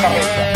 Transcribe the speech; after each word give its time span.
matraca 0.00 0.14
regia. 0.14 0.49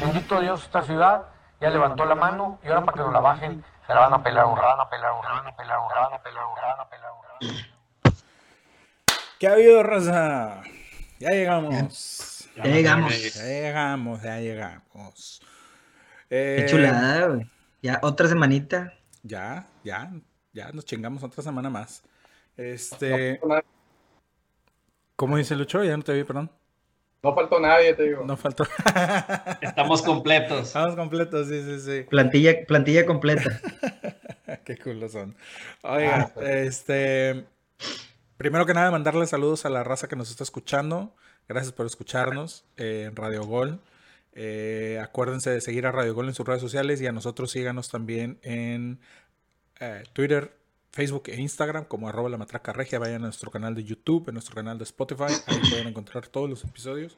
Bendito 0.00 0.40
Dios, 0.40 0.62
esta 0.64 0.82
ciudad 0.82 1.22
ya 1.60 1.70
levantó 1.70 2.04
la 2.04 2.14
mano 2.14 2.58
y 2.62 2.68
ahora 2.68 2.84
para 2.84 2.92
que 2.96 3.00
nos 3.00 3.12
la 3.12 3.20
bajen, 3.20 3.64
se 3.86 3.94
la 3.94 4.00
van 4.00 4.14
a 4.14 4.22
pelar 4.22 4.46
un 4.46 4.56
rana, 4.56 4.88
pelar 4.90 5.12
un 5.12 5.22
rana, 5.22 5.56
pelar 5.56 5.78
un 5.78 5.90
rana, 5.90 6.22
pelar 6.22 6.44
un 6.46 6.56
rana, 6.56 6.88
pelar 6.90 7.10
un 7.12 7.50
rana. 7.50 8.16
¿Qué 9.38 9.48
ha 9.48 9.52
habido, 9.52 9.82
raza? 9.82 10.62
Ya 11.18 11.30
llegamos. 11.30 12.48
Ya 12.56 12.64
llegamos. 12.64 13.34
Ya 13.34 13.42
llegamos, 13.44 14.22
ya 14.22 14.36
llegamos. 14.38 15.42
Qué 16.28 16.64
Eh, 16.64 16.66
chulada, 16.68 17.26
güey. 17.28 17.50
Ya 17.82 17.98
otra 18.02 18.28
semanita. 18.28 18.92
Ya, 19.22 19.66
ya, 19.84 20.10
ya 20.56 20.72
nos 20.72 20.86
chingamos 20.86 21.22
otra 21.22 21.42
semana 21.42 21.68
más. 21.68 22.02
Este, 22.56 23.38
¿cómo 25.14 25.36
dice 25.36 25.54
Lucho? 25.54 25.84
Ya 25.84 25.96
no 25.96 26.02
te 26.02 26.14
vi, 26.14 26.24
perdón. 26.24 26.50
No 27.22 27.34
faltó 27.34 27.60
nadie, 27.60 27.92
te 27.92 28.04
digo. 28.04 28.24
No 28.24 28.36
faltó. 28.36 28.64
Estamos 29.60 30.00
completos. 30.00 30.68
Estamos 30.68 30.96
completos, 30.96 31.48
sí, 31.48 31.62
sí, 31.62 31.80
sí. 31.80 32.02
Plantilla, 32.08 32.64
plantilla 32.66 33.04
completa. 33.04 33.60
Qué 34.64 34.78
culos 34.78 35.12
son. 35.12 35.36
Oiga, 35.82 36.32
este. 36.40 37.44
Primero 38.38 38.64
que 38.64 38.74
nada, 38.74 38.90
mandarle 38.90 39.26
saludos 39.26 39.66
a 39.66 39.70
la 39.70 39.84
raza 39.84 40.08
que 40.08 40.16
nos 40.16 40.30
está 40.30 40.44
escuchando. 40.44 41.14
Gracias 41.48 41.72
por 41.72 41.84
escucharnos 41.84 42.64
eh, 42.76 43.04
en 43.08 43.16
Radio 43.16 43.44
Gol. 43.44 43.80
Eh, 44.32 45.00
acuérdense 45.02 45.50
de 45.50 45.60
seguir 45.60 45.86
a 45.86 45.92
Radio 45.92 46.14
Gol 46.14 46.28
en 46.28 46.34
sus 46.34 46.46
redes 46.46 46.60
sociales 46.60 47.00
y 47.00 47.06
a 47.06 47.12
nosotros 47.12 47.50
síganos 47.50 47.88
también 47.88 48.38
en 48.42 49.00
eh, 49.80 50.04
Twitter, 50.12 50.56
Facebook 50.90 51.24
e 51.26 51.40
Instagram 51.40 51.84
como 51.84 52.08
arroba 52.08 52.28
la 52.28 52.38
matraca 52.38 52.72
regia. 52.72 52.98
Vayan 52.98 53.22
a 53.22 53.26
nuestro 53.26 53.50
canal 53.50 53.74
de 53.74 53.84
YouTube, 53.84 54.28
en 54.28 54.34
nuestro 54.34 54.54
canal 54.54 54.78
de 54.78 54.84
Spotify. 54.84 55.32
Ahí 55.46 55.60
pueden 55.68 55.88
encontrar 55.88 56.26
todos 56.26 56.48
los 56.48 56.64
episodios. 56.64 57.16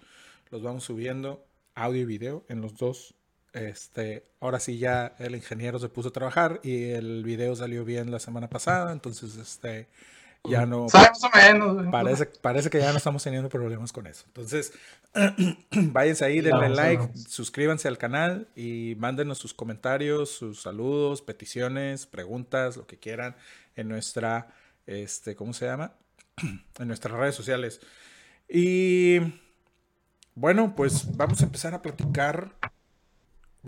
Los 0.50 0.62
vamos 0.62 0.84
subiendo 0.84 1.44
audio 1.74 2.02
y 2.02 2.04
video 2.04 2.44
en 2.48 2.60
los 2.60 2.76
dos. 2.76 3.14
Este, 3.52 4.24
ahora 4.40 4.60
sí 4.60 4.78
ya 4.78 5.14
el 5.18 5.34
ingeniero 5.34 5.78
se 5.78 5.88
puso 5.88 6.10
a 6.10 6.12
trabajar 6.12 6.60
y 6.62 6.90
el 6.90 7.22
video 7.24 7.56
salió 7.56 7.84
bien 7.84 8.10
la 8.10 8.18
semana 8.18 8.48
pasada. 8.48 8.92
Entonces, 8.92 9.36
este, 9.36 9.88
ya 10.50 10.66
no... 10.66 10.86
Más 10.92 11.22
o 11.24 11.30
menos. 11.36 11.86
Parece, 11.90 12.26
parece 12.26 12.70
que 12.70 12.78
ya 12.78 12.90
no 12.92 12.98
estamos 12.98 13.22
teniendo 13.22 13.48
problemas 13.48 13.92
con 13.92 14.06
eso. 14.06 14.24
Entonces, 14.28 14.72
váyanse 15.72 16.24
ahí, 16.24 16.40
denle 16.40 16.60
Vamos, 16.60 16.76
like, 16.76 17.02
vamos. 17.02 17.22
suscríbanse 17.24 17.88
al 17.88 17.98
canal 17.98 18.48
y 18.56 18.94
mándenos 18.98 19.38
sus 19.38 19.54
comentarios, 19.54 20.30
sus 20.30 20.62
saludos, 20.62 21.22
peticiones, 21.22 22.06
preguntas, 22.06 22.76
lo 22.76 22.86
que 22.86 22.98
quieran 22.98 23.36
en 23.76 23.88
nuestra, 23.88 24.48
este, 24.86 25.34
¿cómo 25.36 25.52
se 25.52 25.66
llama? 25.66 25.92
En 26.78 26.88
nuestras 26.88 27.14
redes 27.18 27.34
sociales. 27.34 27.80
Y 28.48 29.18
bueno, 30.34 30.74
pues 30.76 31.16
vamos 31.16 31.40
a 31.40 31.44
empezar 31.44 31.74
a 31.74 31.82
platicar. 31.82 32.52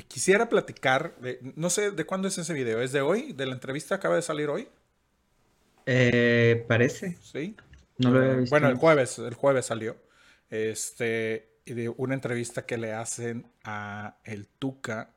Quisiera 0.08 0.48
platicar, 0.48 1.16
de- 1.20 1.40
no 1.56 1.68
sé 1.68 1.90
de 1.90 2.06
cuándo 2.06 2.28
es 2.28 2.38
ese 2.38 2.54
video, 2.54 2.80
¿es 2.80 2.92
de 2.92 3.00
hoy? 3.02 3.32
¿De 3.32 3.44
la 3.44 3.52
entrevista 3.54 3.96
acaba 3.96 4.14
de 4.16 4.22
salir 4.22 4.48
hoy? 4.48 4.68
Eh, 5.86 6.64
parece. 6.68 7.16
Sí. 7.22 7.56
No 7.98 8.10
lo 8.10 8.20
había 8.20 8.34
visto. 8.34 8.50
Bueno, 8.54 8.68
el 8.68 8.76
jueves, 8.76 9.18
el 9.18 9.34
jueves 9.34 9.66
salió. 9.66 9.96
Este, 10.48 11.50
de 11.64 11.88
una 11.88 12.14
entrevista 12.14 12.66
que 12.66 12.78
le 12.78 12.92
hacen 12.92 13.46
a 13.64 14.16
el 14.24 14.46
Tuca 14.48 15.10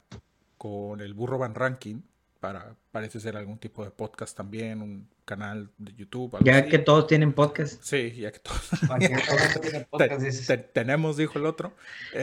con 0.58 1.02
el 1.02 1.14
burro 1.14 1.38
Van 1.38 1.56
Ranking 1.56 2.02
para 2.40 2.76
parece 2.92 3.20
ser 3.20 3.38
algún 3.38 3.58
tipo 3.58 3.84
de 3.84 3.92
podcast 3.92 4.36
también, 4.36 4.82
un 4.82 5.10
canal 5.26 5.70
de 5.78 5.94
YouTube. 5.96 6.36
algo 6.36 6.46
Ya 6.46 6.58
así. 6.58 6.70
que 6.70 6.80
todos 6.80 7.08
tienen 7.08 7.34
podcast. 7.34 7.82
Sí, 7.84 8.12
ya 8.16 8.32
que 8.32 8.40
todos 8.40 8.60
Aquí 8.92 9.08
todos 9.28 9.62
tienen 9.62 9.88
podcast, 9.90 10.20
te- 10.20 10.26
dices. 10.26 10.48
te- 10.48 10.58
tenemos, 10.58 11.18
dijo 11.18 11.40
el 11.40 11.46
otro. 11.46 11.74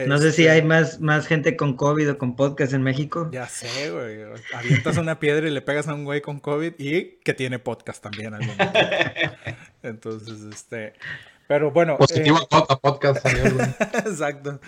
No 0.07 0.17
sé 0.17 0.31
si 0.31 0.43
Este, 0.43 0.51
hay 0.51 0.61
más, 0.61 0.99
más 0.99 1.27
gente 1.27 1.55
con 1.57 1.75
COVID 1.75 2.11
o 2.11 2.17
con 2.17 2.35
podcast 2.35 2.73
en 2.73 2.83
México. 2.83 3.29
Ya 3.31 3.47
sé, 3.47 3.89
güey. 3.91 4.19
Avientas 4.53 4.97
una 4.97 5.19
piedra 5.19 5.47
y 5.47 5.51
le 5.51 5.61
pegas 5.61 5.87
a 5.87 5.93
un 5.93 6.03
güey 6.05 6.21
con 6.21 6.39
COVID 6.39 6.73
y 6.77 7.19
que 7.23 7.33
tiene 7.33 7.59
podcast 7.59 8.01
también. 8.03 8.33
al. 8.33 8.41
Entonces, 9.83 10.39
este. 10.51 10.93
Pero 11.47 11.71
bueno. 11.71 11.97
Positivo 11.97 12.39
eh, 12.39 12.47
a 12.69 12.77
podcast 12.79 13.21
salió, 13.23 13.53
güey. 13.53 13.67
Exacto. 14.05 14.59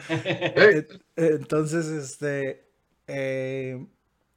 Entonces, 1.15 1.85
este. 1.87 2.65
eh, 3.07 3.85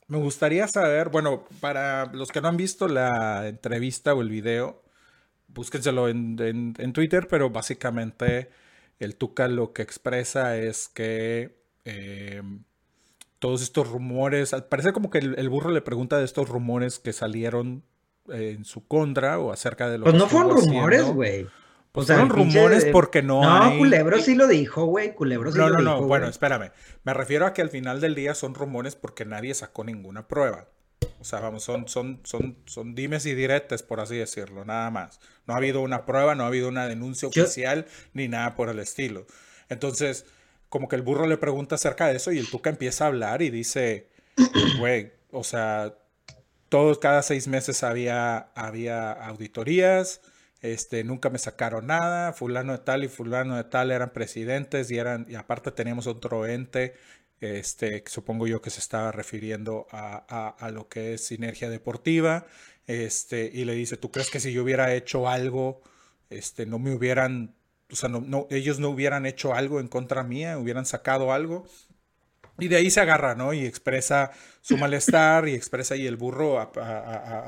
me 0.09 0.19
gustaría 0.19 0.69
saber, 0.69 1.09
bueno, 1.09 1.45
para 1.61 2.07
los 2.13 2.31
que 2.31 2.41
no 2.41 2.49
han 2.49 2.57
visto 2.57 2.89
la 2.89 3.49
entrevista 3.49 4.15
o 4.15 4.23
el 4.23 4.29
video, 4.31 4.83
búsquenselo 5.49 6.09
en, 6.09 6.37
en- 6.41 6.75
en 6.79 6.93
Twitter, 6.93 7.27
pero 7.29 7.51
básicamente 7.51 8.51
el 8.99 9.17
Tuca 9.17 9.49
lo 9.49 9.73
que 9.73 9.83
expresa 9.83 10.57
es 10.57 10.89
que 10.89 11.57
eh, 11.85 12.43
todos 13.39 13.63
estos 13.63 13.89
rumores, 13.89 14.55
al 14.55 14.65
parecer 14.67 14.93
como 14.93 15.11
que 15.11 15.19
el, 15.19 15.39
el 15.39 15.49
burro 15.49 15.71
le 15.71 15.83
pregunta 15.83 16.19
de 16.19 16.25
estos 16.25 16.49
rumores 16.49 16.99
que 16.99 17.13
salieron 17.13 17.83
eh, 18.33 18.55
en 18.57 18.65
su 18.65 18.87
contra 18.87 19.39
o 19.39 19.53
acerca 19.53 19.89
de 19.89 19.99
lo 19.99 20.05
Pues 20.05 20.15
que 20.15 20.19
no 20.19 20.27
fueron 20.29 20.51
rumores, 20.57 21.05
güey. 21.05 21.47
Pues 21.97 22.05
O 22.05 22.07
sea, 22.09 22.17
fueron 22.27 22.37
rumores 22.37 22.85
porque 22.93 23.23
no, 23.23 23.41
No, 23.43 23.63
hay... 23.63 23.79
Culebro 23.79 24.21
sí 24.21 24.35
lo 24.35 24.47
dijo, 24.47 24.85
güey. 24.85 25.15
Culebro 25.15 25.51
sí 25.51 25.57
No, 25.57 25.71
lo 25.71 25.77
no, 25.79 25.83
no, 25.83 25.95
dijo, 25.95 26.07
bueno, 26.09 26.25
güey. 26.27 26.31
espérame. 26.31 26.71
Me 27.05 27.15
refiero 27.15 27.47
a 27.47 27.55
que 27.55 27.63
al 27.63 27.71
final 27.71 28.03
del 28.03 28.15
día 28.15 28.35
son 28.35 28.55
rumores 28.55 28.97
porque 28.97 29.25
nadie 29.25 29.55
sacó 29.55 29.83
ninguna 29.83 30.29
prueba. 30.29 30.69
O 31.21 31.25
sea, 31.25 31.41
vamos, 31.41 31.65
son, 31.65 31.89
son, 31.89 32.21
son, 32.25 32.59
son 32.67 32.95
dimes 32.95 33.25
y 33.25 33.35
diretes, 33.35 33.83
por 33.83 34.01
así 34.01 34.17
decirlo, 34.17 34.67
nada 34.67 34.91
más. 34.91 35.21
No 35.47 35.55
ha 35.55 35.57
habido 35.57 35.81
una 35.81 36.05
prueba, 36.05 36.35
no 36.35 36.45
ha 36.45 36.49
habido 36.49 36.69
una 36.69 36.87
denuncia 36.87 37.31
Yo- 37.33 37.45
oficial, 37.45 37.87
ni 38.13 38.29
nada 38.29 38.55
por 38.57 38.69
el 38.69 38.79
estilo. 38.79 39.27
Entonces, 39.71 40.27
como 40.69 40.89
que 40.89 40.97
el 40.97 41.03
burro 41.03 41.27
le 41.27 41.39
pregunta 41.39 41.77
acerca 41.77 42.09
de 42.09 42.17
eso 42.17 42.31
y 42.31 42.39
el 42.39 42.51
Tuca 42.51 42.69
empieza 42.69 43.05
a 43.05 43.09
hablar 43.09 43.41
y 43.41 43.49
dice, 43.49 44.11
güey, 44.79 45.13
o 45.31 45.45
sea, 45.45 45.95
todos 46.69 46.99
cada 46.99 47.23
seis 47.23 47.49
meses 47.49 47.83
había, 47.83 48.51
había 48.55 49.13
auditorías, 49.13 50.21
este, 50.63 51.05
nunca 51.05 51.31
me 51.31 51.39
sacaron 51.39 51.87
nada, 51.87 52.33
fulano 52.33 52.73
de 52.73 52.79
tal 52.79 53.05
y 53.05 53.09
fulano 53.09 53.57
de 53.57 53.65
tal 53.65 53.91
eran 53.91 54.11
presidentes 54.13 54.91
y 54.91 54.99
eran, 54.99 55.27
y 55.29 55.35
aparte 55.37 55.71
teníamos 55.73 56.07
otro 56.07 56.47
ente, 56.47 56.95
este, 57.41 58.03
supongo 58.07 58.47
yo 58.47 58.63
que 58.63 58.71
se 58.71 58.81
estaba 58.81 59.13
refiriendo 59.13 59.87
a, 59.91 60.25
a- 60.29 60.49
a 60.67 60.71
lo 60.71 60.89
que 60.89 61.15
es 61.15 61.27
sinergia 61.27 61.69
deportiva, 61.71 62.47
este, 62.87 63.51
y 63.53 63.65
le 63.65 63.75
dice, 63.75 63.97
¿tú 63.97 64.11
crees 64.11 64.31
que 64.31 64.41
si 64.41 64.53
yo 64.53 64.63
hubiera 64.65 64.95
hecho 64.95 65.29
algo, 65.29 65.83
este, 66.31 66.67
no 66.67 66.79
me 66.79 66.95
hubieran, 66.95 67.55
o 67.91 67.97
sea, 67.97 68.09
no, 68.09 68.21
no- 68.21 68.47
ellos 68.51 68.79
no 68.81 68.89
hubieran 68.91 69.27
hecho 69.27 69.55
algo 69.55 69.81
en 69.81 69.89
contra 69.89 70.23
mía, 70.25 70.59
hubieran 70.59 70.87
sacado 70.87 71.33
algo? 71.33 71.67
Y 72.59 72.69
de 72.69 72.77
ahí 72.77 72.91
se 72.91 73.01
agarra, 73.01 73.35
¿no? 73.35 73.53
Y 73.53 73.67
expresa 73.67 74.31
su 74.61 74.77
malestar 74.79 75.49
y 75.49 75.55
expresa 75.55 75.97
y 75.97 76.07
el 76.07 76.17
burro 76.17 76.59
a, 76.59 76.73
a- 76.77 76.91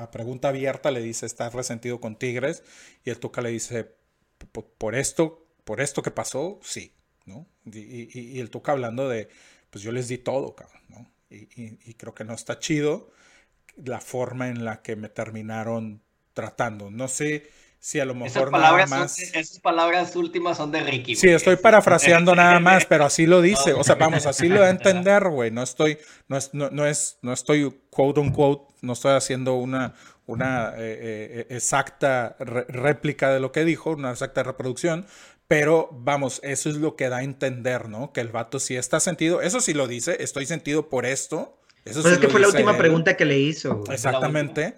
a- 0.00 0.02
a 0.02 0.10
pregunta 0.10 0.48
abierta 0.48 0.90
le 0.90 1.00
dice, 1.02 1.26
¿estás 1.26 1.54
resentido 1.54 2.00
con 2.00 2.16
Tigres? 2.18 2.62
Y 3.04 3.10
el 3.10 3.18
Tuca 3.18 3.40
le 3.40 3.50
dice, 3.50 3.84
"P- 4.52 4.62
por 4.78 4.94
esto, 4.94 5.46
por 5.64 5.80
esto 5.80 6.02
que 6.02 6.10
pasó, 6.10 6.60
sí, 6.62 6.92
¿no? 7.26 7.46
Y, 7.64 7.78
y- 7.80 8.08
y- 8.12 8.20
y 8.36 8.40
el 8.40 8.50
Tuca 8.50 8.72
hablando 8.72 9.08
de, 9.08 9.28
pues 9.70 9.82
yo 9.84 9.92
les 9.92 10.08
di 10.08 10.18
todo, 10.18 10.54
cabrón, 10.54 10.82
¿no? 10.88 11.10
Y, 11.30 11.36
y- 11.62 11.78
y 11.84 11.94
creo 11.94 12.14
que 12.14 12.24
no 12.24 12.34
está 12.34 12.58
chido 12.58 13.10
la 13.76 14.00
forma 14.00 14.48
en 14.48 14.64
la 14.64 14.82
que 14.82 14.96
me 14.96 15.08
terminaron 15.08 16.02
tratando. 16.34 16.90
No 16.90 17.08
sé 17.08 17.50
si 17.80 18.00
a 18.00 18.04
lo 18.04 18.12
Esas 18.24 18.34
mejor 18.34 18.52
nada 18.52 18.64
palabras, 18.64 18.90
son- 18.90 18.98
más... 19.00 19.18
esas 19.18 19.58
palabras 19.60 20.16
últimas 20.16 20.56
son 20.56 20.72
de 20.72 20.80
Ricky. 20.80 21.14
Sí, 21.16 21.28
estoy 21.28 21.56
parafraseando 21.56 22.34
nada 22.36 22.58
más, 22.60 22.84
pero 22.86 23.04
así 23.04 23.26
lo 23.26 23.40
dice. 23.40 23.72
O 23.72 23.84
sea, 23.84 23.94
vamos, 23.94 24.26
así 24.26 24.48
lo 24.48 24.60
da 24.60 24.66
a 24.66 24.70
entender, 24.70 25.28
güey. 25.28 25.50
No 25.50 25.62
estoy, 25.62 25.98
no 26.28 26.36
es, 26.36 26.52
no, 26.54 26.70
no 26.70 26.86
es, 26.86 27.18
no 27.22 27.32
estoy 27.32 27.72
quote 27.90 28.20
unquote, 28.20 28.74
no 28.82 28.92
estoy 28.94 29.12
haciendo 29.12 29.54
una, 29.54 29.94
una 30.26 30.70
eh, 30.76 30.76
eh, 30.78 31.46
exacta 31.50 32.36
re- 32.40 32.64
réplica 32.68 33.32
de 33.32 33.40
lo 33.40 33.52
que 33.52 33.64
dijo, 33.64 33.90
una 33.90 34.10
exacta 34.10 34.42
reproducción, 34.42 35.06
Pero 35.46 35.88
vamos, 35.92 36.40
eso 36.42 36.68
es 36.68 36.76
lo 36.76 36.94
que 36.96 37.08
da 37.08 37.18
a 37.18 37.22
entender, 37.22 37.88
¿no? 37.88 38.12
Que 38.12 38.20
el 38.20 38.28
vato 38.28 38.58
sí 38.58 38.76
está 38.76 39.00
sentido. 39.00 39.40
Eso 39.40 39.60
sí 39.60 39.72
lo 39.72 39.86
dice, 39.86 40.16
estoy 40.22 40.44
sentido 40.46 40.90
por 40.90 41.06
esto. 41.06 41.58
Eso 41.86 42.02
Pues 42.02 42.14
sí 42.14 42.14
es 42.14 42.18
que 42.18 42.28
fue 42.28 42.40
la 42.40 42.48
última 42.48 42.72
él. 42.72 42.76
pregunta 42.76 43.16
que 43.16 43.24
le 43.24 43.38
hizo. 43.38 43.76
güey. 43.76 43.94
Exactamente. 43.94 44.74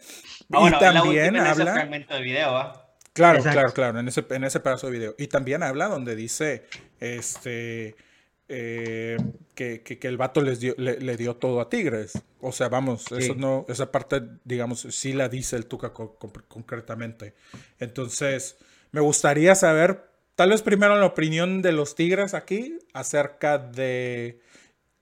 Ah, 0.52 0.60
bueno, 0.60 0.68
y 0.68 0.70
la 0.70 0.78
también 0.78 1.24
última 1.24 1.26
en 1.26 1.36
ese 1.52 1.62
habla. 1.62 1.72
fragmento 1.72 2.14
de 2.14 2.20
video, 2.22 2.56
¿ah? 2.56 2.86
Claro, 3.20 3.38
Exacto. 3.38 3.54
claro, 3.58 3.72
claro, 3.74 4.00
en 4.00 4.08
ese, 4.08 4.24
en 4.30 4.44
ese 4.44 4.60
pedazo 4.60 4.86
de 4.86 4.92
video. 4.98 5.14
Y 5.18 5.26
también 5.28 5.62
habla 5.62 5.88
donde 5.88 6.16
dice 6.16 6.64
este 7.00 7.94
eh, 8.52 9.16
que, 9.54 9.82
que- 9.82 9.98
que 9.98 10.08
el 10.08 10.16
vato 10.16 10.40
les 10.42 10.58
dio, 10.58 10.74
le, 10.76 10.98
le 10.98 11.16
dio 11.16 11.36
todo 11.36 11.60
a 11.60 11.68
Tigres. 11.68 12.12
O 12.40 12.50
sea, 12.50 12.68
vamos, 12.68 13.04
eso 13.12 13.34
no, 13.36 13.64
esa 13.68 13.92
parte, 13.92 14.22
digamos, 14.44 14.80
sí 14.90 15.12
la 15.12 15.28
dice 15.28 15.54
el 15.56 15.66
Tuca 15.66 15.92
co- 15.92 16.16
co- 16.16 16.32
concretamente. 16.48 17.34
Entonces, 17.78 18.56
me 18.90 19.00
gustaría 19.00 19.54
saber, 19.54 20.04
tal 20.34 20.50
vez 20.50 20.62
primero 20.62 20.96
la 20.98 21.06
opinión 21.06 21.62
de 21.62 21.70
los 21.72 21.94
Tigres 21.94 22.34
aquí 22.34 22.78
acerca 22.92 23.58
de. 23.58 24.40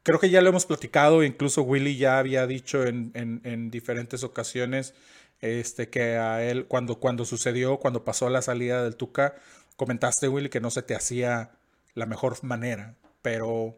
Creo 0.03 0.19
que 0.21 0.29
ya 0.31 0.41
lo 0.43 0.49
hemos 0.51 0.67
platicado, 0.67 1.23
incluso 1.23 1.63
Willy 1.63 1.97
ya 1.97 2.19
había 2.19 2.47
dicho 2.47 2.85
en, 2.85 3.11
en- 3.15 3.41
en 3.45 3.71
diferentes 3.71 4.25
ocasiones 4.25 4.95
este, 5.41 5.89
que 5.89 6.17
a 6.17 6.43
él, 6.45 6.67
cuando, 6.67 6.97
cuando 6.99 7.25
sucedió, 7.25 7.79
cuando 7.79 8.05
pasó 8.05 8.29
la 8.29 8.43
salida 8.43 8.83
del 8.83 8.97
Tuca, 8.97 9.35
comentaste, 9.77 10.29
Willy, 10.29 10.49
que 10.49 10.61
no 10.61 10.71
se 10.71 10.83
te 10.83 10.95
hacía 10.95 11.51
la 11.95 12.07
mejor 12.07 12.43
manera. 12.45 12.95
Pero, 13.23 13.77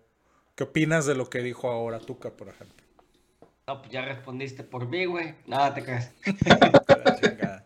¿qué 0.54 0.64
opinas 0.64 1.06
de 1.06 1.14
lo 1.14 1.28
que 1.30 1.40
dijo 1.40 1.70
ahora 1.70 1.98
Tuca, 1.98 2.30
por 2.30 2.48
ejemplo? 2.48 2.76
No, 3.66 3.80
pues 3.80 3.92
ya 3.92 4.04
respondiste 4.04 4.64
por 4.64 4.88
mí, 4.88 5.04
güey. 5.04 5.34
Nada, 5.46 5.74
te 5.74 5.84
creas. 5.84 6.10
La 6.46 7.20
chingada. 7.20 7.64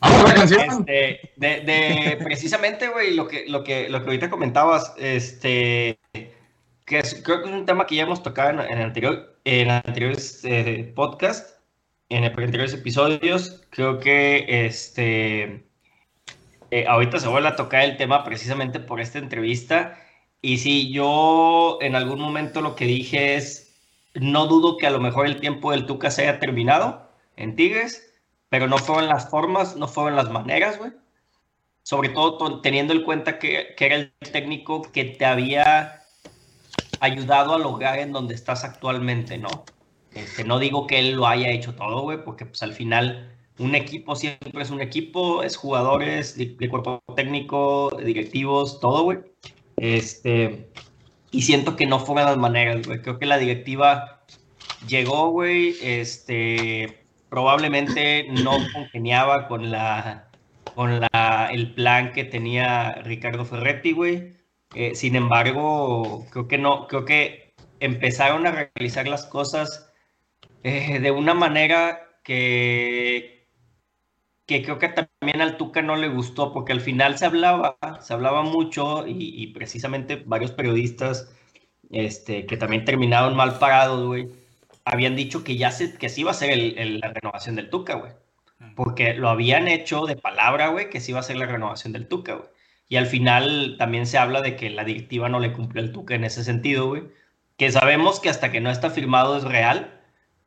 Vamos 0.00 0.24
a 0.24 0.28
la 0.28 0.34
canción. 0.34 0.84
Este, 0.88 1.32
de, 1.36 1.60
de- 1.60 2.16
precisamente, 2.22 2.88
güey, 2.88 3.14
lo 3.14 3.26
que, 3.28 3.46
lo, 3.48 3.64
que, 3.64 3.88
lo 3.88 4.00
que 4.00 4.06
ahorita 4.06 4.30
comentabas, 4.30 4.94
este, 4.98 5.98
que 6.84 6.98
es- 6.98 7.20
creo 7.24 7.42
que 7.42 7.48
es 7.48 7.54
un 7.54 7.66
tema 7.66 7.86
que 7.86 7.96
ya 7.96 8.02
hemos 8.04 8.22
tocado 8.22 8.50
en, 8.50 8.60
en, 8.60 8.78
anterior, 8.80 9.36
en 9.44 9.70
anteriores 9.70 10.40
eh, 10.44 10.92
podcasts, 10.94 11.55
en 12.08 12.24
anteriores 12.24 12.74
episodios. 12.74 13.62
Creo 13.70 13.98
que 13.98 14.66
este, 14.66 15.66
eh, 16.70 16.86
ahorita 16.88 17.18
se 17.20 17.28
vuelve 17.28 17.48
a 17.48 17.56
tocar 17.56 17.82
el 17.82 17.96
tema 17.96 18.24
precisamente 18.24 18.80
por 18.80 19.00
esta 19.00 19.18
entrevista. 19.18 19.98
Y 20.42 20.58
sí, 20.58 20.92
yo 20.92 21.78
en 21.80 21.96
algún 21.96 22.20
momento 22.20 22.60
lo 22.60 22.76
que 22.76 22.84
dije 22.84 23.34
es, 23.34 23.74
no 24.14 24.46
dudo 24.46 24.76
que 24.76 24.86
a 24.86 24.90
lo 24.90 25.00
mejor 25.00 25.26
el 25.26 25.40
tiempo 25.40 25.72
del 25.72 25.86
Tuca 25.86 26.10
se 26.10 26.22
haya 26.22 26.38
terminado 26.38 27.10
en 27.36 27.56
Tigres, 27.56 28.14
pero 28.48 28.66
no 28.68 28.78
fueron 28.78 29.08
las 29.08 29.28
formas, 29.28 29.76
no 29.76 29.88
fueron 29.88 30.16
las 30.16 30.30
maneras, 30.30 30.78
güey. 30.78 30.92
Sobre 31.82 32.08
todo 32.10 32.38
to- 32.38 32.60
teniendo 32.60 32.92
en 32.92 33.02
cuenta 33.02 33.38
que, 33.38 33.74
que 33.76 33.86
era 33.86 33.96
el 33.96 34.12
técnico 34.32 34.82
que 34.82 35.04
te 35.04 35.24
había 35.24 36.02
ayudado 37.00 37.54
a 37.54 37.58
lograr 37.58 37.98
en 37.98 38.12
donde 38.12 38.34
estás 38.34 38.64
actualmente, 38.64 39.38
¿no? 39.38 39.64
Este, 40.16 40.44
no 40.44 40.58
digo 40.58 40.86
que 40.86 40.98
él 40.98 41.12
lo 41.12 41.26
haya 41.26 41.50
hecho 41.50 41.74
todo, 41.74 42.00
güey, 42.02 42.24
porque 42.24 42.46
pues 42.46 42.62
al 42.62 42.72
final 42.72 43.30
un 43.58 43.74
equipo 43.74 44.16
siempre 44.16 44.62
es 44.62 44.70
un 44.70 44.80
equipo, 44.80 45.42
es 45.42 45.56
jugadores, 45.56 46.36
de, 46.36 46.68
cuerpo 46.68 47.02
técnico, 47.14 47.90
directivos, 48.02 48.80
todo, 48.80 49.02
güey. 49.02 49.18
Este, 49.76 50.70
y 51.30 51.42
siento 51.42 51.76
que 51.76 51.86
no 51.86 51.98
fueron 51.98 52.24
las 52.24 52.38
maneras, 52.38 52.86
güey. 52.86 53.02
Creo 53.02 53.18
que 53.18 53.26
la 53.26 53.38
directiva 53.38 54.24
llegó, 54.88 55.30
güey, 55.30 55.76
este, 55.82 57.04
probablemente 57.28 58.26
no 58.30 58.56
congeniaba 58.72 59.48
con 59.48 59.70
la, 59.70 60.30
con 60.74 61.00
la, 61.00 61.50
el 61.52 61.74
plan 61.74 62.12
que 62.12 62.24
tenía 62.24 63.02
Ricardo 63.04 63.44
Ferretti, 63.44 63.92
güey. 63.92 64.32
Eh, 64.74 64.94
sin 64.94 65.14
embargo, 65.14 66.24
creo 66.30 66.48
que 66.48 66.58
no, 66.58 66.86
creo 66.86 67.04
que 67.04 67.54
empezaron 67.80 68.46
a 68.46 68.70
realizar 68.74 69.06
las 69.06 69.26
cosas 69.26 69.85
eh, 70.62 71.00
de 71.00 71.10
una 71.10 71.34
manera 71.34 72.20
que, 72.24 73.48
que 74.46 74.62
creo 74.62 74.78
que 74.78 74.88
también 74.90 75.40
al 75.42 75.56
Tuca 75.56 75.82
no 75.82 75.96
le 75.96 76.08
gustó, 76.08 76.52
porque 76.52 76.72
al 76.72 76.80
final 76.80 77.18
se 77.18 77.26
hablaba, 77.26 77.78
se 78.00 78.12
hablaba 78.14 78.42
mucho 78.42 79.06
y, 79.06 79.14
y 79.42 79.48
precisamente 79.48 80.22
varios 80.24 80.52
periodistas 80.52 81.34
este, 81.90 82.46
que 82.46 82.56
también 82.56 82.84
terminaron 82.84 83.36
mal 83.36 83.58
parados, 83.58 84.06
güey, 84.06 84.28
habían 84.84 85.16
dicho 85.16 85.44
que 85.44 85.56
ya 85.56 85.70
se, 85.72 85.98
que 85.98 86.08
sí 86.08 86.22
iba 86.22 86.32
a 86.32 86.34
ser 86.34 86.50
el- 86.52 86.78
el- 86.78 87.00
la 87.00 87.10
renovación 87.12 87.56
del 87.56 87.70
Tuca, 87.70 87.94
güey. 87.96 88.12
Porque 88.76 89.14
lo 89.14 89.28
habían 89.30 89.68
hecho 89.68 90.06
de 90.06 90.16
palabra, 90.16 90.68
güey, 90.68 90.90
que 90.90 91.00
sí 91.00 91.12
iba 91.12 91.20
a 91.20 91.22
ser 91.22 91.36
la 91.36 91.46
renovación 91.46 91.92
del 91.92 92.08
Tuca, 92.08 92.34
güey. 92.34 92.48
Y 92.88 92.96
al 92.96 93.06
final 93.06 93.76
también 93.78 94.06
se 94.06 94.18
habla 94.18 94.42
de 94.42 94.56
que 94.56 94.70
la 94.70 94.84
directiva 94.84 95.28
no 95.28 95.40
le 95.40 95.52
cumplió 95.52 95.82
el 95.82 95.92
Tuca 95.92 96.14
en 96.14 96.24
ese 96.24 96.44
sentido, 96.44 96.86
güey. 96.88 97.04
Que 97.56 97.70
sabemos 97.72 98.20
que 98.20 98.28
hasta 98.30 98.52
que 98.52 98.60
no 98.60 98.70
está 98.70 98.90
firmado 98.90 99.36
es 99.36 99.44
real, 99.44 99.95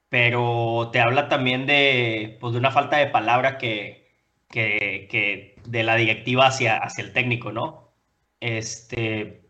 pero 0.09 0.89
te 0.91 0.99
habla 0.99 1.29
también 1.29 1.65
de, 1.65 2.37
pues, 2.41 2.53
de 2.53 2.59
una 2.59 2.71
falta 2.71 2.97
de 2.97 3.07
palabra 3.07 3.57
que, 3.57 4.09
que, 4.49 5.07
que 5.09 5.55
de 5.65 5.83
la 5.83 5.95
directiva 5.95 6.47
hacia, 6.47 6.77
hacia 6.77 7.03
el 7.03 7.13
técnico, 7.13 7.51
¿no? 7.51 7.91
Este, 8.39 9.41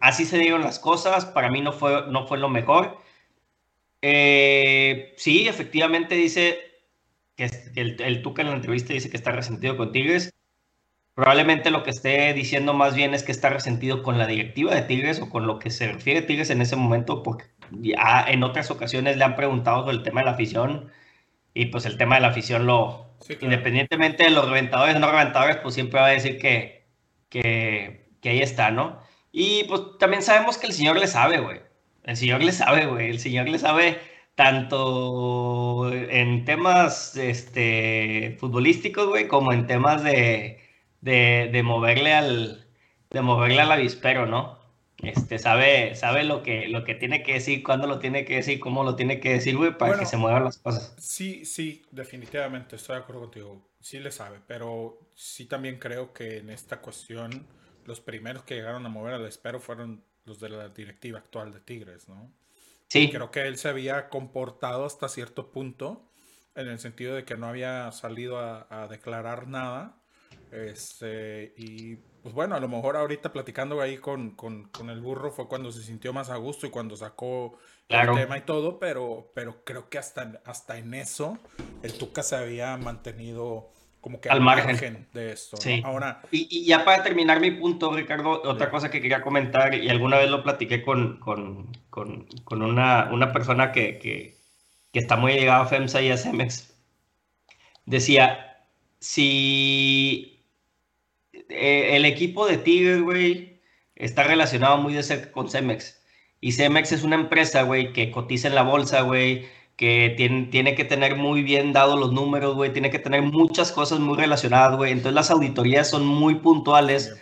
así 0.00 0.24
se 0.26 0.38
dieron 0.38 0.62
las 0.62 0.78
cosas, 0.78 1.24
para 1.26 1.50
mí 1.50 1.60
no 1.62 1.72
fue, 1.72 2.06
no 2.10 2.26
fue 2.26 2.38
lo 2.38 2.48
mejor. 2.48 2.98
Eh, 4.02 5.14
sí, 5.16 5.48
efectivamente 5.48 6.14
dice 6.14 6.58
que, 7.36 7.50
el, 7.76 8.00
el 8.02 8.22
Tuca 8.22 8.42
en 8.42 8.48
la 8.48 8.54
entrevista 8.56 8.92
dice 8.92 9.10
que 9.10 9.16
está 9.16 9.32
resentido 9.32 9.76
con 9.78 9.92
Tigres. 9.92 10.34
Probablemente 11.14 11.70
lo 11.70 11.84
que 11.84 11.90
esté 11.90 12.32
diciendo 12.34 12.74
más 12.74 12.94
bien 12.94 13.14
es 13.14 13.22
que 13.22 13.32
está 13.32 13.48
resentido 13.48 14.02
con 14.02 14.18
la 14.18 14.26
directiva 14.26 14.74
de 14.74 14.82
Tigres 14.82 15.20
o 15.20 15.30
con 15.30 15.46
lo 15.46 15.58
que 15.58 15.70
se 15.70 15.90
refiere 15.92 16.22
Tigres 16.22 16.50
en 16.50 16.60
ese 16.60 16.76
momento, 16.76 17.22
porque 17.22 17.44
ya 17.70 18.24
en 18.28 18.42
otras 18.42 18.70
ocasiones 18.70 19.16
le 19.16 19.24
han 19.24 19.36
preguntado 19.36 19.80
sobre 19.80 19.96
el 19.96 20.02
tema 20.02 20.20
de 20.20 20.26
la 20.26 20.32
afición 20.32 20.92
y 21.54 21.66
pues 21.66 21.86
el 21.86 21.96
tema 21.98 22.16
de 22.16 22.22
la 22.22 22.28
afición 22.28 22.66
lo, 22.66 23.16
Sí, 23.20 23.36
claro. 23.36 23.54
independientemente 23.54 24.24
de 24.24 24.30
los 24.30 24.48
reventadores 24.48 24.96
o 24.96 24.98
no 24.98 25.10
reventadores, 25.10 25.56
pues 25.58 25.74
siempre 25.74 26.00
va 26.00 26.06
a 26.06 26.10
decir 26.10 26.38
que, 26.38 26.86
que, 27.28 28.10
que 28.20 28.28
ahí 28.30 28.40
está, 28.40 28.70
¿no? 28.70 29.00
Y 29.32 29.64
pues 29.64 29.82
también 29.98 30.22
sabemos 30.22 30.58
que 30.58 30.66
el 30.66 30.72
señor 30.72 30.98
le 30.98 31.06
sabe, 31.06 31.38
güey. 31.40 31.60
El 32.04 32.16
señor 32.16 32.42
le 32.42 32.52
sabe, 32.52 32.86
güey. 32.86 33.10
El 33.10 33.18
señor 33.20 33.48
le 33.48 33.58
sabe 33.58 34.00
tanto 34.34 35.90
en 35.92 36.44
temas 36.44 37.16
este, 37.16 38.36
futbolísticos, 38.40 39.08
güey, 39.08 39.28
como 39.28 39.52
en 39.52 39.66
temas 39.66 40.02
de, 40.04 40.60
de, 41.00 41.50
de 41.52 41.62
moverle 41.62 42.12
al 42.14 42.60
de 43.10 43.22
moverle 43.22 43.60
al 43.62 43.72
avispero, 43.72 44.26
¿no? 44.26 44.58
Este, 45.02 45.38
sabe, 45.38 45.94
sabe 45.96 46.24
lo 46.24 46.42
que, 46.42 46.68
lo 46.68 46.84
que 46.84 46.94
tiene 46.94 47.22
que 47.22 47.34
decir, 47.34 47.62
cuándo 47.62 47.86
lo 47.86 47.98
tiene 47.98 48.24
que 48.24 48.36
decir, 48.36 48.58
cómo 48.60 48.84
lo 48.84 48.96
tiene 48.96 49.20
que 49.20 49.32
decir, 49.34 49.56
güey, 49.56 49.76
para 49.76 49.92
Bueno. 49.92 50.00
que 50.00 50.06
se 50.06 50.16
muevan 50.16 50.44
las 50.44 50.58
cosas. 50.58 50.94
Sí, 50.96 51.44
sí, 51.44 51.82
definitivamente 51.90 52.76
estoy 52.76 52.96
de 52.96 53.02
acuerdo 53.02 53.22
contigo. 53.22 53.62
Sí 53.80 53.98
le 53.98 54.10
sabe, 54.10 54.40
pero 54.46 54.98
sí 55.14 55.46
también 55.46 55.78
creo 55.78 56.12
que 56.12 56.38
en 56.38 56.50
esta 56.50 56.80
cuestión 56.80 57.46
los 57.84 58.00
primeros 58.00 58.44
que 58.44 58.54
llegaron 58.54 58.86
a 58.86 58.88
mover 58.88 59.14
al 59.14 59.26
espero 59.26 59.60
fueron 59.60 60.04
los 60.24 60.40
de 60.40 60.48
la 60.48 60.68
directiva 60.68 61.18
actual 61.18 61.52
de 61.52 61.60
Tigres, 61.60 62.08
¿no? 62.08 62.32
Sí, 62.88 63.10
Creo 63.10 63.30
que 63.30 63.46
él 63.46 63.58
se 63.58 63.68
había 63.68 64.08
comportado 64.08 64.84
hasta 64.86 65.08
cierto 65.08 65.50
punto, 65.50 66.10
en 66.54 66.68
el 66.68 66.78
sentido 66.78 67.14
de 67.14 67.24
que 67.24 67.36
no 67.36 67.46
había 67.48 67.90
salido 67.92 68.38
a, 68.38 68.66
a 68.70 68.88
declarar 68.88 69.48
nada. 69.48 69.96
Este, 70.54 71.52
y 71.56 71.96
pues 72.22 72.32
bueno, 72.32 72.54
a 72.54 72.60
lo 72.60 72.68
mejor 72.68 72.96
ahorita 72.96 73.32
platicando 73.32 73.80
ahí 73.80 73.98
con, 73.98 74.30
con- 74.36 74.68
con 74.68 74.88
el 74.88 75.00
burro 75.00 75.32
fue 75.32 75.48
cuando 75.48 75.72
se 75.72 75.82
sintió 75.82 76.12
más 76.12 76.30
a 76.30 76.36
gusto 76.36 76.66
y 76.66 76.70
cuando 76.70 76.96
sacó 76.96 77.58
Claro. 77.88 78.12
el 78.14 78.20
tema 78.20 78.38
y 78.38 78.42
todo, 78.42 78.78
pero, 78.78 79.30
pero 79.34 79.64
creo 79.64 79.90
que 79.90 79.98
hasta, 79.98 80.40
hasta 80.46 80.78
en 80.78 80.94
eso 80.94 81.38
el 81.82 81.92
Tuca 81.98 82.22
se 82.22 82.36
había 82.36 82.76
mantenido 82.76 83.72
como 84.00 84.20
que 84.20 84.28
Al 84.30 84.40
margen. 84.40 85.08
de 85.12 85.32
esto. 85.32 85.56
¿no? 85.56 85.62
Sí. 85.62 85.82
Ahora, 85.84 86.22
Y, 86.30 86.46
y 86.50 86.64
ya 86.66 86.84
para 86.84 87.02
terminar 87.02 87.40
mi 87.40 87.50
punto, 87.50 87.92
Ricardo, 87.92 88.42
otra 88.42 88.70
cosa 88.70 88.90
que 88.90 89.00
quería 89.02 89.22
comentar, 89.22 89.74
y 89.74 89.88
alguna 89.88 90.18
vez 90.18 90.30
lo 90.30 90.42
platiqué 90.42 90.82
con, 90.82 91.18
con, 91.20 91.72
con, 91.90 92.26
con 92.44 92.62
una, 92.62 93.10
una 93.12 93.32
persona 93.32 93.72
que, 93.72 93.98
que, 93.98 94.36
que 94.92 94.98
está 94.98 95.16
muy 95.16 95.32
llegada 95.34 95.62
a 95.62 95.66
FEMSA 95.66 96.02
y 96.02 96.10
a 96.10 96.16
CEMEX, 96.16 96.74
decía, 97.86 98.56
si 99.00 100.33
eh, 101.48 101.96
el 101.96 102.04
equipo 102.04 102.46
de 102.46 102.58
Tigres, 102.58 103.00
güey, 103.02 103.60
está 103.94 104.24
relacionado 104.24 104.78
muy 104.78 104.94
de 104.94 105.02
cerca 105.02 105.32
con 105.32 105.48
CEMEX, 105.50 106.02
y 106.40 106.52
CEMEX 106.52 106.92
es 106.92 107.02
una 107.04 107.16
empresa, 107.16 107.62
güey, 107.62 107.92
que 107.92 108.10
cotiza 108.10 108.48
en 108.48 108.54
la 108.54 108.62
bolsa, 108.62 109.00
güey, 109.02 109.46
que 109.76 110.14
tiene, 110.16 110.46
tiene 110.46 110.74
que 110.74 110.84
tener 110.84 111.16
muy 111.16 111.42
bien 111.42 111.72
dados 111.72 111.98
los 111.98 112.12
números, 112.12 112.54
güey, 112.54 112.72
tiene 112.72 112.90
que 112.90 112.98
tener 112.98 113.22
muchas 113.22 113.72
cosas 113.72 113.98
muy 113.98 114.16
relacionadas, 114.16 114.76
güey. 114.76 114.92
Entonces 114.92 115.14
las 115.14 115.30
auditorías 115.30 115.88
son 115.90 116.06
muy 116.06 116.36
puntuales 116.36 117.12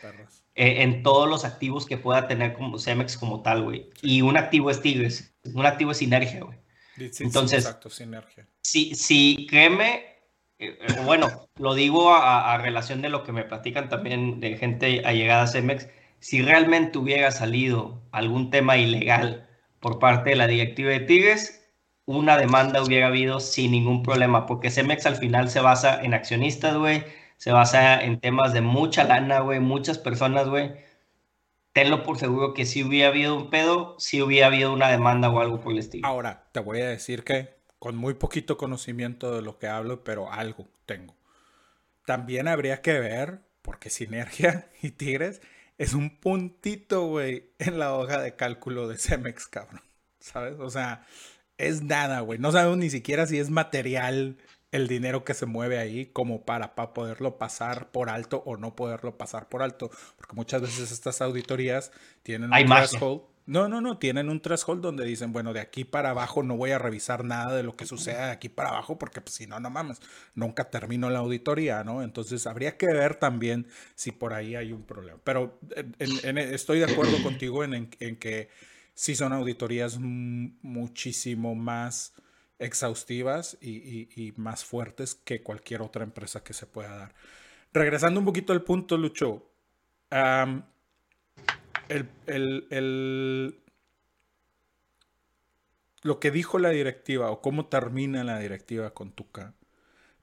eh, 0.55 0.83
en 0.83 1.03
todos 1.03 1.29
los 1.29 1.45
activos 1.47 1.87
que 1.87 1.97
pueda 1.97 2.27
tener 2.29 2.53
como 2.53 2.79
Cemex 2.79 3.17
como 3.17 3.41
tal, 3.43 3.63
güey. 3.63 3.89
Y 4.03 4.21
un 4.23 4.37
activo 4.37 4.71
es 4.71 4.83
Tigres, 4.83 5.35
un 5.55 5.65
activo 5.65 5.93
es 5.93 5.99
Sinergia, 5.99 6.43
güey. 6.43 6.59
Entonces- 6.99 7.65
exacto, 7.65 7.89
sinergia. 7.89 8.47
Sí, 8.61 8.95
sí, 8.95 9.47
créeme, 9.49 10.05
bueno, 11.05 11.29
lo 11.57 11.75
digo 11.75 12.13
a, 12.15 12.53
a 12.53 12.59
relación 12.59 13.03
de 13.03 13.09
lo 13.09 13.25
que 13.25 13.33
me 13.33 13.45
platican 13.45 13.89
también 13.89 14.41
de 14.41 14.57
gente 14.57 15.03
allegada 15.05 15.43
a 15.43 15.47
Cemex, 15.47 15.89
si 16.21 16.41
realmente 16.43 16.99
hubiera 16.99 17.31
salido 17.31 18.01
algún 18.13 18.51
tema 18.51 18.77
ilegal 18.77 19.49
por 19.81 19.99
parte 19.99 20.31
de 20.31 20.37
la 20.37 20.47
directiva 20.47 20.91
de 20.91 21.01
Tigres, 21.01 21.63
una 22.07 22.37
demanda 22.37 22.83
hubiera 22.83 23.09
habido 23.09 23.41
sin 23.41 23.73
ningún 23.73 24.03
problema, 24.03 24.47
porque 24.47 24.71
Cemex 24.71 25.07
al 25.07 25.17
final 25.17 25.51
se 25.51 25.61
basa 25.61 26.01
en 26.03 26.15
accionistas, 26.15 26.77
güey, 26.77 27.05
se 27.37 27.53
basa 27.53 28.03
en 28.03 28.21
temas 28.21 28.53
de 28.53 28.61
mucha 28.61 29.05
lana, 29.05 29.41
güey, 29.41 29.61
muchas 29.61 29.99
personas, 29.99 30.49
güey. 30.49 30.73
Tenlo 31.73 32.03
por 32.03 32.19
seguro 32.19 32.55
que 32.55 32.67
si 32.67 32.85
hubiera 32.85 33.09
habido 33.09 33.35
un 33.35 33.51
pedo, 33.51 33.97
si 33.99 34.21
hubiera 34.21 34.49
habido 34.49 34.73
una 34.73 34.89
demanda 34.89 35.31
o 35.31 35.41
algo 35.41 35.61
por 35.61 35.73
el 35.73 35.79
estilo. 35.79 36.07
Ahora, 36.07 36.45
te 36.53 36.61
voy 36.61 36.81
a 36.81 36.89
decir 36.89 37.25
que 37.25 37.62
con 37.83 37.97
muy 37.97 38.15
poquito 38.15 38.57
conocimiento 38.57 39.35
de 39.35 39.43
lo 39.43 39.59
que 39.59 39.67
hablo, 39.67 40.05
pero 40.05 40.33
algo 40.33 40.69
tengo. 40.87 41.17
También 42.07 42.47
habría 42.47 42.81
que 42.81 43.01
ver, 43.01 43.41
porque 43.61 43.91
Sinergia 43.91 44.71
y 44.83 44.93
Tigres 44.93 45.43
es 45.79 45.93
un 45.93 46.17
puntito, 46.21 47.09
güey, 47.09 47.51
en 47.59 47.81
la 47.81 47.97
hoja 47.97 48.21
de 48.21 48.37
cálculo 48.37 48.87
de 48.87 48.99
Cemex, 48.99 49.49
cabrón. 49.49 49.83
¿Sabes? 50.21 50.61
O 50.61 50.71
sea, 50.71 51.05
es 51.59 51.83
nada, 51.83 52.21
güey. 52.21 52.39
No 52.39 52.53
sabemos 52.53 52.79
ni 52.79 52.89
siquiera 52.89 53.27
si 53.27 53.41
es 53.41 53.51
material 53.51 54.37
el 54.71 54.87
dinero 54.87 55.25
que 55.25 55.35
se 55.35 55.47
mueve 55.47 55.81
ahí 55.81 56.07
como 56.07 56.45
para, 56.45 56.77
para 56.77 56.95
poderlo 56.95 57.37
pasar 57.37 57.91
por 57.91 58.11
alto 58.11 58.45
o 58.47 58.57
no 58.57 58.77
poderlo 58.77 59.19
pasar 59.19 59.49
por 59.49 59.61
alto. 59.61 59.91
Porque 60.17 60.37
muchas 60.37 60.63
veces 60.63 60.93
estas 60.93 61.21
auditorías 61.21 61.91
tienen 62.23 62.55
Hay 62.55 62.63
un 62.63 62.71
threshold. 62.71 63.23
No, 63.45 63.69
no, 63.69 63.81
no, 63.81 63.99
tienen 63.99 64.29
un 64.31 64.41
threshold 64.41 64.81
donde 64.83 65.05
dicen, 65.05 65.33
bueno, 65.33 65.53
de 65.53 65.59
aquí 65.61 65.85
para 65.85 66.11
abajo 66.11 66.45
no 66.45 66.57
voy 66.57 66.71
a 66.71 66.79
revisar 66.79 67.25
nada 67.25 67.57
de 67.57 67.65
lo 67.65 67.75
que 67.77 67.87
suceda 67.87 68.27
de 68.27 68.33
aquí 68.33 68.49
para 68.49 68.69
abajo 68.69 68.99
porque 68.99 69.21
pues, 69.21 69.35
si 69.35 69.47
no, 69.49 69.59
no 69.59 69.69
mames, 69.69 70.01
nunca 70.37 70.71
termino 70.71 71.11
la 71.11 71.19
auditoría, 71.19 71.83
¿no? 71.83 72.03
Entonces 72.05 72.47
habría 72.47 72.77
que 72.77 72.87
ver 72.87 73.17
también 73.17 73.67
si 73.97 74.13
por 74.13 74.33
ahí 74.33 74.55
hay 74.55 74.73
un 74.73 74.85
problema. 74.85 75.19
Pero 75.25 75.59
en- 75.75 75.95
en- 75.99 76.21
en- 76.25 76.39
estoy 76.39 76.79
de 76.79 76.85
acuerdo 76.85 77.21
contigo 77.21 77.65
en, 77.65 77.75
en- 77.99 78.17
que 78.17 78.49
sí 78.95 79.17
son 79.17 79.33
auditorías 79.33 79.99
muchísimo 79.99 81.55
más 81.57 82.15
exhaustivas 82.61 83.59
y, 83.61 83.71
y- 83.71 84.09
y 84.15 84.33
más 84.37 84.65
fuertes 84.65 85.15
que 85.17 85.43
cualquier 85.43 85.83
otra 85.83 86.05
empresa 86.05 86.45
que 86.45 86.53
se 86.55 86.67
pueda 86.67 86.97
dar. 86.97 87.15
Regresando 87.73 88.21
un 88.21 88.27
poquito 88.27 88.53
al 88.53 88.63
punto, 88.63 88.97
Lucho, 88.99 89.49
el, 91.97 92.09
el- 92.27 92.67
el- 92.71 93.59
lo 96.03 96.19
que 96.19 96.31
dijo 96.31 96.59
la 96.59 96.71
directiva 96.71 97.31
o 97.31 97.41
cómo 97.41 97.67
termina 97.67 98.25
la 98.25 98.39
directiva 98.39 98.93
con 98.93 99.13
Tuca, 99.13 99.55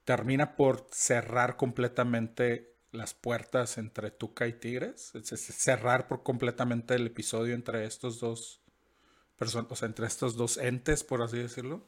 termina 0.04 0.56
por 0.56 0.86
cerrar 0.90 1.56
completamente 1.56 2.74
las 2.92 3.14
puertas 3.14 3.78
entre 3.78 4.10
Tuca 4.10 4.46
y 4.46 4.52
Tigres, 4.52 5.14
es- 5.14 5.40
cerrar 5.40 6.08
por 6.08 6.22
completamente 6.22 6.94
el 6.94 7.06
episodio 7.06 7.54
entre 7.54 7.84
estos 7.86 8.20
dos 8.20 8.60
personas, 9.38 9.70
o 9.70 9.76
sea, 9.76 9.86
entre 9.86 10.06
estos 10.06 10.36
dos 10.36 10.58
entes, 10.58 11.02
por 11.04 11.22
así 11.22 11.38
decirlo. 11.38 11.86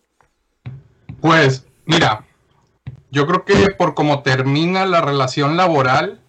Pues, 1.21 1.67
mira, 1.85 2.27
yo 3.11 3.27
creo 3.27 3.45
que 3.45 3.75
por 3.77 3.95
cómo 3.95 4.23
termina 4.23 4.87
la 4.87 5.01
relación 5.03 5.57
laboral, 5.57 6.21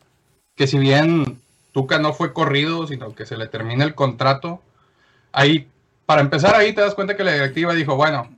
que 0.56 0.68
si 0.68 0.78
bien 0.80 1.43
Tuca 1.74 2.00
no 2.00 2.14
fue 2.14 2.32
corrido, 2.34 2.88
sino 2.88 3.14
que 3.14 3.26
se 3.26 3.36
le 3.36 3.48
termina 3.48 3.84
el 3.84 3.96
contrato, 3.96 4.62
ahí, 5.34 5.68
para 6.06 6.22
empezar 6.22 6.56
ahí 6.56 6.72
te 6.74 6.82
das 6.82 6.96
cuenta 6.96 7.18
que 7.18 7.24
la 7.24 7.34
directiva 7.34 7.74
dijo, 7.74 7.96
bueno, 7.96 8.30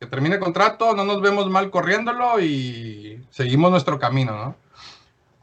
que 0.00 0.06
termine 0.06 0.36
el 0.36 0.40
contrato, 0.40 0.94
no 0.96 1.04
nos 1.04 1.20
vemos 1.20 1.48
mal 1.50 1.70
corriéndolo 1.70 2.40
y 2.40 3.22
seguimos 3.30 3.70
nuestro 3.70 3.98
camino, 3.98 4.32
¿no? 4.32 4.56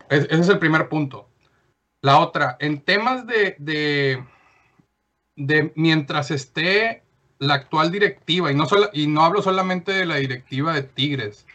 Es- 0.10 0.26
ese 0.26 0.42
es 0.42 0.50
el 0.50 0.60
primer 0.60 0.90
punto. 0.90 1.28
La 2.02 2.20
otra, 2.20 2.58
en 2.60 2.82
temas 2.82 3.28
de, 3.28 3.56
de, 3.60 4.24
de 5.36 5.72
mientras 5.76 6.32
esté 6.32 7.04
la 7.40 7.56
actual 7.56 7.92
directiva, 7.92 8.52
y 8.52 8.56
no, 8.56 8.66
sola- 8.66 8.90
y 8.94 9.08
no 9.08 9.24
hablo 9.24 9.42
solamente 9.42 9.92
de 9.92 10.06
la 10.06 10.16
directiva 10.16 10.74
de 10.74 10.84
Tigres, 10.84 11.46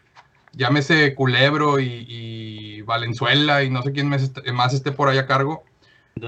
llámese 0.52 1.14
Culebro 1.14 1.78
y, 1.80 2.04
y 2.09 2.82
Valenzuela 2.82 3.62
y 3.62 3.71
no 3.71 3.82
sé 3.82 3.92
quién 3.92 4.09
más 4.09 4.23
esté, 4.23 4.52
más 4.52 4.75
esté 4.75 4.92
por 4.92 5.09
ahí 5.09 5.18
a 5.18 5.26
cargo, 5.26 5.64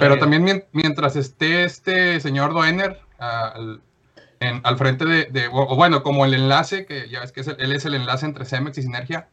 pero 0.01 0.19
también 0.19 0.43
mien- 0.45 0.65
mientras 0.73 1.15
esté 1.17 1.65
este 1.65 2.19
señor 2.21 2.53
Doener 2.55 3.01
al, 3.19 3.81
en- 4.41 4.61
al 4.65 4.77
frente 4.79 5.05
de, 5.05 5.25
de- 5.27 5.49
o, 5.49 5.73
o 5.73 5.77
bueno, 5.77 6.03
como 6.03 6.25
el 6.25 6.35
enlace, 6.35 6.87
que 6.87 7.09
ya 7.09 7.21
ves 7.21 7.33
que 7.33 7.41
es 7.43 7.49
el- 7.49 7.57
él 7.61 7.73
es 7.73 7.85
el 7.85 7.95
enlace 7.95 8.27
entre 8.27 8.45
Cemex 8.45 8.79
y 8.79 8.83
Sinergia, 8.83 9.29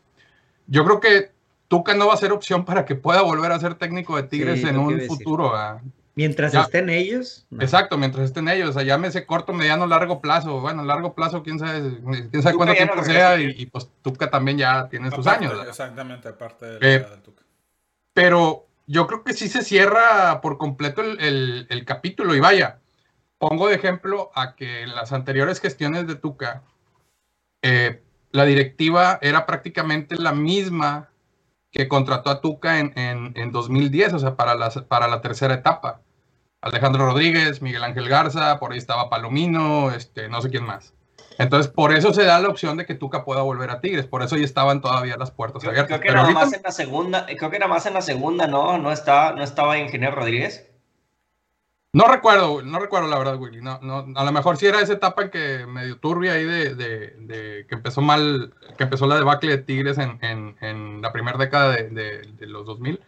yo 0.67 0.83
creo 0.86 1.00
que 1.00 1.31
Tuca 1.67 1.93
no 1.93 2.07
va 2.07 2.13
a 2.13 2.17
ser 2.17 2.33
opción 2.33 2.65
para 2.65 2.83
que 2.86 2.95
pueda 2.95 3.21
volver 3.21 3.51
a 3.53 3.60
ser 3.60 3.75
técnico 3.75 4.17
de 4.17 4.24
Tigres 4.24 4.60
Sí, 4.62 4.67
en 4.67 4.77
un 4.77 5.00
futuro. 5.01 5.55
ah. 5.55 5.79
Mientras 6.13 6.51
Ya. 6.51 6.62
estén 6.63 6.89
ellos. 6.89 7.46
no. 7.50 7.62
Exacto, 7.63 7.98
mientras 7.98 8.25
estén 8.25 8.48
ellos, 8.50 8.70
o 8.70 8.74
sea, 8.74 8.84
llámese 8.84 9.25
corto, 9.25 9.53
mediano, 9.53 9.88
largo 9.88 10.20
plazo. 10.20 10.60
Bueno, 10.60 10.84
largo 10.84 11.15
plazo, 11.15 11.41
quién 11.41 11.58
sabe, 11.58 12.00
quién 12.30 12.44
sabe 12.44 12.56
cuánto 12.58 12.74
tiempo 12.75 13.01
sea, 13.03 13.39
y, 13.39 13.51
y, 13.58 13.65
pues 13.68 13.89
Tuca 14.01 14.30
también 14.30 14.58
ya 14.58 14.89
tiene 14.89 15.10
sus 15.10 15.25
Aparte, 15.25 15.46
años. 15.46 15.53
¿verdad? 15.58 15.70
Exactamente, 15.70 16.27
aparte 16.27 16.65
de 16.65 16.96
Eh, 16.96 17.00
la 17.00 17.10
del 17.12 17.22
Tuca. 17.22 17.44
Pero 18.13 18.68
yo 18.88 19.08
creo 19.08 19.24
que 19.24 19.34
sí 19.34 19.48
se 19.48 19.63
cierra 19.63 20.41
por 20.41 20.58
completo 20.58 21.01
el, 21.01 21.18
el- 21.22 21.68
el 21.70 21.86
capítulo. 21.86 22.36
Y 22.36 22.41
vaya, 22.41 22.80
pongo 23.38 23.70
de 23.70 23.75
ejemplo 23.75 24.32
a 24.36 24.56
que 24.56 24.82
en 24.82 24.94
las 24.94 25.13
anteriores 25.13 25.62
gestiones 25.62 26.08
de 26.08 26.15
Tuca, 26.15 26.62
eh, 27.62 28.01
la 28.32 28.44
directiva 28.46 29.18
era 29.22 29.46
prácticamente 29.46 30.15
la 30.18 30.34
misma 30.34 31.10
que 31.71 31.87
contrató 31.87 32.29
a 32.29 32.41
Tuca 32.41 32.79
en, 32.79 32.93
en- 32.97 33.33
en 33.35 33.51
2010, 33.51 34.13
o 34.13 34.19
sea, 34.19 34.35
para, 34.35 34.55
las- 34.55 34.81
para 34.83 35.07
la 35.07 35.21
tercera 35.21 35.53
etapa. 35.53 36.01
Alejandro 36.61 37.05
Rodríguez, 37.07 37.61
Miguel 37.61 37.83
Ángel 37.83 38.07
Garza, 38.07 38.59
por 38.59 38.71
ahí 38.73 38.77
estaba 38.77 39.09
Palomino, 39.09 39.89
este, 39.91 40.29
no 40.29 40.41
sé 40.41 40.49
quién 40.49 40.63
más. 40.65 40.93
Entonces, 41.39 41.71
por 41.71 41.91
eso 41.93 42.13
se 42.13 42.23
da 42.23 42.39
la 42.39 42.49
opción 42.49 42.77
de 42.77 42.85
que 42.85 42.93
Tuca 42.93 43.23
pueda 43.23 43.41
volver 43.41 43.71
a 43.71 43.79
Tigres, 43.79 44.05
por 44.05 44.21
eso 44.21 44.37
ya 44.37 44.45
estaban 44.45 44.81
todavía 44.81 45.15
las 45.17 45.31
puertas 45.31 45.61
Creo, 45.61 45.71
abiertas. 45.71 45.87
creo 45.87 45.99
que 46.01 46.07
Pero 46.07 46.15
nada 46.17 46.27
ahorita- 46.27 46.45
más 46.45 46.53
en 46.53 46.61
la 46.63 46.71
segunda, 46.71 47.25
creo 47.25 47.49
que 47.49 47.57
nada 47.59 47.69
más 47.69 47.85
en 47.87 47.93
la 47.95 48.01
segunda, 48.01 48.47
¿no? 48.47 48.77
No 48.77 48.91
estaba, 48.91 49.31
no 49.31 49.41
estaba 49.43 49.77
Ingeniero 49.79 50.15
Rodríguez. 50.15 50.67
No 51.93 52.05
recuerdo, 52.07 52.62
no 52.62 52.79
recuerdo 52.79 53.10
la 53.10 53.17
verdad, 53.17 53.38
Willy. 53.38 53.62
No, 53.62 53.79
no, 53.81 54.05
a 54.17 54.24
lo 54.24 54.31
mejor 54.31 54.55
sí 54.55 54.65
era 54.65 54.79
esa 54.79 54.93
etapa 54.93 55.24
en 55.24 55.29
que 55.29 55.65
medio 55.67 55.98
turbia 56.00 56.33
ahí 56.33 56.45
de, 56.45 56.74
de- 56.75 57.15
de 57.19 57.65
que 57.67 57.75
empezó 57.75 58.01
mal, 58.01 58.53
que 58.77 58.83
empezó 58.86 59.07
la 59.07 59.15
debacle 59.17 59.57
de 59.57 59.63
Tigres 59.63 59.98
en, 59.98 60.17
en- 60.21 60.55
en 60.62 61.01
la 61.01 61.12
primera 61.12 61.38
década 61.38 61.74
de, 61.75 61.89
de- 61.89 62.21
de 62.21 62.45
los 62.48 62.65
2000. 62.65 63.01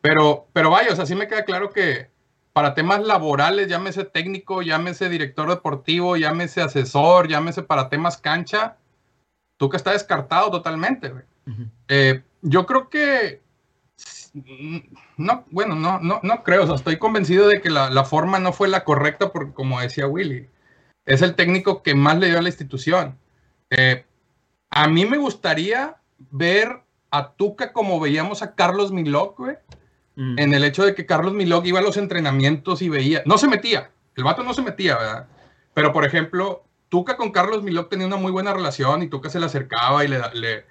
Pero, 0.00 0.46
pero 0.52 0.70
vaya, 0.70 0.92
o 0.92 0.96
sea, 0.96 1.06
sí 1.06 1.14
me 1.16 1.26
queda 1.26 1.44
claro 1.44 1.70
que 1.70 2.10
para 2.52 2.74
temas 2.74 3.02
laborales, 3.02 3.66
llámese 3.68 4.04
técnico, 4.04 4.62
llámese 4.62 5.08
director 5.08 5.48
deportivo, 5.48 6.16
llámese 6.16 6.60
asesor, 6.62 7.26
llámese 7.26 7.62
para 7.62 7.88
temas 7.88 8.18
cancha, 8.18 8.76
Tuca 9.56 9.76
está 9.76 9.92
descartado 9.92 10.50
totalmente, 10.50 11.08
güey. 11.08 11.24
Eh, 11.88 12.22
yo 12.42 12.66
creo 12.66 12.88
que 12.88 13.40
no, 15.16 15.44
bueno, 15.50 15.74
no, 15.74 16.00
no, 16.00 16.20
no 16.22 16.42
creo. 16.42 16.64
O 16.64 16.66
sea, 16.66 16.76
estoy 16.76 16.98
convencido 16.98 17.48
de 17.48 17.60
que 17.60 17.70
la, 17.70 17.90
la 17.90 18.04
forma 18.04 18.38
no 18.38 18.52
fue 18.52 18.68
la 18.68 18.84
correcta, 18.84 19.32
porque 19.32 19.52
como 19.52 19.80
decía 19.80 20.06
Willy, 20.06 20.48
es 21.06 21.22
el 21.22 21.34
técnico 21.34 21.82
que 21.82 21.94
más 21.94 22.18
le 22.18 22.28
dio 22.28 22.38
a 22.38 22.42
la 22.42 22.48
institución. 22.48 23.18
Eh, 23.70 24.04
a 24.70 24.88
mí 24.88 25.04
me 25.04 25.18
gustaría 25.18 25.96
ver 26.30 26.80
a 27.10 27.32
Tuca 27.32 27.72
como 27.72 28.00
veíamos 28.00 28.42
a 28.42 28.54
Carlos 28.54 28.92
Milok, 28.92 29.38
güey, 29.38 29.56
Mm. 30.14 30.38
en 30.38 30.54
el 30.54 30.64
hecho 30.64 30.84
de 30.84 30.94
que 30.94 31.06
Carlos 31.06 31.32
Milok 31.32 31.64
iba 31.64 31.78
a 31.78 31.82
los 31.82 31.96
entrenamientos 31.96 32.82
y 32.82 32.88
veía, 32.88 33.22
no 33.24 33.38
se 33.38 33.48
metía, 33.48 33.90
el 34.14 34.24
vato 34.24 34.42
no 34.42 34.52
se 34.52 34.62
metía, 34.62 34.98
¿verdad? 34.98 35.26
Pero 35.74 35.92
por 35.92 36.04
ejemplo, 36.04 36.64
Tuca 36.90 37.16
con 37.16 37.30
Carlos 37.32 37.62
Milok 37.62 37.88
tenía 37.88 38.06
una 38.06 38.16
muy 38.16 38.30
buena 38.30 38.52
relación 38.52 39.02
y 39.02 39.08
Tuca 39.08 39.30
se 39.30 39.40
le 39.40 39.46
acercaba 39.46 40.04
y 40.04 40.08
le, 40.08 40.20
le 40.34 40.66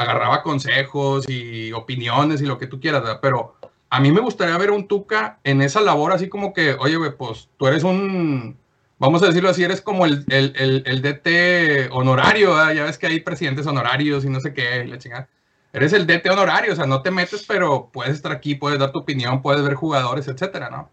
agarraba 0.00 0.42
consejos 0.42 1.28
y 1.28 1.72
opiniones 1.72 2.40
y 2.40 2.46
lo 2.46 2.58
que 2.58 2.66
tú 2.66 2.80
quieras, 2.80 3.02
¿verdad? 3.02 3.20
Pero 3.22 3.56
a 3.88 4.00
mí 4.00 4.12
me 4.12 4.20
gustaría 4.20 4.56
ver 4.58 4.70
un 4.70 4.86
Tuca 4.88 5.38
en 5.44 5.62
esa 5.62 5.80
labor 5.80 6.12
así 6.12 6.28
como 6.28 6.52
que, 6.52 6.74
oye, 6.74 6.96
güey, 6.96 7.16
pues 7.16 7.48
tú 7.56 7.66
eres 7.66 7.82
un, 7.84 8.56
vamos 8.98 9.22
a 9.22 9.26
decirlo 9.26 9.50
así, 9.50 9.64
eres 9.64 9.80
como 9.80 10.06
el, 10.06 10.24
el, 10.28 10.52
el, 10.56 10.82
el 10.86 11.02
DT 11.02 11.90
honorario, 11.92 12.54
¿verdad? 12.54 12.72
Ya 12.74 12.84
ves 12.84 12.98
que 12.98 13.06
hay 13.08 13.20
presidentes 13.20 13.66
honorarios 13.66 14.24
y 14.24 14.28
no 14.28 14.40
sé 14.40 14.54
qué, 14.54 14.84
la 14.86 14.98
chingada 14.98 15.28
eres 15.72 15.92
el 15.92 16.06
DT 16.06 16.28
honorario, 16.30 16.72
o 16.72 16.76
sea, 16.76 16.86
no 16.86 17.02
te 17.02 17.10
metes, 17.10 17.44
pero 17.46 17.90
puedes 17.92 18.14
estar 18.14 18.32
aquí, 18.32 18.54
puedes 18.54 18.78
dar 18.78 18.92
tu 18.92 18.98
opinión, 19.00 19.42
puedes 19.42 19.62
ver 19.62 19.74
jugadores, 19.74 20.26
etcétera, 20.28 20.70
¿no? 20.70 20.90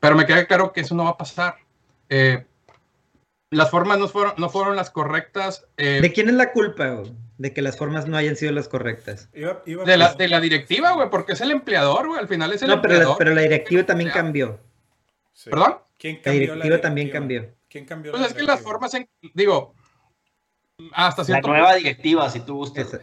Pero 0.00 0.14
me 0.16 0.26
queda 0.26 0.46
claro 0.46 0.72
que 0.72 0.80
eso 0.82 0.94
no 0.94 1.04
va 1.04 1.10
a 1.10 1.16
pasar. 1.16 1.56
Eh, 2.08 2.44
las 3.50 3.70
formas 3.70 3.98
no 3.98 4.08
fueron, 4.08 4.34
no 4.38 4.48
fueron 4.48 4.76
las 4.76 4.90
correctas. 4.90 5.66
eh, 5.76 6.00
¿De 6.00 6.12
quién 6.12 6.28
es 6.28 6.34
la 6.34 6.52
culpa, 6.52 6.88
güey? 6.88 7.12
De 7.38 7.52
que 7.52 7.62
las 7.62 7.76
formas 7.76 8.06
no 8.06 8.16
hayan 8.16 8.36
sido 8.36 8.52
las 8.52 8.68
correctas. 8.68 9.28
Iba- 9.34 9.62
iba 9.66 9.84
de, 9.84 9.96
la, 9.96 10.14
de 10.14 10.28
la 10.28 10.40
directiva, 10.40 10.92
güey, 10.92 11.10
porque 11.10 11.32
es 11.32 11.40
el 11.40 11.50
empleador, 11.50 12.06
güey, 12.08 12.20
al 12.20 12.28
final 12.28 12.52
es 12.52 12.62
el 12.62 12.68
No, 12.68 12.80
pero 12.82 12.88
la, 12.94 12.98
empleador. 13.00 13.18
pero 13.18 13.34
la 13.34 13.40
directiva 13.42 13.84
también 13.84 14.10
cambió. 14.10 14.60
sí. 15.32 15.50
¿Perdón? 15.50 15.76
¿Quién 15.98 16.16
La 16.16 16.22
cambió 16.22 16.40
directiva 16.54 16.80
también 16.80 17.10
cambió. 17.10 17.48
¿Quién 17.68 17.84
cambió 17.86 18.10
Pues 18.12 18.20
la 18.22 18.28
es 18.28 18.34
que 18.34 18.42
las 18.42 18.60
formas, 18.60 18.92
en- 18.94 19.08
digo, 19.34 19.74
hasta 20.92 21.22
La 21.22 21.26
cierto 21.26 21.48
nueva 21.48 21.74
directiva, 21.74 22.28
si 22.30 22.40
tú 22.40 22.56
gustas. 22.56 22.88
Esa- 22.88 23.00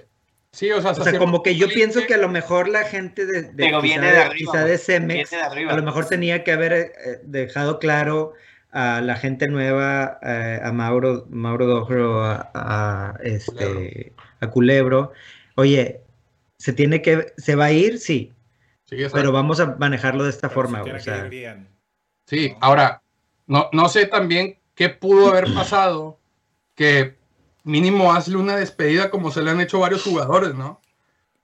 Sí, 0.51 0.71
o 0.71 0.81
sea, 0.81 0.91
O 0.91 1.03
sea, 1.03 1.17
como 1.19 1.43
que 1.43 1.55
yo 1.55 1.67
pienso 1.67 2.01
que 2.07 2.15
a 2.15 2.17
lo 2.17 2.27
mejor 2.27 2.69
la 2.69 2.83
gente 2.83 3.27
de, 3.27 3.43
de 3.43 3.51
Pero 3.55 3.81
quizá, 3.81 3.93
viene 3.93 4.11
de 4.11 4.17
arriba, 4.17 4.51
quizá 4.51 4.65
de. 4.65 4.77
Cemex, 4.79 5.29
Viene 5.29 5.43
de 5.45 5.49
arriba. 5.51 5.71
a 5.73 5.75
lo 5.75 5.83
mejor 5.83 6.07
tenía 6.07 6.43
que 6.43 6.51
haber 6.51 6.73
eh, 6.73 6.91
dejado 7.23 7.77
claro 7.77 8.33
a 8.71 8.99
la 9.01 9.15
gente 9.15 9.47
nueva, 9.47 10.17
eh, 10.23 10.59
a 10.63 10.71
Mauro, 10.71 11.27
Mauro 11.29 11.67
Dogro, 11.67 12.23
a, 12.23 12.49
a, 12.55 13.13
este, 13.21 14.13
a 14.39 14.47
Culebro, 14.49 15.11
oye, 15.55 16.01
se 16.57 16.73
tiene 16.73 17.01
que, 17.01 17.33
se 17.37 17.55
va 17.55 17.65
a 17.65 17.71
ir, 17.71 17.99
sí, 17.99 18.33
Sí, 18.85 18.97
pero 19.13 19.31
vamos 19.31 19.59
a 19.59 19.75
manejarlo 19.75 20.23
de 20.23 20.31
esta 20.31 20.49
Pero 20.49 20.61
forma, 20.61 20.77
se 20.79 20.81
güey, 20.81 20.93
tiene 20.93 20.97
o 20.99 21.03
que 21.03 21.03
sea, 21.11 21.23
ir 21.25 21.29
bien. 21.29 21.67
Sí, 22.25 22.55
ahora, 22.59 23.03
no, 23.45 23.69
no 23.71 23.87
sé 23.87 24.07
también 24.07 24.57
qué 24.73 24.89
pudo 24.89 25.29
haber 25.29 25.53
pasado 25.53 26.19
que 26.73 27.15
mínimo 27.63 28.11
hazle 28.13 28.37
una 28.37 28.55
despedida 28.55 29.11
como 29.11 29.29
se 29.29 29.43
le 29.43 29.51
han 29.51 29.61
hecho 29.61 29.79
varios 29.79 30.01
jugadores, 30.03 30.55
¿no? 30.55 30.81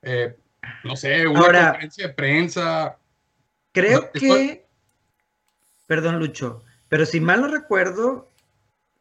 Eh, 0.01 0.35
no 0.83 0.95
sé, 0.95 1.27
una 1.27 1.39
Ahora- 1.39 1.65
conferencia 1.67 2.07
de 2.07 2.13
prensa. 2.15 2.97
Creo 3.71 4.01
No, 4.01 4.11
que, 4.19 4.65
perdón 5.85 6.17
Lucho, 6.17 6.63
pero 6.89 7.05
si 7.05 7.19
mal 7.19 7.41
no 7.41 7.47
recuerdo, 7.47 8.31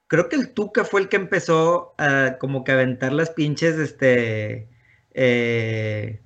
creo 0.06 0.28
que 0.28 0.36
el 0.36 0.52
Tuca 0.52 0.84
fue 0.84 1.00
el 1.02 1.08
que 1.08 1.16
empezó 1.16 1.94
a 1.98 2.36
como 2.38 2.64
que 2.64 2.72
aventar 2.72 3.12
las 3.12 3.30
pinches, 3.30 3.76
este, 3.78 4.68
eh, 5.12 6.20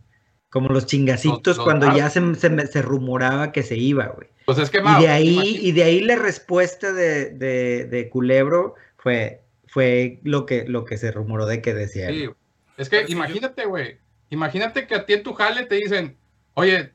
como 0.50 0.68
los 0.68 0.87
chingacitos 0.87 1.58
cuando 1.58 1.87
ya 1.94 2.11
se, 2.11 2.35
se, 2.37 2.50
me- 2.50 2.66
se 2.66 2.82
rumoraba 2.82 3.52
que 3.52 3.62
se 3.62 3.76
iba, 3.76 4.06
güey. 4.06 4.28
Pues 4.47 4.58
es 4.58 4.70
que 4.70 4.78
Y 4.78 5.02
de 5.02 5.08
ahí, 5.08 5.35
imagínate- 5.35 5.61
y 5.62 5.73
de 5.73 5.82
ahí 5.82 6.00
la 6.00 6.16
respuesta 6.16 6.92
de, 6.92 7.30
de, 7.30 7.85
de 7.85 8.08
Culebro 8.08 8.75
fue, 8.97 9.42
fue 9.66 10.20
lo 10.23 10.47
que, 10.47 10.64
lo 10.66 10.85
que 10.85 10.97
se 10.97 11.11
rumoró 11.11 11.44
de 11.47 11.61
que 11.61 11.75
decía. 11.75 12.08
Sí, 12.08 12.30
es 12.78 12.88
que 12.88 12.97
Pero 13.00 13.12
imagínate, 13.12 13.66
güey. 13.66 13.99
Imagínate 14.30 14.87
que 14.87 14.94
a 14.94 15.04
ti 15.06 15.14
en 15.14 15.23
tu 15.23 15.35
jale 15.35 15.66
te 15.66 15.75
dicen, 15.76 16.16
oye, 16.54 16.92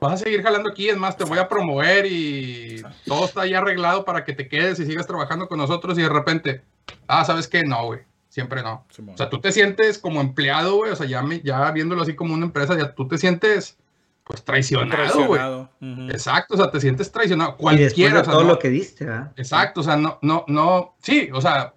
vas 0.00 0.14
a 0.14 0.16
seguir 0.24 0.42
jalando 0.42 0.70
aquí, 0.70 0.88
es 0.88 0.96
más, 0.96 1.16
te 1.16 1.24
voy 1.24 1.38
a 1.38 1.48
promover 1.48 2.06
y 2.06 2.82
todo 3.06 3.24
está 3.24 3.46
ya 3.46 3.58
arreglado 3.58 4.04
para 4.04 4.24
que 4.24 4.32
te 4.32 4.48
quedes 4.48 4.78
y 4.80 4.86
sigas 4.86 5.06
trabajando 5.06 5.48
con 5.48 5.58
nosotros 5.58 5.98
y 5.98 6.02
de 6.02 6.08
repente, 6.08 6.62
ah, 7.06 7.24
¿sabes 7.24 7.46
qué? 7.48 7.62
No, 7.64 7.84
güey, 7.86 8.00
siempre 8.28 8.62
no. 8.62 8.84
Simón. 8.90 9.14
O 9.14 9.18
sea, 9.18 9.28
tú 9.28 9.40
te 9.40 9.52
sientes 9.52 9.98
como 9.98 10.20
empleado, 10.20 10.76
güey, 10.76 10.90
o 10.92 10.96
sea, 10.96 11.06
ya, 11.06 11.22
me- 11.22 11.40
ya 11.40 11.70
viéndolo 11.70 12.02
así 12.02 12.14
como 12.14 12.34
una 12.34 12.46
empresa, 12.46 12.76
ya 12.78 12.94
tú 12.94 13.06
te 13.08 13.18
sientes, 13.18 13.76
pues, 14.24 14.42
traicionado, 14.44 15.26
güey. 15.26 15.40
Ujú. 15.80 16.10
Exacto, 16.10 16.54
o 16.54 16.56
sea, 16.56 16.70
te 16.70 16.80
sientes 16.80 17.10
traicionado. 17.12 17.56
Y 17.58 17.62
Cualquiera, 17.62 18.14
de 18.14 18.20
o 18.20 18.24
sea, 18.24 18.32
todo 18.32 18.42
no- 18.44 18.48
lo 18.52 18.58
que 18.58 18.68
diste, 18.70 19.04
¿verdad? 19.04 19.32
Exacto, 19.36 19.80
o 19.80 19.84
sea, 19.84 19.96
no, 19.96 20.18
no, 20.22 20.44
no, 20.48 20.94
sí, 21.02 21.28
o 21.32 21.40
sea, 21.40 21.74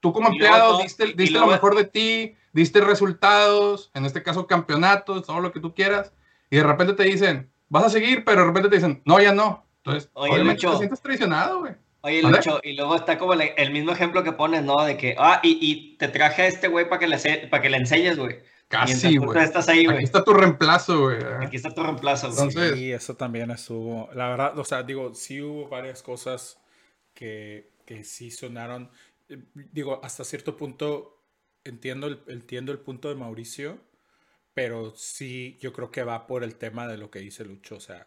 tú 0.00 0.12
como 0.12 0.30
Y 0.32 0.38
luego 0.38 0.54
empleado 0.54 0.78
diste, 0.82 1.04
y 1.08 1.12
diste 1.14 1.32
luego- 1.32 1.46
lo 1.46 1.52
mejor 1.52 1.74
de 1.76 1.84
ti, 1.84 2.34
diste 2.52 2.80
resultados, 2.80 3.90
en 3.94 4.04
este 4.06 4.22
caso 4.22 4.46
campeonatos, 4.46 5.24
todo 5.26 5.40
lo 5.40 5.52
que 5.52 5.60
tú 5.60 5.74
quieras, 5.74 6.12
y 6.50 6.56
de 6.56 6.62
repente 6.64 6.92
te 6.94 7.04
dicen, 7.04 7.50
vas 7.68 7.84
a 7.84 7.90
seguir, 7.90 8.24
pero 8.24 8.40
de 8.40 8.46
repente 8.48 8.68
te 8.68 8.76
dicen, 8.76 9.00
no, 9.04 9.20
ya 9.20 9.32
no. 9.32 9.64
Entonces, 9.84 10.10
Oye, 10.14 10.32
obviamente 10.32 10.62
Lucho. 10.62 10.72
te 10.72 10.78
sientes 10.78 11.00
traicionado, 11.00 11.60
güey. 11.60 11.74
Oye, 12.02 12.22
¿Vale? 12.22 12.36
Lucho, 12.38 12.60
y 12.62 12.74
luego 12.74 12.96
está 12.96 13.18
como 13.18 13.34
el, 13.34 13.42
el 13.56 13.70
mismo 13.72 13.92
ejemplo 13.92 14.22
que 14.24 14.32
pones, 14.32 14.62
¿no? 14.64 14.82
De 14.84 14.96
que, 14.96 15.14
ah, 15.18 15.40
y, 15.42 15.58
y 15.60 15.96
te 15.96 16.08
traje 16.08 16.42
a 16.42 16.46
este 16.46 16.68
güey 16.68 16.88
para 16.88 16.98
que, 16.98 17.08
le 17.08 17.18
para 17.48 17.62
que 17.62 17.70
le 17.70 17.76
enseñes, 17.76 18.18
güey. 18.18 18.40
Casi, 18.68 19.16
güey. 19.16 19.42
estás 19.42 19.68
ahí, 19.68 19.84
Aquí 19.86 20.04
está 20.04 20.22
tu 20.22 20.32
reemplazo, 20.32 21.00
güey. 21.02 21.18
Aquí 21.40 21.56
está 21.56 21.74
tu 21.74 21.82
reemplazo, 21.82 22.28
güey. 22.30 22.38
Entonces- 22.48 22.74
Sí, 22.74 22.92
eso 22.92 23.16
también 23.16 23.50
estuvo. 23.50 24.08
La 24.14 24.28
verdad, 24.28 24.58
o 24.58 24.64
sea, 24.64 24.82
digo, 24.84 25.12
sí 25.14 25.42
hubo 25.42 25.68
varias 25.68 26.02
cosas 26.02 26.58
que, 27.14 27.70
que 27.84 28.04
sí 28.04 28.30
sonaron. 28.30 28.90
Eh, 29.28 29.38
Digo, 29.72 30.00
hasta 30.04 30.24
cierto 30.24 30.56
punto 30.56 31.20
entiendo 31.64 32.06
el, 32.06 32.22
entiendo 32.28 32.70
el 32.72 32.78
punto 32.78 33.08
de 33.08 33.16
Mauricio, 33.16 33.78
pero 34.54 34.94
sí, 34.96 35.58
yo 35.60 35.72
creo 35.72 35.90
que 35.90 36.02
va 36.04 36.26
por 36.26 36.44
el 36.44 36.56
tema 36.56 36.86
de 36.88 36.98
lo 36.98 37.10
que 37.10 37.20
dice 37.20 37.44
Lucho. 37.44 37.76
O 37.76 37.80
sea, 37.80 38.06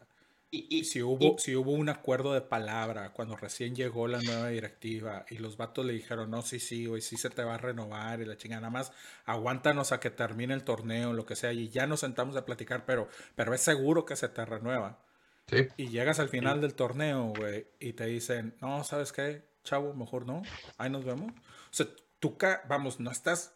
Y, 0.52 0.68
y- 0.80 0.84
si 0.86 1.02
hubo, 1.02 1.38
si 1.40 1.56
hubo 1.56 1.72
un 1.72 1.90
acuerdo 1.90 2.34
de 2.34 2.42
palabra 2.42 3.12
cuando 3.14 3.36
recién 3.36 3.76
llegó 3.76 4.08
la 4.08 4.22
nueva 4.22 4.50
directiva 4.50 5.26
y 5.30 5.38
los 5.40 5.58
vatos 5.58 5.86
le 5.86 5.94
dijeron, 5.94 6.30
no, 6.30 6.42
sí, 6.44 6.60
sí, 6.60 6.86
güey, 6.86 7.02
sí 7.02 7.18
se 7.18 7.30
te 7.32 7.44
va 7.44 7.56
a 7.56 7.58
renovar 7.58 8.22
y 8.22 8.26
la 8.26 8.38
chingada, 8.38 8.62
nada 8.62 8.72
más 8.72 8.92
aguántanos 9.26 9.92
a 9.92 10.00
que 10.00 10.12
termine 10.12 10.54
el 10.54 10.64
torneo, 10.64 11.14
lo 11.14 11.26
que 11.26 11.36
sea, 11.36 11.54
y 11.54 11.70
ya 11.70 11.88
nos 11.88 12.02
sentamos 12.02 12.36
a 12.36 12.46
platicar, 12.46 12.86
pero, 12.86 13.08
pero 13.36 13.54
es 13.56 13.62
seguro 13.62 14.06
que 14.06 14.16
se 14.16 14.30
te 14.30 14.46
renueva. 14.46 15.00
Sí. 15.48 15.68
Y 15.78 15.88
llegas 15.90 16.20
al 16.20 16.30
final 16.30 16.62
del 16.62 16.76
torneo, 16.76 17.34
güey, 17.38 17.68
y 17.80 17.94
te 17.94 18.06
dicen, 18.06 18.56
no, 18.62 18.84
¿sabes 18.84 19.12
qué? 19.12 19.44
Chavo, 19.64 19.94
mejor 19.94 20.26
no. 20.26 20.42
Ahí 20.78 20.90
nos 20.90 21.04
vemos. 21.06 21.32
O 21.32 21.74
sea, 21.74 21.88
tú, 22.20 22.38
vamos, 22.68 23.00
no 23.00 23.12
estás, 23.12 23.56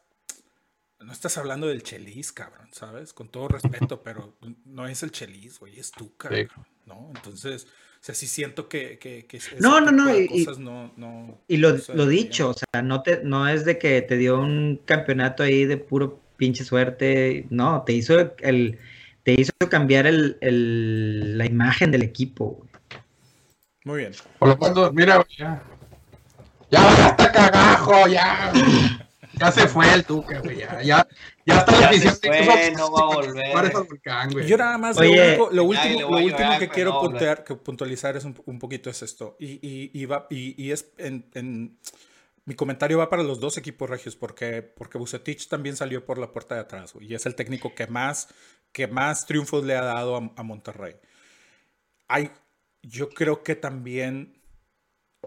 no 1.00 1.12
estás 1.14 1.38
hablando 1.38 1.68
del 1.68 1.84
Chelis, 1.84 2.32
cabrón, 2.32 2.68
¿sabes? 2.72 3.14
Con 3.14 3.30
todo 3.30 3.48
respeto, 3.48 4.02
pero 4.04 4.36
no 4.66 4.88
es 4.88 5.04
el 5.04 5.12
Chelis, 5.12 5.60
güey, 5.60 5.80
es 5.80 5.92
tú, 5.92 6.16
cabrón, 6.18 6.48
¿no? 6.86 7.12
Entonces, 7.16 7.66
o 7.66 8.00
sea, 8.08 8.16
sí 8.16 8.28
siento 8.28 8.68
que, 8.70 8.98
que, 9.00 9.26
que 9.26 9.40
No, 9.60 9.80
no, 9.82 9.92
no, 9.92 10.18
y- 10.18 10.28
cosas 10.46 10.60
no, 10.60 10.92
no, 10.98 11.40
Y 11.48 11.58
lo, 11.58 11.76
lo 11.94 12.08
dicho, 12.08 12.50
o 12.50 12.54
sea, 12.54 12.82
no, 12.82 13.02
te, 13.04 13.22
no 13.24 13.48
es 13.48 13.66
de 13.66 13.78
que 13.78 14.02
te 14.02 14.18
dio 14.18 14.40
un 14.40 14.82
campeonato 14.86 15.44
ahí 15.44 15.66
de 15.66 15.78
puro 15.78 16.22
pinche 16.38 16.64
suerte, 16.64 17.46
no, 17.50 17.84
te 17.86 17.94
hizo 17.94 18.20
el, 18.40 18.80
te 19.24 19.34
hizo 19.40 19.52
cambiar 19.70 20.08
el, 20.08 20.38
el- 20.42 21.38
la 21.38 21.46
imagen 21.46 21.92
del 21.92 22.04
equipo. 22.04 22.52
güey. 22.58 22.70
Muy 23.86 24.00
bien. 24.00 24.12
Por 24.40 24.50
lo 24.50 24.58
tanto, 24.58 24.92
mira, 24.94 25.16
güey, 25.18 25.28
ya. 25.38 25.64
Ya 26.70 26.84
basta 26.84 27.32
cagajo, 27.32 28.08
ya. 28.08 28.52
Ya 29.40 29.52
se 29.52 29.68
fue 29.68 29.94
el 29.94 30.04
Tuca, 30.06 30.40
güey. 30.40 30.58
Ya, 30.58 30.82
ya, 30.82 31.08
ya 31.46 31.58
está 31.60 31.80
la 31.80 31.88
afición. 31.90 32.16
se 32.16 32.44
fue, 32.44 32.72
no 32.76 32.92
va 32.92 33.02
a 33.02 33.16
volver. 33.16 33.54
Para 33.54 33.68
el 33.68 33.74
volcán, 33.74 34.32
güey. 34.32 34.48
Yo 34.48 34.58
nada 34.58 34.78
más, 34.78 34.98
Oye, 34.98 35.38
lo, 35.38 35.46
último, 35.64 36.02
lo 36.02 36.08
último 36.18 36.30
llorar, 36.30 36.60
que 36.60 36.70
quiero 36.70 36.92
no, 36.94 37.02
puntuar- 37.02 37.44
que 37.44 37.56
puntualizar 37.56 38.16
es 38.18 38.24
un, 38.26 38.40
un 38.46 38.60
poquito 38.60 38.90
es 38.90 39.02
esto. 39.02 39.36
Y, 39.40 39.54
y, 39.68 39.92
y 39.94 40.06
va, 40.06 40.28
y, 40.30 40.62
y 40.62 40.72
es 40.72 40.92
en, 40.98 41.30
en- 41.34 41.78
mi 42.46 42.56
comentario 42.56 42.98
va 42.98 43.10
para 43.10 43.24
los 43.24 43.40
dos 43.42 43.58
equipos 43.58 43.90
regios, 43.90 44.16
porque, 44.16 44.62
porque 44.62 44.98
Bucetich 44.98 45.50
también 45.50 45.76
salió 45.76 46.06
por 46.06 46.18
la 46.18 46.32
puerta 46.32 46.56
de 46.56 46.62
atrás, 46.62 46.94
güey, 46.94 47.12
y 47.12 47.14
es 47.16 47.26
el 47.26 47.36
técnico 47.36 47.76
que 47.76 47.88
más, 47.88 48.30
que 48.72 48.88
más 48.88 49.26
triunfos 49.26 49.66
le 49.66 49.76
ha 49.76 49.84
dado 49.84 50.16
a, 50.16 50.32
a 50.36 50.44
Monterrey. 50.44 50.96
Hay, 52.08 52.32
yo 52.84 53.10
creo 53.10 53.44
que 53.44 53.56
también, 53.56 54.42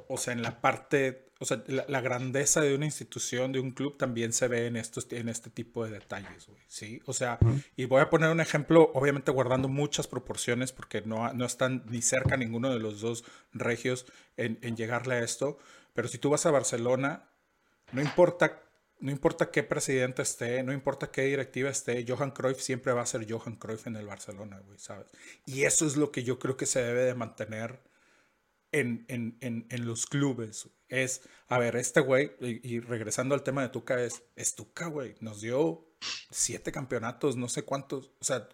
o 0.09 0.17
sea, 0.17 0.33
en 0.33 0.43
la 0.43 0.63
parte, 0.63 1.30
o 1.43 1.47
sea, 1.47 1.65
la, 1.69 1.87
la 1.89 2.03
grandeza 2.03 2.61
de 2.61 2.75
una 2.75 2.85
institución, 2.85 3.51
de 3.51 3.61
un 3.61 3.71
club, 3.71 3.97
también 3.97 4.35
se 4.35 4.47
ve 4.47 4.67
en, 4.67 4.77
estos, 4.77 5.11
en 5.11 5.31
este 5.31 5.49
tipo 5.49 5.83
de 5.87 5.93
detalles, 5.93 6.47
güey, 6.47 6.61
¿sí? 6.69 7.01
O 7.07 7.15
sea, 7.15 7.39
y 7.77 7.87
voy 7.87 8.03
a 8.03 8.11
poner 8.11 8.29
un 8.31 8.41
ejemplo, 8.41 8.91
obviamente 8.93 9.33
guardando 9.33 9.67
muchas 9.67 10.07
proporciones, 10.07 10.71
porque 10.71 11.01
no, 11.01 11.33
no 11.33 11.47
están 11.47 11.83
ni 11.89 12.03
cerca 12.03 12.37
ninguno 12.37 12.71
de 12.71 12.79
los 12.79 13.01
dos 13.01 13.25
regios 13.55 14.05
en, 14.37 14.59
en 14.61 14.77
llegarle 14.77 15.15
a 15.15 15.21
esto, 15.21 15.57
pero 15.95 16.09
si 16.09 16.19
tú 16.19 16.29
vas 16.29 16.45
a 16.45 16.51
Barcelona, 16.51 17.31
no 17.93 18.03
importa, 18.03 18.63
no 18.99 19.11
importa 19.11 19.51
qué 19.51 19.63
presidente 19.63 20.21
esté, 20.21 20.63
no 20.63 20.75
importa 20.75 21.11
qué 21.11 21.23
directiva 21.23 21.71
esté, 21.71 22.05
Johan 22.07 22.33
Cruyff 22.33 22.61
siempre 22.61 22.93
va 22.93 23.01
a 23.01 23.07
ser 23.07 23.27
Johan 23.27 23.57
Cruyff 23.57 23.87
en 23.87 23.97
el 23.97 24.05
Barcelona, 24.05 24.61
güey, 24.67 24.79
¿sabes? 24.79 25.07
Y 25.47 25.63
eso 25.63 25.87
es 25.87 25.97
lo 25.97 26.13
que 26.13 26.23
yo 26.23 26.39
creo 26.39 26.59
que 26.59 26.67
se 26.67 26.83
debe 26.83 27.05
de 27.05 27.15
mantener 27.15 27.81
en, 28.73 29.05
en, 29.09 29.37
en, 29.41 29.67
en 29.71 29.87
los 29.87 30.07
clubes. 30.07 30.69
Es, 30.89 31.23
a 31.49 31.59
ver, 31.59 31.77
este 31.77 32.01
güey, 32.01 32.33
y, 32.41 32.77
y 32.77 32.81
regresando 32.81 33.35
al 33.35 33.43
tema 33.43 33.63
de 33.63 33.69
Tuca, 33.69 34.03
es, 34.03 34.23
es 34.37 34.55
Tuca, 34.55 34.87
güey, 34.87 35.15
nos 35.21 35.41
dio 35.41 35.87
siete 36.31 36.73
campeonatos, 36.73 37.37
no 37.37 37.49
sé 37.49 37.63
cuántos, 37.63 38.11
o 38.21 38.25
sea, 38.25 38.49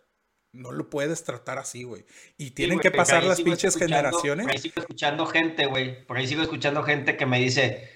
no 0.53 0.73
lo 0.73 0.89
puedes 0.91 1.23
tratar 1.25 1.59
así, 1.59 1.85
güey. 1.85 2.05
Y 2.39 2.51
tienen 2.53 2.81
que 2.81 2.91
pasar 2.91 3.25
las 3.25 3.41
pinches 3.43 3.77
generaciones. 3.77 4.47
Por 4.47 4.53
ahí 4.55 4.59
sigo 4.59 4.81
escuchando 4.81 5.27
gente, 5.27 5.67
güey. 5.67 6.05
Por 6.07 6.17
ahí 6.17 6.27
sigo 6.27 6.43
escuchando 6.43 6.83
gente 6.83 7.17
que 7.17 7.27
me 7.27 7.39
dice, 7.39 7.91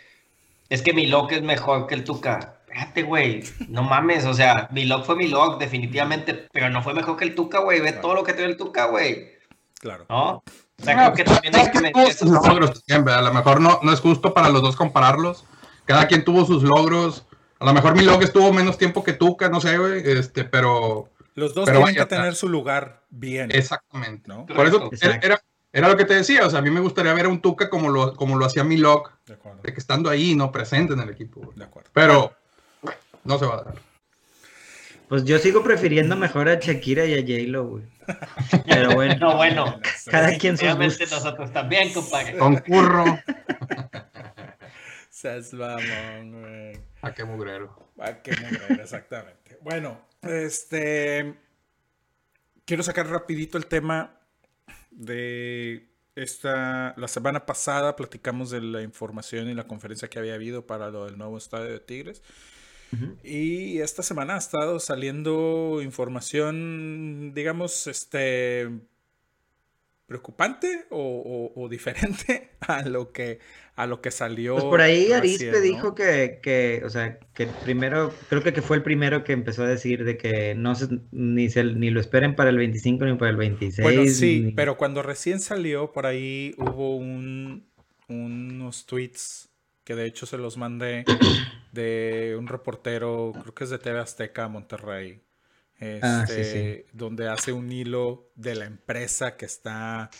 es 0.68 0.82
que 0.82 0.92
mi 0.92 1.06
lock 1.06 1.32
es 1.32 1.42
mejor 1.42 1.86
que 1.86 1.94
el 1.94 2.04
Tuca. 2.04 2.58
Espérate, 2.66 3.02
güey. 3.02 3.42
No 3.68 3.82
mames, 3.82 4.26
o 4.26 4.34
sea, 4.34 4.68
mi 4.72 4.84
lock 4.84 5.04
fue 5.06 5.16
mi 5.16 5.26
lock, 5.28 5.58
definitivamente, 5.58 6.48
pero 6.52 6.68
no 6.70 6.82
fue 6.82 6.92
mejor 6.94 7.16
que 7.16 7.24
el 7.24 7.34
Tuca, 7.34 7.60
güey. 7.60 7.80
Ve 7.80 7.88
Claro. 7.92 8.02
todo 8.02 8.14
lo 8.14 8.24
que 8.24 8.32
tiene 8.34 8.50
el 8.50 8.56
Tuca, 8.56 8.84
güey. 8.86 9.32
Claro. 9.80 10.04
¿No? 10.10 10.42
O 10.80 10.84
sea, 10.84 11.06
Ah, 11.06 11.12
creo 11.12 11.14
que 11.14 11.24
también 11.24 11.56
hay 11.56 11.70
que. 11.70 11.78
A 13.12 13.20
lo 13.22 13.32
mejor 13.34 13.60
no, 13.60 13.80
no 13.82 13.92
es 13.92 14.00
justo 14.00 14.32
para 14.34 14.48
los 14.48 14.62
dos 14.62 14.76
compararlos. 14.76 15.44
Cada 15.84 16.06
quien 16.06 16.24
tuvo 16.24 16.44
sus 16.44 16.62
logros. 16.62 17.26
A 17.58 17.64
lo 17.66 17.74
mejor 17.74 17.94
mi 17.94 18.02
log 18.02 18.22
estuvo 18.22 18.52
menos 18.52 18.78
tiempo 18.78 19.04
que 19.04 19.12
Tuca, 19.12 19.48
no 19.50 19.60
sé, 19.60 19.76
güey. 19.76 20.02
Este, 20.04 20.44
pero 20.44 21.08
Los 21.34 21.52
dos 21.54 21.66
Pero 21.66 21.78
tienen 21.80 21.94
vaya, 21.96 22.08
que 22.08 22.14
tener 22.16 22.34
su 22.34 22.48
lugar 22.48 23.02
bien. 23.10 23.50
exactamente. 23.52 24.28
¿no? 24.28 24.46
Por 24.46 24.66
eso 24.66 24.88
era, 25.00 25.16
era, 25.22 25.42
era 25.72 25.88
lo 25.88 25.96
que 25.96 26.04
te 26.06 26.14
decía. 26.14 26.46
O 26.46 26.50
sea, 26.50 26.60
a 26.60 26.62
mí 26.62 26.70
me 26.70 26.80
gustaría 26.80 27.12
ver 27.12 27.26
a 27.26 27.28
un 27.28 27.42
Tuca 27.42 27.68
como 27.68 27.90
lo, 27.90 28.14
como 28.16 28.38
lo 28.38 28.46
hacía 28.46 28.64
mi 28.64 28.78
log, 28.78 29.10
De 29.26 29.34
acuerdo. 29.34 29.60
de 29.62 29.72
que 29.74 29.78
estando 29.80 30.08
ahí, 30.08 30.34
no 30.34 30.50
presente 30.50 30.94
en 30.94 31.00
el 31.00 31.10
equipo. 31.10 31.40
güey. 31.40 31.58
De 31.58 31.64
acuerdo. 31.64 31.90
Pero 31.92 32.32
no 33.24 33.38
se 33.38 33.44
va 33.46 33.54
a 33.54 33.62
dar. 33.64 33.74
Pues 35.10 35.24
yo 35.24 35.38
sigo 35.40 35.62
prefiriendo 35.64 36.14
mejor 36.16 36.48
a 36.48 36.54
Shakira 36.54 37.04
y 37.04 37.14
a 37.14 37.20
J-Lo, 37.20 37.66
güey. 37.66 37.84
Pero 38.64 38.90
bueno, 38.94 39.16
No, 39.18 39.36
bueno. 39.36 39.80
cada 40.08 40.38
quien 40.38 40.56
sus 40.56 40.68
Obviamente 40.68 41.04
nosotros 41.06 41.52
también, 41.52 41.92
compadre. 41.92 42.38
Concurro. 42.38 43.04
Seas 45.10 45.52
mamón, 45.52 46.40
güey. 46.40 46.80
a 47.02 47.12
qué 47.12 47.24
mugrero. 47.24 47.90
Ah, 47.98 48.22
qué 48.22 48.30
mujer, 48.40 48.80
exactamente. 48.80 49.58
Bueno, 49.62 50.00
Este. 50.22 51.34
Quiero 52.64 52.82
sacar 52.84 53.08
rapidito 53.08 53.58
el 53.58 53.66
tema 53.66 54.14
de 54.92 55.88
esta. 56.14 56.94
La 56.96 57.08
semana 57.08 57.46
pasada 57.46 57.96
platicamos 57.96 58.50
de 58.50 58.60
la 58.60 58.82
información 58.82 59.48
y 59.50 59.54
la 59.54 59.66
conferencia 59.66 60.08
que 60.08 60.20
había 60.20 60.34
habido 60.34 60.66
para 60.66 60.88
lo 60.90 61.06
del 61.06 61.18
nuevo 61.18 61.36
estadio 61.36 61.64
de 61.66 61.80
Tigres. 61.80 62.22
Y 63.22 63.78
esta 63.80 64.02
semana 64.02 64.34
ha 64.34 64.38
estado 64.38 64.80
saliendo 64.80 65.80
información, 65.82 67.32
digamos, 67.34 67.86
este 67.86 68.68
preocupante 70.06 70.86
o, 70.90 70.98
o- 71.54 71.62
o 71.62 71.68
diferente 71.68 72.50
a 72.60 72.82
lo 72.82 73.12
que 73.12 73.38
a 73.76 73.86
lo 73.86 74.02
que 74.02 74.10
salió. 74.10 74.54
Pues 74.54 74.64
por 74.66 74.80
ahí 74.80 75.10
Arispe 75.12 75.52
¿no? 75.52 75.60
dijo 75.60 75.94
que, 75.94 76.40
que, 76.42 76.82
o 76.84 76.90
sea, 76.90 77.18
que 77.32 77.46
primero, 77.46 78.12
creo 78.28 78.42
que, 78.42 78.52
que 78.52 78.60
fue 78.60 78.76
el 78.76 78.82
primero 78.82 79.24
que 79.24 79.32
empezó 79.32 79.62
a 79.62 79.68
decir 79.68 80.04
de 80.04 80.18
que 80.18 80.54
no 80.54 80.74
se, 80.74 80.88
ni, 81.12 81.48
se, 81.48 81.64
ni 81.64 81.88
lo 81.90 82.00
esperen 82.00 82.34
para 82.36 82.50
el 82.50 82.58
25 82.58 83.04
ni 83.06 83.14
para 83.14 83.30
el 83.30 83.36
26. 83.38 83.82
Bueno, 83.82 84.04
sí, 84.06 84.40
ni- 84.46 84.52
pero 84.52 84.76
cuando 84.76 85.02
recién 85.02 85.40
salió 85.40 85.92
por 85.92 86.04
ahí 86.06 86.54
hubo 86.58 86.96
un, 86.96 87.64
unos 88.08 88.84
tweets 88.84 89.48
que 89.90 89.96
de 89.96 90.06
hecho 90.06 90.24
se 90.24 90.38
los 90.38 90.56
mandé 90.56 91.04
de 91.72 92.36
un 92.38 92.46
reportero, 92.46 93.32
creo 93.42 93.52
que 93.56 93.64
es 93.64 93.70
de 93.70 93.78
TV 93.80 93.98
Azteca, 93.98 94.46
Monterrey, 94.46 95.20
Ah, 96.00 96.26
sí, 96.28 96.34
este, 96.38 96.86
donde 96.92 97.26
hace 97.28 97.52
un 97.52 97.72
hilo 97.72 98.30
de 98.36 98.54
la 98.54 98.66
empresa 98.66 99.36
que 99.36 99.46
está... 99.46 100.10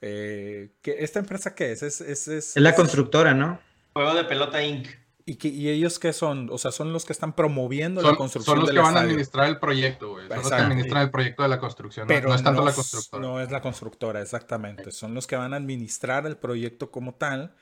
eh, 0.00 0.70
que, 0.80 0.96
¿Esta 1.00 1.18
empresa 1.18 1.54
qué 1.54 1.72
es? 1.72 1.82
Es, 1.82 2.00
es, 2.00 2.26
es- 2.28 2.56
Es 2.56 2.62
la 2.62 2.70
es- 2.70 2.76
constructora, 2.76 3.34
¿no? 3.34 3.60
Juego 3.92 4.14
de 4.14 4.24
pelota 4.24 4.62
Inc. 4.62 4.86
¿Y, 5.26 5.34
que- 5.36 5.48
y 5.48 5.68
ellos 5.68 5.98
qué 5.98 6.14
son? 6.14 6.48
O 6.50 6.56
sea, 6.56 6.70
son 6.70 6.94
los 6.94 7.04
que 7.04 7.12
están 7.12 7.34
promoviendo 7.34 8.00
la 8.00 8.08
Son, 8.10 8.16
construcción 8.16 8.54
son 8.54 8.60
los 8.60 8.68
del 8.68 8.76
que 8.76 8.82
van 8.82 8.96
a 8.96 9.00
administrar 9.00 9.48
el 9.48 9.58
proyecto, 9.58 10.10
güey. 10.12 10.26
Son 10.28 10.36
los 10.38 10.48
que 10.48 10.54
administran 10.54 11.02
el 11.02 11.10
proyecto 11.10 11.42
de 11.42 11.48
la 11.50 11.58
construcción. 11.58 12.06
no- 12.06 12.14
Pero 12.14 12.28
no 12.30 12.34
es 12.34 12.42
tanto 12.42 12.64
la 12.64 12.72
constructora. 12.72 13.20
No 13.22 13.40
es 13.42 13.50
la 13.50 13.60
constructora, 13.60 14.22
exactamente. 14.22 14.90
Son 14.92 15.12
los 15.14 15.26
que 15.26 15.36
van 15.36 15.52
a 15.52 15.56
administrar 15.56 16.26
el 16.26 16.38
proyecto 16.38 16.90
como 16.90 17.14
tal. 17.14 17.54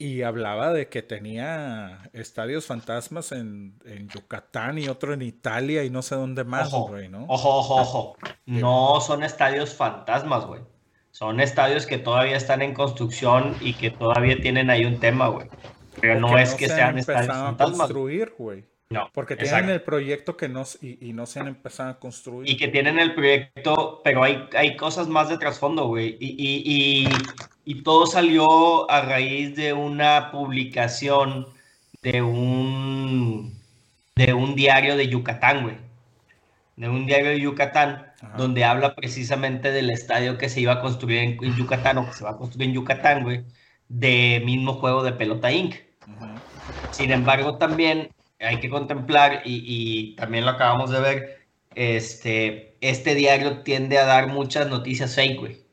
Y 0.00 0.22
hablaba 0.22 0.72
de 0.72 0.88
que 0.88 1.02
tenía 1.02 1.98
estadios 2.12 2.66
fantasmas 2.66 3.32
en, 3.32 3.74
en 3.84 4.08
Yucatán 4.08 4.78
y 4.78 4.88
otro 4.88 5.12
en 5.12 5.22
Italia 5.22 5.82
y 5.82 5.90
no 5.90 6.02
sé 6.02 6.14
dónde 6.14 6.44
más, 6.44 6.72
Ojo, 6.72 6.88
güey, 6.88 7.08
¿no? 7.08 7.24
ojo, 7.28 7.58
ojo, 7.58 7.74
ojo. 7.76 8.16
No 8.46 9.00
son 9.00 9.24
estadios 9.24 9.74
fantasmas, 9.74 10.46
güey. 10.46 10.60
Son 11.10 11.40
estadios 11.40 11.84
que 11.84 11.98
todavía 11.98 12.36
están 12.36 12.62
en 12.62 12.74
construcción 12.74 13.56
y 13.60 13.74
que 13.74 13.90
todavía 13.90 14.40
tienen 14.40 14.70
ahí 14.70 14.84
un 14.84 15.00
tema, 15.00 15.28
güey. 15.28 15.48
Pero 16.00 16.20
no 16.20 16.38
es 16.38 16.54
que 16.54 16.68
se 16.68 16.76
sean 16.76 16.90
han 16.90 16.98
estadios 16.98 17.22
empezado 17.22 17.44
a 17.44 17.48
fantasmas. 17.48 17.78
construir, 17.78 18.34
güey. 18.38 18.64
No, 18.90 19.10
Porque 19.12 19.36
tienen 19.36 19.52
exacto. 19.54 19.72
el 19.74 19.82
proyecto 19.82 20.36
que 20.36 20.48
no, 20.48 20.62
y 20.80 21.12
no 21.12 21.26
se 21.26 21.40
han 21.40 21.48
empezado 21.48 21.90
a 21.90 21.98
construir. 21.98 22.48
Y 22.48 22.56
que 22.56 22.68
tienen 22.68 22.98
el 22.98 23.14
proyecto, 23.14 24.00
pero 24.02 24.22
hay, 24.22 24.48
hay 24.56 24.76
cosas 24.76 25.08
más 25.08 25.28
de 25.28 25.36
trasfondo, 25.36 25.88
güey. 25.88 26.16
Y, 26.18 26.36
y, 26.38 27.04
y, 27.04 27.08
y 27.68 27.82
todo 27.82 28.06
salió 28.06 28.90
a 28.90 29.02
raíz 29.02 29.54
de 29.54 29.74
una 29.74 30.30
publicación 30.30 31.48
de 32.00 32.22
un, 32.22 33.60
de 34.16 34.32
un 34.32 34.54
diario 34.54 34.96
de 34.96 35.08
Yucatán, 35.08 35.64
güey. 35.64 35.76
De 36.76 36.88
un 36.88 37.04
diario 37.04 37.28
de 37.28 37.40
Yucatán, 37.40 38.06
Ajá. 38.22 38.38
donde 38.38 38.64
habla 38.64 38.94
precisamente 38.94 39.70
del 39.70 39.90
estadio 39.90 40.38
que 40.38 40.48
se 40.48 40.62
iba 40.62 40.72
a 40.72 40.80
construir 40.80 41.18
en, 41.18 41.44
en 41.44 41.56
Yucatán 41.56 41.98
o 41.98 42.06
que 42.06 42.14
se 42.14 42.24
va 42.24 42.30
a 42.30 42.36
construir 42.38 42.70
en 42.70 42.74
Yucatán, 42.74 43.22
güey. 43.22 43.44
De 43.88 44.40
mismo 44.46 44.72
juego 44.72 45.02
de 45.02 45.12
pelota 45.12 45.52
Inc. 45.52 45.74
Sin 46.90 47.12
embargo, 47.12 47.58
también 47.58 48.08
hay 48.40 48.60
que 48.60 48.70
contemplar, 48.70 49.42
y, 49.44 49.62
y 49.66 50.16
también 50.16 50.46
lo 50.46 50.52
acabamos 50.52 50.88
de 50.88 51.00
ver, 51.00 51.46
este, 51.74 52.78
este 52.80 53.14
diario 53.14 53.58
tiende 53.58 53.98
a 53.98 54.06
dar 54.06 54.28
muchas 54.28 54.68
noticias 54.68 55.14
fake, 55.14 55.38
güey. 55.38 55.67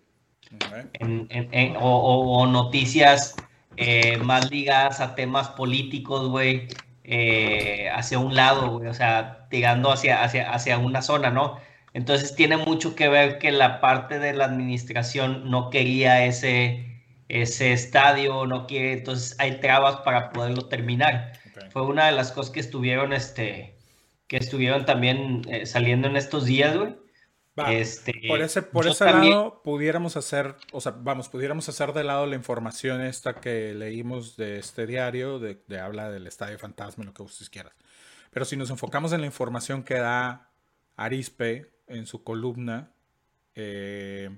En- 0.99 1.27
en- 1.29 1.49
en- 1.51 1.75
o, 1.77 1.81
o- 1.81 2.37
o 2.41 2.47
noticias 2.47 3.35
eh, 3.77 4.17
más 4.17 4.49
ligadas 4.51 5.01
a 5.01 5.15
temas 5.15 5.49
políticos, 5.49 6.29
güey, 6.29 6.67
eh, 7.03 7.89
hacia 7.93 8.19
un 8.19 8.33
lado, 8.35 8.71
güey, 8.77 8.87
o 8.87 8.93
sea, 8.93 9.47
tirando 9.49 9.91
hacia, 9.91 10.23
hacia, 10.23 10.51
hacia 10.51 10.77
una 10.77 11.01
zona, 11.01 11.29
¿no? 11.29 11.57
Entonces 11.93 12.35
tiene 12.35 12.57
mucho 12.57 12.95
que 12.95 13.09
ver 13.09 13.37
que 13.37 13.51
la 13.51 13.79
parte 13.81 14.19
de 14.19 14.33
la 14.33 14.45
administración 14.45 15.49
no 15.49 15.69
quería 15.69 16.25
ese, 16.25 17.01
ese 17.29 17.73
estadio, 17.73 18.45
no 18.45 18.65
quiere, 18.67 18.93
entonces 18.93 19.35
hay 19.39 19.59
trabas 19.59 19.97
para 19.97 20.31
poderlo 20.31 20.67
terminar 20.67 21.33
Ok. 21.47 21.71
fue 21.71 21.81
una 21.83 22.05
de 22.07 22.11
las 22.13 22.31
cosas 22.31 22.51
que 22.51 22.59
estuvieron, 22.59 23.13
este, 23.13 23.75
que 24.27 24.37
estuvieron 24.37 24.85
también 24.85 25.41
eh, 25.49 25.65
saliendo 25.65 26.07
en 26.07 26.15
estos 26.17 26.45
días, 26.45 26.75
güey. 26.77 26.95
Va, 27.57 27.71
Este, 27.73 28.13
Por 28.27 28.41
ese, 28.41 28.61
por 28.61 28.85
ese 28.87 29.05
también- 29.05 29.31
lado 29.33 29.61
pudiéramos 29.63 30.17
hacer, 30.17 30.55
o 30.73 30.81
sea, 30.81 30.93
vamos, 30.97 31.29
pudiéramos 31.29 31.69
hacer 31.69 31.93
de 31.93 32.03
lado 32.03 32.25
la 32.25 32.35
información 32.35 33.01
esta 33.01 33.35
que 33.35 33.73
leímos 33.73 34.35
de 34.35 34.59
este 34.59 34.85
diario, 34.85 35.39
de, 35.39 35.63
de 35.67 35.79
habla 35.79 36.11
del 36.11 36.27
Estadio 36.27 36.59
Fantasma, 36.59 37.05
lo 37.05 37.13
que 37.13 37.23
ustedes 37.23 37.49
quieran. 37.49 37.71
Pero 38.31 38.43
si 38.45 38.57
nos 38.57 38.69
enfocamos 38.69 39.13
en 39.13 39.21
la 39.21 39.27
información 39.27 39.83
que 39.83 39.93
da 39.95 40.49
Arispe 40.97 41.71
en 41.87 42.05
su 42.07 42.23
columna, 42.25 42.91
eh, 43.55 44.29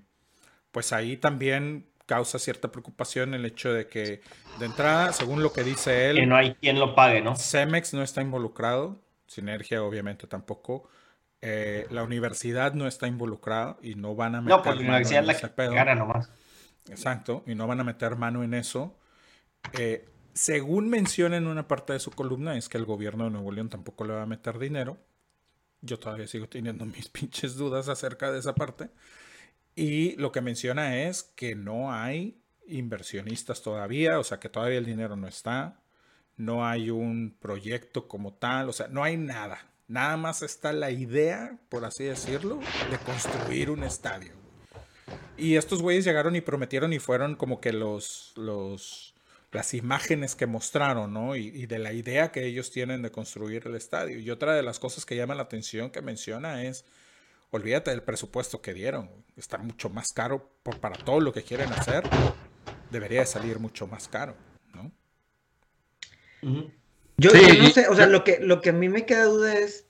pues 0.71 0.93
ahí 0.93 1.17
también 1.17 1.87
causa 2.05 2.37
cierta 2.39 2.71
preocupación 2.71 3.33
el 3.33 3.45
hecho 3.45 3.73
de 3.73 3.87
que, 3.87 4.21
de 4.59 4.65
entrada, 4.65 5.11
según 5.11 5.41
lo 5.41 5.51
que 5.51 5.63
dice 5.63 6.09
él, 6.09 6.17
que 6.17 6.25
no 6.27 6.35
hay 6.35 6.53
quien 6.55 6.79
lo 6.79 6.93
pague, 6.95 7.21
¿no? 7.21 7.35
Cemex 7.35 7.93
no 7.93 8.03
está 8.03 8.21
involucrado, 8.21 9.01
Sinergia 9.25 9.83
obviamente 9.83 10.27
tampoco. 10.27 10.87
Eh, 11.41 11.87
la 11.91 12.03
universidad 12.03 12.73
no 12.73 12.87
está 12.87 13.07
involucrada 13.07 13.77
y 13.81 13.95
no 13.95 14.15
van 14.15 14.35
a 14.35 14.41
meter 14.41 14.57
No, 14.57 14.63
pues 14.63 14.75
la 14.75 14.81
mano 14.81 14.89
universidad 14.93 15.19
en 15.19 15.23
es 15.23 15.27
la 15.27 15.33
ese 15.33 15.41
que 15.41 15.53
pedo. 15.53 15.73
gana 15.73 15.95
nomás. 15.95 16.29
Exacto, 16.89 17.43
y 17.45 17.55
no 17.55 17.67
van 17.67 17.79
a 17.79 17.83
meter 17.83 18.15
mano 18.15 18.43
en 18.43 18.53
eso. 18.53 18.97
Eh, 19.73 20.07
según 20.33 20.89
menciona 20.89 21.37
en 21.37 21.47
una 21.47 21.67
parte 21.67 21.93
de 21.93 21.99
su 21.99 22.11
columna, 22.11 22.57
es 22.57 22.69
que 22.69 22.77
el 22.77 22.85
gobierno 22.85 23.25
de 23.25 23.31
Nuevo 23.31 23.51
León 23.51 23.69
tampoco 23.69 24.05
le 24.05 24.13
va 24.13 24.23
a 24.23 24.27
meter 24.27 24.57
dinero. 24.59 24.97
Yo 25.81 25.99
todavía 25.99 26.27
sigo 26.27 26.47
teniendo 26.47 26.85
mis 26.85 27.09
pinches 27.09 27.55
dudas 27.55 27.89
acerca 27.89 28.31
de 28.31 28.39
esa 28.39 28.55
parte. 28.55 28.89
Y 29.75 30.15
lo 30.15 30.31
que 30.31 30.41
menciona 30.41 31.03
es 31.03 31.23
que 31.23 31.55
no 31.55 31.91
hay 31.93 32.41
inversionistas 32.67 33.61
todavía, 33.61 34.19
o 34.19 34.23
sea 34.23 34.39
que 34.39 34.49
todavía 34.49 34.77
el 34.79 34.85
dinero 34.85 35.15
no 35.15 35.27
está, 35.27 35.79
no 36.35 36.65
hay 36.65 36.89
un 36.89 37.35
proyecto 37.39 38.07
como 38.07 38.33
tal, 38.33 38.69
o 38.69 38.73
sea, 38.73 38.87
no 38.87 39.03
hay 39.03 39.17
nada. 39.17 39.59
Nada 39.87 40.17
más 40.17 40.41
está 40.41 40.73
la 40.73 40.91
idea, 40.91 41.57
por 41.69 41.85
así 41.85 42.03
decirlo, 42.03 42.59
de 42.91 42.97
construir 42.99 43.69
un 43.69 43.83
estadio. 43.83 44.33
Y 45.37 45.55
estos 45.55 45.81
güeyes 45.81 46.03
llegaron 46.03 46.35
y 46.35 46.41
prometieron 46.41 46.91
y 46.91 46.99
fueron 46.99 47.35
como 47.35 47.61
que 47.61 47.71
los, 47.71 48.33
los, 48.35 49.15
las 49.51 49.73
imágenes 49.73 50.35
que 50.35 50.45
mostraron, 50.45 51.13
¿no? 51.13 51.35
Y, 51.35 51.67
de 51.67 51.79
la 51.79 51.93
idea 51.93 52.31
que 52.31 52.45
ellos 52.45 52.71
tienen 52.71 53.01
de 53.01 53.11
construir 53.11 53.65
el 53.65 53.75
estadio. 53.75 54.19
Y 54.19 54.29
otra 54.29 54.55
de 54.55 54.63
las 54.63 54.79
cosas 54.79 55.05
que 55.05 55.15
llama 55.15 55.35
la 55.35 55.43
atención 55.43 55.89
que 55.89 56.01
menciona 56.01 56.63
es, 56.63 56.83
olvídate 57.51 57.91
del 57.91 58.03
presupuesto 58.03 58.61
que 58.61 58.73
dieron. 58.73 59.09
Está 59.37 59.57
mucho 59.57 59.89
más 59.89 60.11
caro 60.13 60.51
para 60.81 60.97
todo 60.97 61.21
lo 61.21 61.31
que 61.31 61.43
quieren 61.43 61.71
hacer. 61.71 62.03
Debería 62.91 63.21
de 63.21 63.25
salir 63.25 63.59
mucho 63.59 63.87
más 63.87 64.09
caro, 64.09 64.35
¿no? 64.73 64.91
Yo, 67.17 67.31
Sí, 67.31 67.39
yo 67.57 67.63
no 67.63 67.69
sé, 67.69 67.87
o 67.87 67.95
sea, 67.95 68.05
yo- 68.05 68.11
lo 68.11 68.23
que, 68.23 68.39
lo 68.39 68.61
que 68.61 68.69
a 68.69 68.73
mí 68.73 68.89
me 68.89 69.05
queda 69.05 69.25
duda 69.25 69.57
es, 69.57 69.85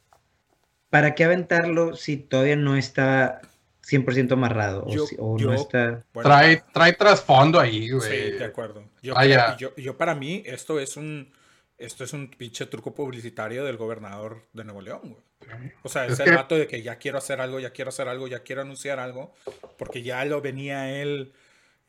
¿para 0.90 1.14
qué 1.16 1.26
aventarlo 1.26 1.96
si 1.96 2.18
todavía 2.18 2.56
no 2.56 2.76
está 2.78 3.42
100% 3.86 4.34
amarrado? 4.34 4.84
O, 4.86 4.94
Yo- 4.94 5.06
si- 5.06 5.16
o 5.20 5.38
yo- 5.38 5.48
no 5.48 5.54
está... 5.54 6.04
Bueno, 6.14 6.30
Trae, 6.30 6.64
trae 6.74 6.94
trasfondo 6.94 7.60
ahí, 7.60 7.88
Sí, 7.88 7.92
güey. 7.92 8.32
de 8.38 8.46
acuerdo. 8.46 8.84
Yo, 9.02 9.14
Vaya. 9.14 9.58
yo, 9.58 9.76
yo 9.76 9.98
para 9.98 10.16
mí 10.16 10.44
esto 10.46 10.80
es 10.80 10.96
un 10.98 11.32
esto 11.80 12.04
es 12.04 12.12
un 12.14 12.30
pinche 12.32 12.66
truco 12.66 12.96
publicitario 12.96 13.64
del 13.64 13.78
gobernador 13.78 14.42
de 14.52 14.64
Nuevo 14.64 14.82
León, 14.82 15.02
güey. 15.04 15.72
O 15.84 15.90
sea, 15.90 16.08
es, 16.08 16.14
Es 16.14 16.20
el 16.22 16.26
que- 16.26 16.36
vato 16.36 16.56
de 16.58 16.66
que 16.66 16.82
ya 16.82 16.96
quiero 16.96 17.20
hacer 17.20 17.40
algo, 17.40 17.60
ya 17.60 17.70
quiero 17.70 17.90
hacer 17.90 18.08
algo, 18.08 18.28
ya 18.28 18.40
quiero 18.40 18.64
anunciar 18.64 19.00
algo, 19.00 19.32
porque 19.78 20.02
ya 20.02 20.26
lo 20.26 20.42
venía 20.42 21.00
él 21.00 21.34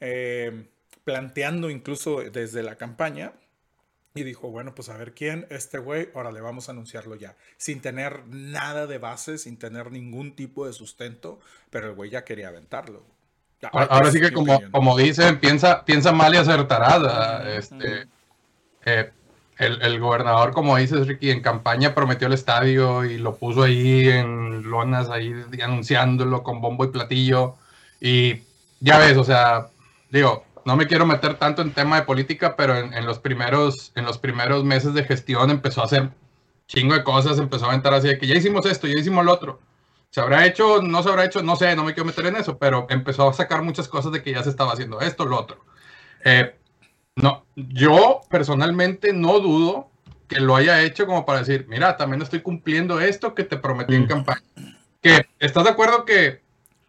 eh, 0.01 0.66
planteando 1.05 1.70
incluso 1.70 2.20
desde 2.20 2.62
la 2.62 2.77
campaña. 2.77 3.33
Y 4.18 4.24
dijo, 4.24 4.50
bueno, 4.50 4.74
pues 4.74 4.88
a 4.88 4.96
ver 4.96 5.14
quién, 5.14 5.46
este 5.50 5.78
güey, 5.78 6.09
ahora 6.14 6.33
le 6.33 6.40
vamos 6.40 6.68
a 6.68 6.72
anunciarlo 6.72 7.14
ya. 7.16 7.37
Sin 7.57 7.81
tener 7.81 8.26
nada 8.28 8.87
de 8.87 8.98
base, 8.98 9.38
sin 9.38 9.59
tener 9.59 9.92
ningún 9.92 10.35
tipo 10.35 10.66
de 10.66 10.72
sustento, 10.72 11.40
pero 11.70 11.88
el 11.88 11.94
güey 11.94 12.11
ya 12.11 12.24
quería 12.24 12.48
aventarlo. 12.48 13.04
Ya, 13.61 13.72
Ahora, 13.72 14.11
sí 14.11 14.20
que 14.20 14.33
como, 14.33 14.52
opinión. 14.54 14.70
como 14.70 14.96
dicen, 14.96 15.38
piensa, 15.40 15.85
piensa 15.85 16.12
mal 16.12 16.35
y 16.35 16.38
acertarás. 16.38 17.02
¿verdad? 17.02 17.57
Ujú, 17.57 17.59
Este, 17.59 18.07
eh, 18.85 19.11
el, 19.59 19.83
el 19.83 20.00
gobernador, 20.00 20.52
como 20.52 20.76
dices, 20.76 21.07
Ricky, 21.07 21.31
en 21.31 21.42
campaña 21.42 21.94
prometió 21.94 22.26
el 22.28 22.33
estadio 22.35 23.04
y 23.04 23.18
lo 23.18 23.37
puso 23.37 23.62
ahí 23.64 24.09
en 24.09 24.62
lonas, 24.70 25.11
ahí 25.11 25.33
anunciándolo 25.62 26.42
con 26.42 26.61
bombo 26.61 26.85
y 26.85 26.88
platillo. 26.88 27.57
Y 28.00 28.42
ya 28.81 28.98
ves, 28.98 29.16
o 29.16 29.24
sea, 29.24 29.68
digo, 30.11 30.44
no 30.68 30.76
me 30.76 30.87
quiero 30.87 31.07
meter 31.07 31.37
tanto 31.37 31.62
en 31.62 31.72
tema 31.72 31.96
de 31.96 32.02
política, 32.02 32.54
pero 32.54 32.76
en, 32.76 32.92
en 32.92 33.07
los, 33.07 33.18
primeros, 33.18 33.90
en 33.94 34.04
los 34.04 34.18
primeros 34.18 34.64
meses 34.64 34.92
de 34.92 35.02
gestión 35.02 35.50
empezó 35.50 35.81
a 35.81 35.87
hacer 35.87 36.11
chingo 36.66 36.92
de 36.92 37.02
cosas 37.02 37.38
empezó 37.38 37.64
a 37.64 37.68
aventar 37.68 37.94
así 37.94 38.09
de 38.09 38.18
que 38.18 38.26
ya 38.26 38.35
hicimos 38.35 38.66
esto, 38.66 38.87
ya 38.87 39.00
hicimos 39.00 39.24
lo 39.24 39.33
otro. 39.33 39.61
¿Se 40.11 40.20
habrá 40.20 40.44
hecho? 40.44 40.83
¿No 40.83 41.02
se 41.02 41.09
habrá 41.09 41.24
hecho? 41.24 41.42
No 41.42 41.57
sé, 41.57 41.74
no 41.74 41.85
me 41.85 41.94
quiero 41.94 42.04
meter 42.04 42.26
en 42.26 42.37
eso, 42.37 42.59
pero 42.59 42.87
empezó 42.90 43.31
a 43.31 43.33
sacar 43.33 43.62
muchas 43.62 43.88
cosas 43.88 44.12
de 44.12 44.22
que 44.22 44.33
ya 44.33 44.42
se 44.42 44.50
estaba 44.50 44.74
haciendo 44.74 45.00
esto, 45.00 45.24
lo 45.24 45.40
otro. 45.40 45.64
Eh, 46.22 46.54
no, 47.16 47.46
yo 47.57 48.20
personalmente 48.28 49.14
no 49.14 49.40
dudo 49.40 49.90
que 50.28 50.38
lo 50.38 50.54
haya 50.54 50.83
hecho 50.83 51.07
como 51.07 51.24
para 51.24 51.38
decir, 51.38 51.64
mira, 51.66 51.96
también 51.96 52.20
estoy 52.20 52.42
cumpliendo 52.42 53.00
esto 53.00 53.35
que 53.35 53.44
te 53.44 53.57
prometí 53.57 53.94
en 53.94 54.07
campaña. 54.07 54.42
Que, 55.00 55.26
¿estás 55.38 55.64
de 55.64 55.70
acuerdo 55.70 56.04
que 56.04 56.42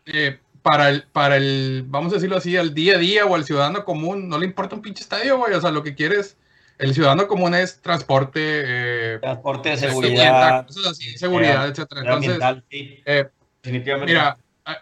eh, 0.05 0.39
para, 0.61 0.89
el, 0.89 1.03
para 1.03 1.37
el, 1.37 1.83
vamos 1.87 2.11
a 2.11 2.15
decirlo 2.15 2.37
así, 2.37 2.57
al 2.57 2.73
día 2.73 2.95
a 2.95 2.99
día 2.99 3.25
o 3.25 3.35
al 3.35 3.45
ciudadano 3.45 3.85
común, 3.85 4.29
no 4.29 4.37
le 4.37 4.45
importa 4.45 4.75
un 4.75 4.81
pinche 4.81 5.03
estadio, 5.03 5.37
güey? 5.37 5.53
O 5.53 5.61
sea, 5.61 5.71
lo 5.71 5.83
que 5.83 5.95
quieres, 5.95 6.37
el 6.77 6.93
ciudadano 6.93 7.27
común 7.27 7.53
es 7.55 7.81
transporte, 7.81 8.39
eh, 8.43 9.19
Transporte 9.19 9.69
de 9.69 9.77
seguridad, 9.77 10.11
seguridad. 10.15 10.65
cosas 10.67 10.85
así, 10.87 11.17
seguridad, 11.17 11.65
eh, 11.65 11.69
etcétera. 11.71 12.01
Entonces, 12.01 12.39
sí, 12.69 13.01
eh, 13.05 13.29
definitivamente. 13.63 14.13
Mira, 14.13 14.37
ah, 14.65 14.77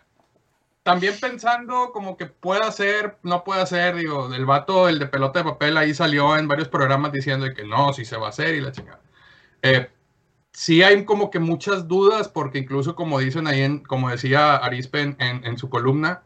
también 0.83 1.15
pensando 1.19 1.91
como 1.91 2.17
que 2.17 2.25
pueda 2.25 2.71
ser, 2.71 3.17
no 3.23 3.43
pueda 3.43 3.65
ser, 3.65 3.95
digo, 3.95 4.33
el 4.33 4.45
vato, 4.45 4.89
el 4.89 4.99
de 4.99 5.07
pelota 5.07 5.39
de 5.39 5.45
papel, 5.45 5.77
ahí 5.77 5.93
salió 5.93 6.37
en 6.37 6.47
varios 6.47 6.67
programas 6.67 7.11
diciendo 7.11 7.47
que 7.55 7.63
no, 7.63 7.93
sí 7.93 8.05
se 8.05 8.17
va 8.17 8.27
a 8.27 8.29
hacer 8.29 8.55
y 8.55 8.61
la 8.61 8.71
chingada. 8.71 9.01
Eh, 9.61 9.89
sí 10.57 10.81
hay 10.81 11.05
como 11.05 11.29
que 11.29 11.37
muchas 11.37 11.87
dudas, 11.87 12.27
porque 12.29 12.57
incluso 12.57 12.95
como 12.95 13.19
dicen 13.19 13.45
ahí, 13.45 13.61
en, 13.61 13.79
como 13.83 14.09
decía 14.09 14.55
Arispe 14.55 15.01
en, 15.01 15.15
en- 15.19 15.45
en 15.45 15.55
su 15.59 15.69
columna, 15.69 16.23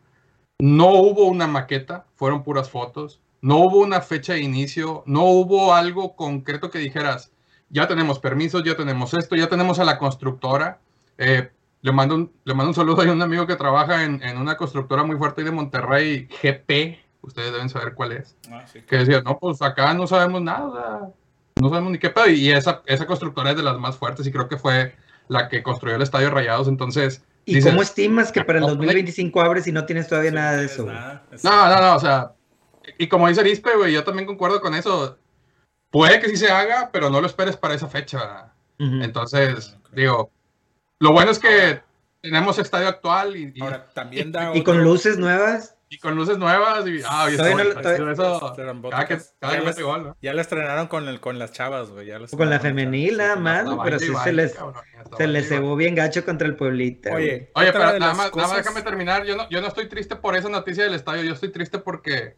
no 0.58 0.88
hubo 0.92 1.26
una 1.28 1.48
maqueta, 1.48 2.06
fueron 2.16 2.42
puras 2.42 2.70
fotos, 2.70 3.20
no 3.42 3.58
hubo 3.58 3.80
una 3.80 4.00
fecha 4.00 4.34
de 4.34 4.40
inicio, 4.42 5.04
no 5.06 5.24
hubo 5.26 5.74
algo 5.74 6.16
concreto 6.16 6.72
que 6.72 6.80
dijeras, 6.80 7.34
ya 7.70 7.90
tenemos 7.90 8.20
permisos, 8.20 8.64
ya 8.64 8.78
tenemos 8.78 9.14
esto, 9.14 9.36
ya 9.36 9.50
tenemos 9.50 9.80
a 9.80 9.84
la 9.86 9.98
constructora. 9.98 10.80
Eh, 11.18 11.50
le, 11.82 11.92
mando 11.92 12.16
un, 12.16 12.32
le 12.46 12.54
mando 12.54 12.70
un 12.70 12.76
saludo 12.76 13.02
a 13.02 13.12
un 13.12 13.22
amigo 13.22 13.46
que 13.48 13.56
trabaja 13.58 14.04
en, 14.06 14.24
en 14.24 14.38
una 14.38 14.56
constructora 14.56 15.04
muy 15.04 15.18
fuerte 15.18 15.44
de 15.44 15.52
Monterrey, 15.52 16.30
GP, 16.42 17.00
ustedes 17.22 17.52
deben 17.52 17.68
saber 17.70 17.96
cuál 17.96 18.14
es, 18.14 18.38
Ah, 18.50 18.66
sí. 18.66 18.80
que 18.82 18.96
decía, 18.98 19.22
no, 19.24 19.38
pues 19.40 19.62
acá 19.62 19.94
no 19.94 20.08
sabemos 20.08 20.42
nada, 20.42 21.12
no 21.62 21.70
sabemos 21.70 21.92
ni 21.92 22.00
qué 22.00 22.10
pedo, 22.10 22.28
y 22.28 22.52
esa, 22.52 22.82
esa 22.86 23.06
constructora 23.06 23.52
es 23.52 23.58
de 23.58 23.64
las 23.64 23.78
más 23.78 23.96
fuertes 23.98 24.26
y 24.28 24.32
creo 24.32 24.48
que 24.48 24.58
fue 24.58 24.96
la 25.28 25.48
que 25.48 25.64
construyó 25.64 25.96
el 25.96 26.02
Estadio 26.02 26.30
Rayados, 26.30 26.68
entonces... 26.68 27.24
¿Y 27.46 27.56
dices, 27.56 27.72
cómo 27.72 27.82
estimas 27.82 28.32
que 28.32 28.44
para 28.44 28.60
el 28.60 28.64
no, 28.64 28.70
2025 28.70 29.42
abres 29.42 29.66
y 29.68 29.72
no 29.72 29.86
tienes 29.86 30.08
todavía 30.08 30.30
Sí, 30.32 30.36
nada 30.36 30.58
de 30.58 30.66
es 30.66 30.72
eso? 30.74 30.86
nada, 30.86 31.24
No, 31.44 31.70
no, 31.70 31.82
no, 31.82 31.96
o 31.96 32.00
sea, 32.00 32.34
y 32.98 33.08
como 33.08 33.28
dice 33.28 33.42
Arispe, 33.42 33.76
güey, 33.76 33.94
yo 33.94 34.04
también 34.04 34.26
concuerdo 34.28 34.62
con 34.62 34.76
eso. 34.76 35.18
Puede 35.90 36.20
que 36.20 36.30
sí 36.30 36.38
se 36.38 36.52
haga, 36.52 36.90
pero 36.92 37.10
no 37.10 37.20
lo 37.22 37.28
esperes 37.28 37.58
para 37.58 37.74
esa 37.74 37.88
fecha. 37.88 38.54
Ujú. 38.80 39.02
Entonces, 39.04 39.76
digo, 39.92 40.32
lo 41.00 41.12
bueno 41.12 41.32
es 41.32 41.40
que 41.40 41.82
tenemos 42.22 42.60
estadio 42.60 42.88
actual 42.88 43.36
y, 43.36 43.52
y- 43.56 43.62
Ahora, 43.62 43.88
también 43.94 44.32
da 44.32 44.56
Y 44.56 44.64
con 44.64 44.84
luces 44.84 45.18
nuevas. 45.18 45.76
Y 45.92 45.98
con 46.00 46.16
luces 46.16 46.38
nuevas. 46.38 46.88
Y, 46.88 47.02
ah, 47.06 47.28
y 47.32 47.36
Todavía 47.36 47.64
no 47.66 48.12
eso- 48.12 48.40
cada 48.90 49.06
que, 49.08 49.18
cada 49.40 49.54
Ya 49.54 49.60
que 49.60 49.66
las- 49.66 49.76
mete 49.76 49.84
gol, 49.84 50.04
¿no? 50.04 50.18
Ya 50.22 50.34
la 50.34 50.42
estrenaron 50.42 50.88
con, 50.88 51.08
el, 51.10 51.20
con 51.20 51.38
las 51.38 51.52
chavas, 51.52 51.90
güey. 51.92 52.08
ya 52.08 52.18
Con 52.36 52.50
la 52.50 52.60
femenil 52.62 53.18
nada 53.18 53.36
más, 53.36 53.66
pero 53.84 54.00
sí 54.00 54.08
se 54.24 54.32
les, 54.32 54.54
cabrón, 54.54 54.82
se 55.18 55.28
les 55.28 55.50
cebó 55.50 55.76
bien 55.76 55.94
gacho 55.94 56.24
contra 56.24 56.48
el 56.48 56.56
Pueblita. 56.56 57.10
güey. 57.12 57.24
Oye, 57.26 57.52
Oye, 57.56 57.72
pero 57.74 58.00
nada 58.00 58.14
más, 58.14 58.34
nada 58.34 58.48
más 58.48 58.58
déjame 58.58 58.82
terminar. 58.84 59.26
Yo 59.26 59.36
no, 59.36 59.50
yo 59.50 59.60
no 59.62 59.68
estoy 59.68 59.90
triste 59.90 60.16
por 60.16 60.36
esa 60.38 60.48
noticia 60.48 60.86
del 60.86 60.94
estadio. 60.94 61.24
Yo 61.24 61.34
estoy 61.34 61.52
triste 61.52 61.78
porque 61.80 62.38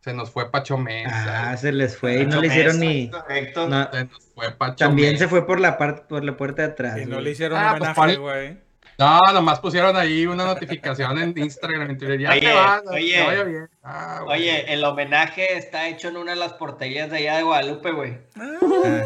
se 0.00 0.14
nos 0.14 0.30
fue 0.30 0.50
Pacho 0.50 0.78
Mesa. 0.78 1.50
Ah, 1.50 1.56
se 1.58 1.72
les 1.72 1.98
fue 1.98 2.20
y 2.22 2.26
no 2.26 2.40
le 2.40 2.46
hicieron 2.46 2.80
ni. 2.80 3.10
Correcto. 3.10 3.68
no, 3.68 3.90
Se 3.92 4.04
nos 4.06 4.24
fue 4.34 4.50
Pacho 4.52 4.76
también 4.76 5.12
Mesa. 5.12 5.24
se 5.24 5.28
fue 5.28 5.46
por 5.46 5.60
la 5.60 5.76
parte 5.76 6.04
por 6.08 6.24
la 6.24 6.34
puerta 6.34 6.62
de 6.62 6.68
atrás. 6.72 6.98
Y 6.98 7.04
no 7.04 7.20
le 7.20 7.32
hicieron 7.32 7.58
Ah, 7.58 7.74
pues, 7.78 7.90
homenaje, 7.98 8.16
güey. 8.16 8.69
No, 9.00 9.18
nomás 9.32 9.58
pusieron 9.60 9.96
ahí 9.96 10.26
una 10.26 10.44
notificación 10.44 11.18
en 11.18 11.36
Instagram. 11.36 11.90
en 11.90 11.98
Twitter, 11.98 12.20
Ya 12.20 12.30
Oye, 12.30 12.40
te 12.40 12.52
vas, 12.52 12.82
oye. 12.86 13.12
que 13.14 13.22
vaya 13.26 13.42
bien. 13.44 13.68
Ah, 13.82 14.20
güey. 14.24 14.40
Oye, 14.40 14.72
el 14.72 14.84
homenaje 14.84 15.56
está 15.56 15.88
hecho 15.88 16.08
en 16.08 16.18
una 16.18 16.32
de 16.32 16.36
las 16.38 16.52
porterías 16.52 17.10
de 17.10 17.16
allá 17.16 17.36
de 17.38 17.42
Guadalupe, 17.42 17.90
güey. 17.92 18.18
Ah, 18.38 19.02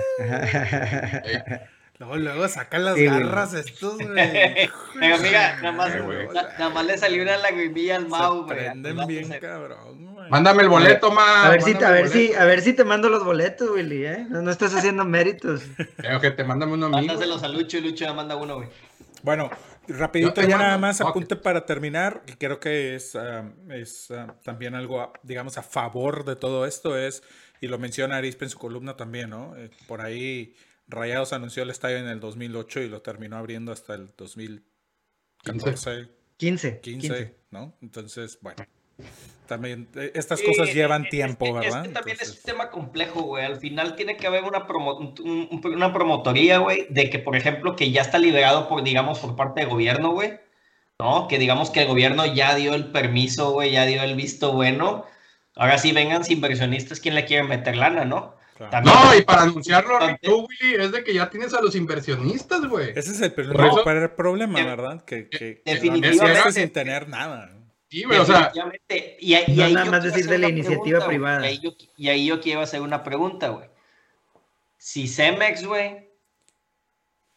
Luego, 1.98 2.16
luego 2.16 2.48
sacan 2.48 2.84
las 2.84 2.96
Sí, 2.96 3.06
güey. 3.06 3.20
garras 3.22 3.54
estos, 3.54 3.96
güey. 3.98 4.68
Pero 4.98 5.18
mira, 5.18 5.56
nada 5.62 5.72
más, 5.72 5.94
na- 5.94 6.42
nada 6.58 6.70
más 6.70 6.84
le 6.86 6.98
salió 6.98 7.22
una 7.22 7.36
lagrimilla 7.36 7.94
al 7.96 8.08
Mau, 8.08 8.42
güey. 8.44 8.56
prenden 8.58 9.06
bien, 9.06 9.28
cabrón, 9.40 10.12
güey. 10.12 10.28
Mándame 10.28 10.64
el 10.64 10.68
boleto, 10.70 11.12
ma. 11.12 11.46
a 11.46 11.50
ver 11.50 11.62
si, 11.62 11.72
a 11.84 11.90
ver 11.90 12.08
si, 12.08 12.34
a 12.34 12.44
ver 12.46 12.60
si 12.62 12.72
te 12.72 12.82
mando 12.82 13.08
los 13.08 13.24
boletos, 13.24 13.70
Willy, 13.70 14.06
¿eh? 14.06 14.26
No, 14.28 14.42
no 14.42 14.50
estás 14.50 14.74
haciendo 14.74 15.04
méritos. 15.04 15.62
Eh, 16.02 16.16
ojete, 16.16 16.42
mándame 16.42 16.72
uno 16.72 16.86
a 16.86 16.88
mí. 16.88 16.96
Mándaselos 16.96 17.44
a 17.44 17.48
Lucho 17.48 17.78
y 17.78 17.82
Lucho 17.82 18.04
ya 18.04 18.12
manda 18.12 18.34
uno, 18.34 18.56
güey. 18.56 18.68
Bueno, 19.22 19.48
rapidito 19.88 20.42
ya 20.42 20.58
nada 20.58 20.78
más 20.78 21.00
apunte 21.00 21.36
para 21.36 21.66
terminar, 21.66 22.22
y 22.26 22.32
creo 22.32 22.60
que 22.60 22.94
es, 22.94 23.16
es 23.70 24.08
también 24.42 24.74
algo, 24.74 25.12
digamos, 25.22 25.58
a 25.58 25.62
favor 25.62 26.24
de 26.24 26.36
todo 26.36 26.66
esto 26.66 26.98
es, 26.98 27.22
y 27.60 27.68
lo 27.68 27.78
menciona 27.78 28.16
Arispe 28.16 28.44
en 28.44 28.50
su 28.50 28.58
columna 28.58 28.96
también, 28.96 29.30
¿no? 29.30 29.56
Eh, 29.56 29.70
por 29.86 30.00
ahí 30.00 30.54
Rayados 30.86 31.32
anunció 31.32 31.62
el 31.62 31.70
estadio 31.70 31.96
en 31.96 32.08
el 32.08 32.20
2008 32.20 32.80
y 32.80 32.88
lo 32.88 33.00
terminó 33.00 33.36
abriendo 33.36 33.72
hasta 33.72 33.94
el 33.94 34.12
2014, 34.16 36.08
15. 36.36 36.80
15, 36.80 36.80
15. 36.80 37.36
¿no? 37.50 37.76
Entonces, 37.80 38.38
bueno, 38.42 38.64
también 39.46 39.88
eh, 39.96 40.12
estas 40.14 40.40
Sí, 40.40 40.46
cosas 40.46 40.74
llevan 40.74 41.04
es 41.04 41.10
tiempo, 41.10 41.52
¿verdad? 41.52 41.82
Es 41.82 41.88
que 41.88 41.94
también 41.94 42.16
es 42.20 42.30
un 42.30 42.42
tema 42.44 42.70
complejo, 42.70 43.22
güey. 43.22 43.44
Al 43.44 43.56
final 43.56 43.96
tiene 43.96 44.16
que 44.16 44.26
haber 44.26 44.44
una, 44.44 44.66
promo- 44.66 44.98
un- 44.98 45.48
un- 45.50 45.72
una 45.74 45.92
promotoría, 45.92 46.58
güey, 46.58 46.86
de 46.90 47.10
que, 47.10 47.18
por 47.18 47.36
ejemplo, 47.36 47.76
que 47.76 47.90
ya 47.90 48.02
está 48.02 48.18
liberado 48.18 48.68
por, 48.68 48.82
digamos, 48.82 49.18
por 49.20 49.36
parte 49.36 49.60
del 49.60 49.70
gobierno, 49.70 50.10
güey. 50.12 50.38
¿No? 51.00 51.26
Que 51.26 51.38
digamos 51.40 51.70
que 51.70 51.82
el 51.82 51.88
gobierno 51.88 52.24
ya 52.24 52.54
dio 52.54 52.72
el 52.74 52.92
permiso, 52.92 53.50
güey, 53.50 53.72
ya 53.72 53.84
dio 53.84 54.02
el 54.04 54.14
visto 54.14 54.52
bueno. 54.52 55.04
Ahora 55.56 55.76
sí, 55.78 55.90
vengan 55.92 56.22
inversionistas, 56.28 57.00
¿quién 57.00 57.14
le 57.16 57.24
quiere 57.24 57.42
meter 57.42 57.76
lana, 57.76 58.04
no? 58.04 58.36
claro. 58.56 58.70
También- 58.70 58.94
No, 58.96 59.14
y 59.16 59.22
para 59.22 59.42
anunciarlo, 59.42 59.98
tú, 60.22 60.46
Willy, 60.46 60.74
es 60.84 60.92
de 60.92 61.02
que 61.02 61.12
ya 61.12 61.28
tienes 61.30 61.52
a 61.52 61.60
los 61.60 61.74
inversionistas, 61.74 62.64
güey. 62.68 62.90
Ese 62.94 63.10
es 63.10 63.20
el 63.20 63.32
problema, 63.32 64.60
de- 64.60 64.64
¿verdad? 64.64 65.04
Que, 65.04 65.28
que, 65.28 65.62
que 65.64 65.72
definitivamente- 65.72 66.52
sin 66.52 66.70
tener 66.72 67.08
nada. 67.08 67.50
Sí, 67.94 68.02
güey, 68.04 68.18
o 68.18 68.24
sea, 68.24 68.34
Definitivamente. 68.38 69.16
Y, 69.20 69.34
ahí- 69.34 69.44
y 69.48 69.54
No 69.56 69.64
ahí 69.64 69.74
nada 69.74 69.90
más 69.90 70.04
decir 70.04 70.26
de 70.26 70.38
la 70.38 70.46
una 70.48 70.56
iniciativa 70.56 70.98
pregunta, 70.98 71.06
güey. 71.06 71.16
privada. 71.16 71.46
Y 71.46 71.48
ahí, 71.50 71.60
yo, 71.62 71.70
y 71.96 72.08
ahí 72.08 72.26
yo 72.26 72.40
quiero 72.40 72.60
hacer 72.60 72.80
una 72.82 73.02
pregunta, 73.04 73.48
güey. 73.50 73.68
Si 74.78 75.06
Cemex, 75.08 75.64
güey, 75.64 76.08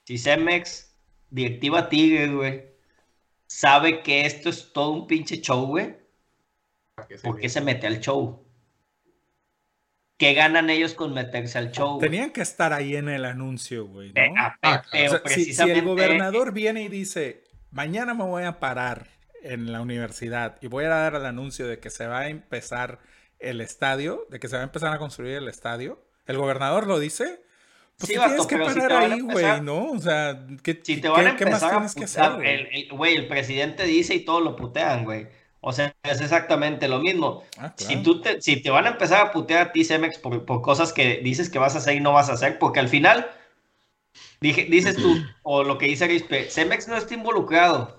si 0.06 0.18
Cemex, 0.18 0.96
directiva 1.30 1.90
Tigres, 1.90 2.32
güey, 2.34 2.66
sabe 3.46 4.02
que 4.02 4.26
esto 4.26 4.50
es 4.50 4.74
todo 4.74 4.92
un 4.92 5.08
pinche 5.08 5.40
show, 5.42 5.66
güey, 5.68 5.96
¿por 7.24 7.40
qué 7.40 7.48
se 7.50 7.62
mete 7.62 7.88
al 7.88 8.00
show? 8.00 8.44
¿Qué 10.18 10.34
ganan 10.34 10.70
ellos 10.72 10.96
con 10.96 11.14
meterse 11.14 11.58
al 11.60 11.72
show? 11.72 11.98
güey? 11.98 12.10
Tenían 12.10 12.32
que 12.32 12.42
estar 12.42 12.74
ahí 12.74 12.96
en 12.96 13.08
el 13.08 13.24
anuncio, 13.24 13.86
güey, 13.86 14.12
¿no? 14.14 14.20
Eh, 14.22 14.34
ah, 14.38 14.58
Ah, 14.64 14.84
pero 14.92 15.14
O 15.24 15.28
sea, 15.28 15.36
si- 15.38 15.52
el 15.72 15.84
gobernador 15.84 16.52
viene 16.54 16.82
y 16.82 16.88
dice, 16.90 17.44
mañana 17.70 18.16
me 18.16 18.24
voy 18.24 18.44
a 18.44 18.60
parar 18.60 19.08
en 19.44 19.72
la 19.72 19.82
universidad 19.82 20.58
y 20.62 20.68
voy 20.68 20.86
a 20.86 20.90
dar 20.90 21.16
el 21.16 21.26
anuncio 21.26 21.68
de 21.68 21.80
que 21.80 21.90
se 21.90 22.08
va 22.08 22.20
a 22.22 22.30
empezar 22.30 23.00
el 23.40 23.62
estadio, 23.62 24.26
de 24.30 24.40
que 24.40 24.48
se 24.48 24.56
va 24.56 24.62
a 24.62 24.66
empezar 24.66 24.94
a 24.94 24.98
construir 25.00 25.36
el 25.38 25.48
estadio, 25.48 26.00
el 26.26 26.38
gobernador 26.38 26.88
lo 26.88 27.00
dice, 27.00 27.42
pues 27.98 28.08
Sí, 28.10 28.14
tienes 28.18 28.46
que 28.46 28.58
si 28.58 28.80
parar 28.80 28.92
a 28.92 29.00
ahí, 29.14 29.22
güey, 29.22 29.62
¿no? 29.62 29.92
O 29.92 30.00
sea, 30.00 30.46
¿qué, 30.64 30.74
Si 30.84 30.96
te 30.96 31.02
qué- 31.04 31.10
van 31.10 31.28
a 31.28 31.36
qué 31.36 31.46
más 31.46 31.64
a 31.64 31.70
tienes 31.70 31.96
que 31.96 32.04
hacer? 32.06 32.34
güey? 32.34 32.48
el, 32.48 32.68
el- 32.72 32.90
güey, 32.92 33.16
el 33.16 33.28
presidente 33.28 33.84
dice 33.84 34.16
y 34.16 34.20
todos 34.26 34.44
lo 34.44 34.56
putean, 34.56 35.04
güey. 35.06 35.28
O 35.62 35.74
sea, 35.74 35.96
es 36.04 36.22
exactamente 36.22 36.88
lo 36.88 37.00
mismo. 37.00 37.44
Ah, 37.58 37.74
Si, 37.76 37.96
tú 38.04 38.22
te, 38.22 38.42
si 38.42 38.62
te 38.62 38.70
van 38.70 38.86
a 38.86 38.90
empezar 38.90 39.26
a 39.26 39.32
putear 39.32 39.68
a 39.68 39.72
ti, 39.72 39.84
Cemex, 39.84 40.18
por, 40.20 40.46
por 40.46 40.62
cosas 40.62 40.94
que 40.94 41.20
dices 41.24 41.50
que 41.50 41.60
vas 41.60 41.76
a 41.76 41.80
hacer 41.80 41.96
y 41.96 42.00
no 42.00 42.14
vas 42.14 42.30
a 42.30 42.34
hacer, 42.34 42.60
porque 42.60 42.80
al 42.80 42.88
final, 42.90 43.28
dije, 44.40 44.66
dices 44.70 44.96
tú, 44.96 45.16
o 45.44 45.64
lo 45.64 45.78
que 45.78 45.88
dice 45.88 46.06
Arispe, 46.06 46.50
Cemex 46.52 46.88
no 46.88 46.96
está 46.98 47.14
involucrado. 47.16 47.98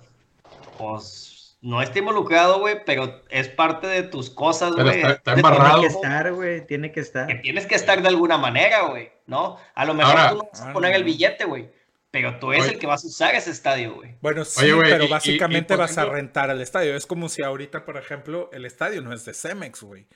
Pues 0.78 1.27
no 1.60 1.82
está 1.82 1.98
involucrado, 1.98 2.60
güey, 2.60 2.84
pero 2.86 3.22
es 3.30 3.48
parte 3.48 3.86
de 3.88 4.02
tus 4.04 4.30
cosas, 4.30 4.72
güey. 4.72 5.00
está- 5.02 5.32
embarrado. 5.34 5.80
Tiene 5.80 5.88
que 5.88 5.94
estar, 5.94 6.32
güey. 6.32 6.66
Tiene 6.66 6.92
que 6.92 7.00
estar. 7.00 7.26
que 7.26 7.34
tienes 7.36 7.66
que 7.66 7.74
estar 7.74 8.00
de 8.00 8.08
alguna 8.08 8.38
manera, 8.38 8.82
güey, 8.82 9.10
¿no? 9.26 9.56
A 9.74 9.84
lo 9.84 9.94
mejor 9.94 10.12
Ahora- 10.16 10.30
tú 10.30 10.36
no 10.38 10.48
vas 10.52 10.60
Ah, 10.62 10.70
a 10.70 10.72
poner 10.72 10.94
el 10.94 11.04
billete, 11.04 11.44
güey, 11.46 11.70
pero 12.10 12.38
tú 12.38 12.52
eres 12.52 12.64
Oye. 12.64 12.74
el 12.74 12.78
que 12.78 12.86
vas 12.86 13.04
a 13.04 13.08
usar 13.08 13.34
ese 13.34 13.50
estadio, 13.50 13.94
güey. 13.96 14.14
Bueno, 14.20 14.44
sí, 14.44 14.64
Oye, 14.64 14.72
güey, 14.74 14.90
pero 14.90 15.04
y- 15.04 15.08
básicamente 15.08 15.74
y 15.74 15.76
vas 15.76 15.98
a 15.98 16.04
rentar 16.04 16.50
el 16.50 16.60
estadio. 16.60 16.94
Es 16.96 17.06
como 17.06 17.28
si 17.28 17.42
ahorita, 17.42 17.84
por 17.84 17.96
ejemplo, 17.96 18.50
el 18.52 18.64
estadio 18.64 19.02
no 19.02 19.12
es 19.12 19.24
de 19.24 19.34
Cemex, 19.34 19.82
güey. 19.82 20.06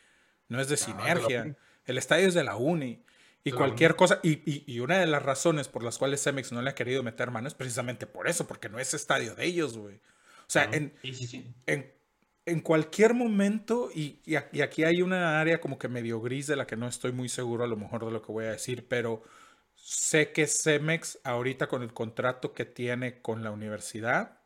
No 0.49 0.61
es 0.61 0.69
de 0.69 0.75
la 0.77 0.79
Sinergia. 0.79 1.57
El 1.87 1.99
estadio 1.99 2.29
es 2.29 2.35
de 2.35 2.45
la 2.45 2.55
Uni. 2.57 3.03
Y 3.45 3.51
cualquier 3.51 3.97
cosa, 3.97 4.21
y, 4.23 4.35
y- 4.49 4.63
y 4.69 4.79
una 4.79 4.99
de 5.01 5.07
las 5.09 5.21
razones 5.21 5.67
por 5.67 5.83
las 5.83 5.99
cuales 5.99 6.23
Cemex 6.23 6.53
no 6.53 6.63
le 6.63 6.71
ha 6.71 6.75
querido 6.77 7.03
meter 7.03 7.33
mano 7.33 7.49
es 7.49 7.55
precisamente 7.55 8.07
por 8.07 8.29
eso, 8.29 8.47
porque 8.47 8.69
no 8.69 8.79
es 8.79 8.95
estadio 8.95 9.35
de 9.35 9.45
ellos, 9.47 9.77
güey. 9.77 10.01
O 10.53 10.61
sea, 10.61 10.69
en, 10.73 10.93
Sí, 11.03 11.15
sí, 11.15 11.27
sí. 11.27 11.45
en, 11.67 11.93
en 12.47 12.61
cualquier 12.61 13.15
momento, 13.15 13.91
y, 13.95 14.21
y 14.27 14.37
aquí 14.63 14.85
hay 14.85 15.03
una 15.03 15.41
área 15.41 15.61
como 15.61 15.79
que 15.79 15.89
medio 15.89 16.21
gris 16.21 16.47
de 16.47 16.57
la 16.57 16.67
que 16.67 16.77
no 16.77 16.89
estoy 16.89 17.13
muy 17.13 17.29
seguro 17.29 17.65
a 17.65 17.69
lo 17.69 17.77
mejor 17.77 18.05
de 18.05 18.13
lo 18.13 18.23
que 18.23 18.33
voy 18.33 18.45
a 18.47 18.53
decir, 18.53 18.87
pero 18.89 19.23
sé 19.75 20.33
que 20.33 20.47
Cemex 20.47 21.19
ahorita 21.25 21.69
con 21.69 21.83
el 21.83 21.93
contrato 21.95 22.53
que 22.53 22.65
tiene 22.65 23.21
con 23.23 23.43
la 23.43 23.51
universidad, 23.51 24.41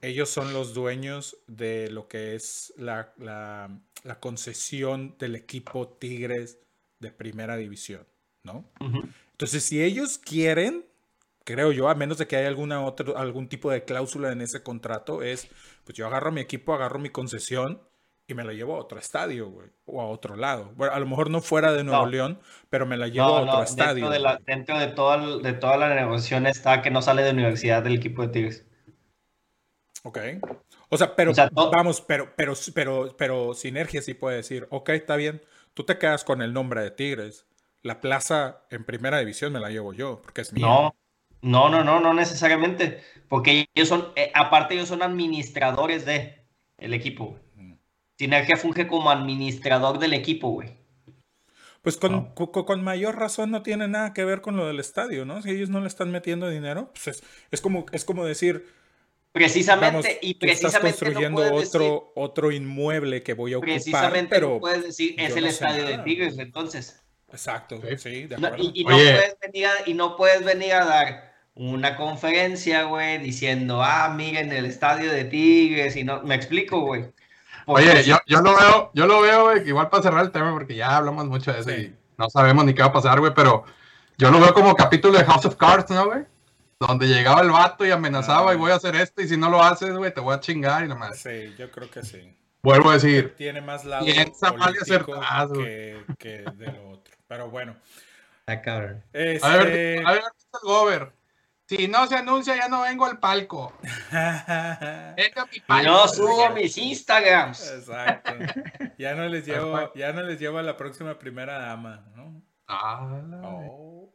ellos 0.00 0.30
son 0.30 0.52
los 0.52 0.74
dueños 0.74 1.36
de 1.46 1.90
lo 1.90 2.08
que 2.08 2.34
es 2.34 2.72
la, 2.76 3.12
la- 3.18 3.80
la 4.02 4.20
concesión 4.20 5.16
del 5.18 5.36
equipo 5.36 5.88
Tigres 5.88 6.58
de 7.00 7.10
primera 7.12 7.56
división, 7.56 8.06
¿no? 8.44 8.64
Ujú. 8.80 9.02
Entonces, 9.32 9.64
si 9.64 9.82
ellos 9.82 10.18
quieren, 10.18 10.86
creo 11.44 11.72
yo, 11.72 11.88
a 11.88 11.94
menos 11.94 12.18
de 12.18 12.26
que 12.26 12.36
haya 12.36 12.48
alguna 12.48 12.84
otro, 12.84 13.16
algún 13.18 13.48
tipo 13.48 13.70
de 13.70 13.84
cláusula 13.84 14.32
en 14.32 14.40
ese 14.40 14.62
contrato, 14.62 15.22
es, 15.22 15.48
pues 15.84 15.96
yo 15.96 16.06
agarro 16.06 16.32
mi 16.32 16.40
equipo, 16.40 16.74
agarro 16.74 16.98
mi 16.98 17.10
concesión 17.10 17.82
y 18.26 18.34
me 18.34 18.44
la 18.44 18.52
llevo 18.52 18.76
a 18.76 18.78
otro 18.78 18.98
estadio, 18.98 19.48
güey, 19.50 19.68
o 19.86 20.00
a 20.00 20.06
otro 20.08 20.36
lado. 20.36 20.72
Bueno, 20.76 20.94
a 20.94 21.00
lo 21.00 21.06
mejor 21.06 21.30
no 21.30 21.40
fuera 21.40 21.72
de 21.72 21.82
Nuevo 21.84 22.04
No. 22.04 22.10
León, 22.10 22.40
pero 22.70 22.86
me 22.86 22.96
la 22.96 23.08
llevo 23.08 23.36
a 23.36 23.40
otro 23.42 23.56
no, 23.58 23.62
estadio. 23.64 23.94
dentro 23.94 24.10
de, 24.10 24.18
la, 24.20 24.40
dentro 24.46 24.78
de, 24.78 24.86
toda, 24.88 25.38
de 25.38 25.52
toda 25.54 25.76
la 25.76 25.94
negociación 25.94 26.46
está 26.46 26.80
que 26.82 26.90
no 26.90 27.02
sale 27.02 27.22
de 27.22 27.32
universidad 27.32 27.82
del 27.82 27.96
equipo 27.96 28.22
de 28.22 28.28
Tigres. 28.28 28.64
Ok. 30.02 30.18
O 30.88 30.96
sea, 30.96 31.14
pero 31.14 31.32
O 31.32 31.34
sea, 31.34 31.48
to- 31.50 31.70
vamos, 31.70 32.00
pero, 32.00 32.34
pero, 32.36 32.54
pero, 32.74 33.14
pero 33.16 33.54
Sinergia 33.54 34.02
sí 34.02 34.14
puede 34.14 34.36
decir, 34.38 34.66
ok, 34.70 34.88
está 34.90 35.16
bien, 35.16 35.42
tú 35.74 35.84
te 35.84 35.98
quedas 35.98 36.24
con 36.24 36.42
el 36.42 36.52
nombre 36.52 36.82
de 36.82 36.90
Tigres. 36.90 37.46
La 37.82 38.00
plaza 38.00 38.64
en 38.70 38.84
primera 38.84 39.18
división 39.18 39.52
me 39.52 39.60
la 39.60 39.70
llevo 39.70 39.92
yo, 39.92 40.20
porque 40.22 40.40
es 40.42 40.52
mía. 40.52 40.66
No, 40.66 40.94
no, 41.42 41.68
no, 41.68 41.84
no, 41.84 42.00
no 42.00 42.14
necesariamente. 42.14 43.02
Porque 43.28 43.66
ellos 43.74 43.88
son, 43.88 44.08
eh, 44.16 44.30
aparte 44.34 44.74
ellos 44.74 44.88
son 44.88 45.02
administradores 45.02 46.04
de 46.04 46.44
el 46.78 46.94
equipo. 46.94 47.38
güey. 47.56 47.76
Sinergia 48.18 48.56
funge 48.56 48.86
como 48.86 49.10
administrador 49.10 49.98
del 49.98 50.12
equipo, 50.14 50.50
güey. 50.50 50.78
Pues 51.82 51.96
con, 51.96 52.12
No. 52.12 52.34
con 52.34 52.82
mayor 52.84 53.16
razón 53.18 53.50
no 53.50 53.62
tiene 53.62 53.88
nada 53.88 54.12
que 54.12 54.24
ver 54.24 54.42
con 54.42 54.56
lo 54.56 54.66
del 54.66 54.80
estadio, 54.80 55.24
¿no? 55.24 55.40
Si 55.40 55.50
ellos 55.50 55.70
no 55.70 55.80
le 55.80 55.86
están 55.86 56.10
metiendo 56.10 56.48
dinero, 56.50 56.90
pues 56.92 57.08
es, 57.08 57.22
es 57.50 57.60
como, 57.60 57.86
es 57.92 58.04
como 58.04 58.24
decir, 58.26 58.66
Precisamente, 59.32 59.86
vamos, 59.96 60.06
y 60.22 60.30
estás 60.32 60.72
precisamente 60.76 60.80
no 60.80 60.82
construyendo 60.82 61.42
otro, 61.42 61.60
decir, 61.60 62.00
otro 62.16 62.50
inmueble 62.50 63.22
que 63.22 63.32
voy 63.34 63.52
a 63.52 63.58
ocupar, 63.58 63.74
precisamente 63.74 64.34
pero... 64.34 64.48
no 64.54 64.58
puedes 64.60 64.82
decir, 64.82 65.14
es 65.18 65.36
el 65.36 65.44
no 65.44 65.48
estadio 65.50 65.86
de. 65.86 65.98
Tigres, 65.98 66.36
entonces. 66.38 67.00
Exacto, 67.30 67.80
Sí. 67.90 67.96
sí, 67.96 68.26
de 68.26 68.36
No, 68.38 68.48
acuerdo. 68.48 68.64
y, 68.74 68.80
y 68.82 68.84
Oye. 68.86 69.12
puedes 69.14 69.36
venir 69.40 69.66
a, 69.66 69.72
y 69.88 69.94
no 69.94 70.16
puedes 70.16 70.44
venir 70.44 70.72
a 70.72 70.84
dar 70.84 71.29
una 71.54 71.96
conferencia, 71.96 72.84
güey, 72.84 73.18
diciendo, 73.18 73.82
ah, 73.82 74.12
miren 74.16 74.52
el 74.52 74.64
estadio 74.66 75.12
de 75.12 75.24
Tigres, 75.24 75.96
y 75.96 76.04
no, 76.04 76.22
me 76.22 76.34
explico, 76.34 76.80
güey. 76.80 77.12
Porque 77.66 77.90
Oye, 77.90 78.04
yo, 78.04 78.18
yo 78.26 78.40
lo 78.40 78.56
veo, 78.56 78.90
yo 78.94 79.06
lo 79.06 79.20
veo, 79.20 79.44
güey, 79.44 79.62
que 79.62 79.68
igual 79.68 79.88
para 79.90 80.02
cerrar 80.02 80.24
el 80.24 80.30
tema, 80.32 80.52
porque 80.52 80.74
ya 80.74 80.96
hablamos 80.96 81.26
mucho 81.26 81.52
de 81.52 81.60
eso 81.60 81.70
Sí. 81.70 81.76
y 81.76 81.94
no 82.18 82.28
sabemos 82.30 82.64
ni 82.64 82.74
qué 82.74 82.82
va 82.82 82.88
a 82.88 82.92
pasar, 82.92 83.20
güey, 83.20 83.32
pero 83.34 83.64
yo 84.18 84.30
lo 84.30 84.40
veo 84.40 84.54
como 84.54 84.74
capítulo 84.74 85.18
de 85.18 85.24
House 85.24 85.44
of 85.46 85.56
Cards, 85.56 85.90
¿no, 85.90 86.06
güey? 86.06 86.24
Donde 86.78 87.06
llegaba 87.06 87.42
el 87.42 87.50
vato 87.50 87.84
y 87.84 87.90
amenazaba 87.90 88.50
Ah. 88.50 88.54
y 88.54 88.56
voy 88.56 88.70
a 88.72 88.76
hacer 88.76 88.96
esto 88.96 89.20
y 89.20 89.28
si 89.28 89.36
no 89.36 89.50
lo 89.50 89.62
haces, 89.62 89.94
güey, 89.94 90.12
te 90.14 90.20
voy 90.20 90.34
a 90.34 90.40
chingar 90.40 90.84
y 90.84 90.88
nomás. 90.88 91.18
Sí, 91.18 91.54
yo 91.58 91.70
creo 91.70 91.90
que 91.90 92.02
sí. 92.02 92.34
Vuelvo 92.62 92.90
a 92.90 92.94
decir, 92.94 93.34
Tiene 93.36 93.60
más 93.60 93.84
lado 93.84 94.04
Piensa 94.04 94.52
mal 94.52 94.74
y 94.74 94.94
güey. 95.48 95.64
que, 95.64 96.04
que 96.18 96.28
de 96.56 96.72
lo 96.72 96.90
otro. 96.90 97.14
Pero 97.28 97.50
bueno. 97.50 97.76
Cabrón. 98.64 99.02
a 99.14 99.18
ver, 99.18 99.36
Este... 99.36 100.02
a 100.04 100.12
ver, 100.12 100.22
el 100.24 100.60
Gober. 100.62 101.12
Si 101.76 101.86
no 101.86 102.04
se 102.08 102.16
anuncia, 102.16 102.56
ya 102.56 102.68
no 102.68 102.82
vengo 102.82 103.04
al 103.06 103.20
palco. 103.20 103.72
Mi 105.52 105.60
palco. 105.60 105.88
no 105.88 106.08
subo 106.08 106.50
mis 106.50 106.76
Instagrams. 106.76 107.70
Exacto. 107.70 108.32
Ya 108.98 109.14
no 109.14 109.28
les 109.28 109.46
llevo, 109.46 109.92
ya 109.94 110.12
no 110.12 110.22
les 110.22 110.40
llevo 110.40 110.58
a 110.58 110.62
la 110.64 110.76
próxima 110.76 111.16
primera 111.16 111.60
dama, 111.60 112.04
¿no? 112.16 112.42
Ah, 112.66 113.00
Oh, 113.44 114.12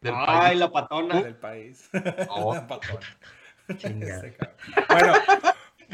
del 0.00 0.14
Ay, 0.16 0.26
país. 0.26 0.58
la 0.60 0.72
patona. 0.72 1.22
del 1.22 1.36
país. 1.36 1.90
Oh. 2.30 2.56
Chingada. 3.76 4.26
Ese 4.26 4.36
cabrón. 4.36 4.54
Bueno, 4.88 5.14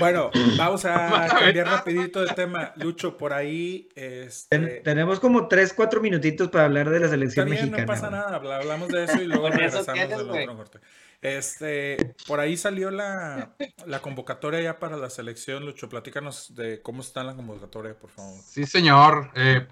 bueno, 0.01 0.31
vamos 0.57 0.85
a 0.85 1.29
cambiar 1.39 1.67
rapidito 1.69 2.21
de 2.23 2.33
tema. 2.35 2.73
Lucho, 2.77 3.17
por 3.17 3.33
ahí, 3.33 3.89
este, 3.95 4.59
Ten- 4.59 4.83
tenemos 4.83 5.21
como 5.21 5.47
3, 5.47 5.73
4 5.73 6.01
minutitos 6.01 6.49
para 6.49 6.65
hablar 6.65 6.91
de 6.91 6.99
la 6.99 7.09
selección 7.09 7.47
También 7.47 7.71
mexicana. 7.71 7.83
no 7.83 7.87
pasa 7.87 8.11
nada, 8.11 8.35
habla- 8.35 8.57
hablamos 8.57 8.89
de 8.89 9.05
eso 9.05 9.23
y 9.23 9.27
luego 9.29 9.49
regresamos 9.51 9.87
del 9.95 10.13
otro 10.15 10.57
corte. 10.57 10.79
Este, 11.23 12.15
por 12.27 12.41
ahí 12.41 12.57
salió 12.57 12.91
la, 12.91 13.51
la 13.87 14.01
convocatoria 14.01 14.63
ya 14.63 14.79
para 14.79 14.97
la 14.97 15.11
selección, 15.11 15.67
Lucho. 15.67 15.89
Platícanos 15.89 16.55
de 16.55 16.81
cómo 16.81 17.03
está 17.03 17.23
la 17.23 17.35
convocatoria, 17.37 17.95
por 17.95 18.09
favor. 18.11 18.41
Sí, 18.43 18.65
señor. 18.65 19.31
Eh, 19.35 19.67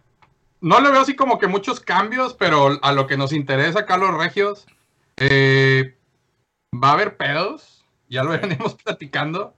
no 0.60 0.78
le 0.80 0.90
veo 0.90 1.00
así 1.00 1.16
como 1.16 1.38
que 1.38 1.46
muchos 1.46 1.80
cambios, 1.80 2.34
pero 2.34 2.78
a 2.82 2.92
lo 2.92 3.06
que 3.06 3.16
nos 3.16 3.32
interesa, 3.32 3.86
Carlos 3.86 4.14
Regios, 4.18 4.66
eh, 5.16 5.96
va 6.74 6.90
a 6.90 6.92
haber 6.92 7.16
pedos. 7.16 7.77
Ya 8.08 8.22
lo 8.24 8.32
Sí. 8.32 8.38
venimos 8.42 8.74
platicando. 8.74 9.54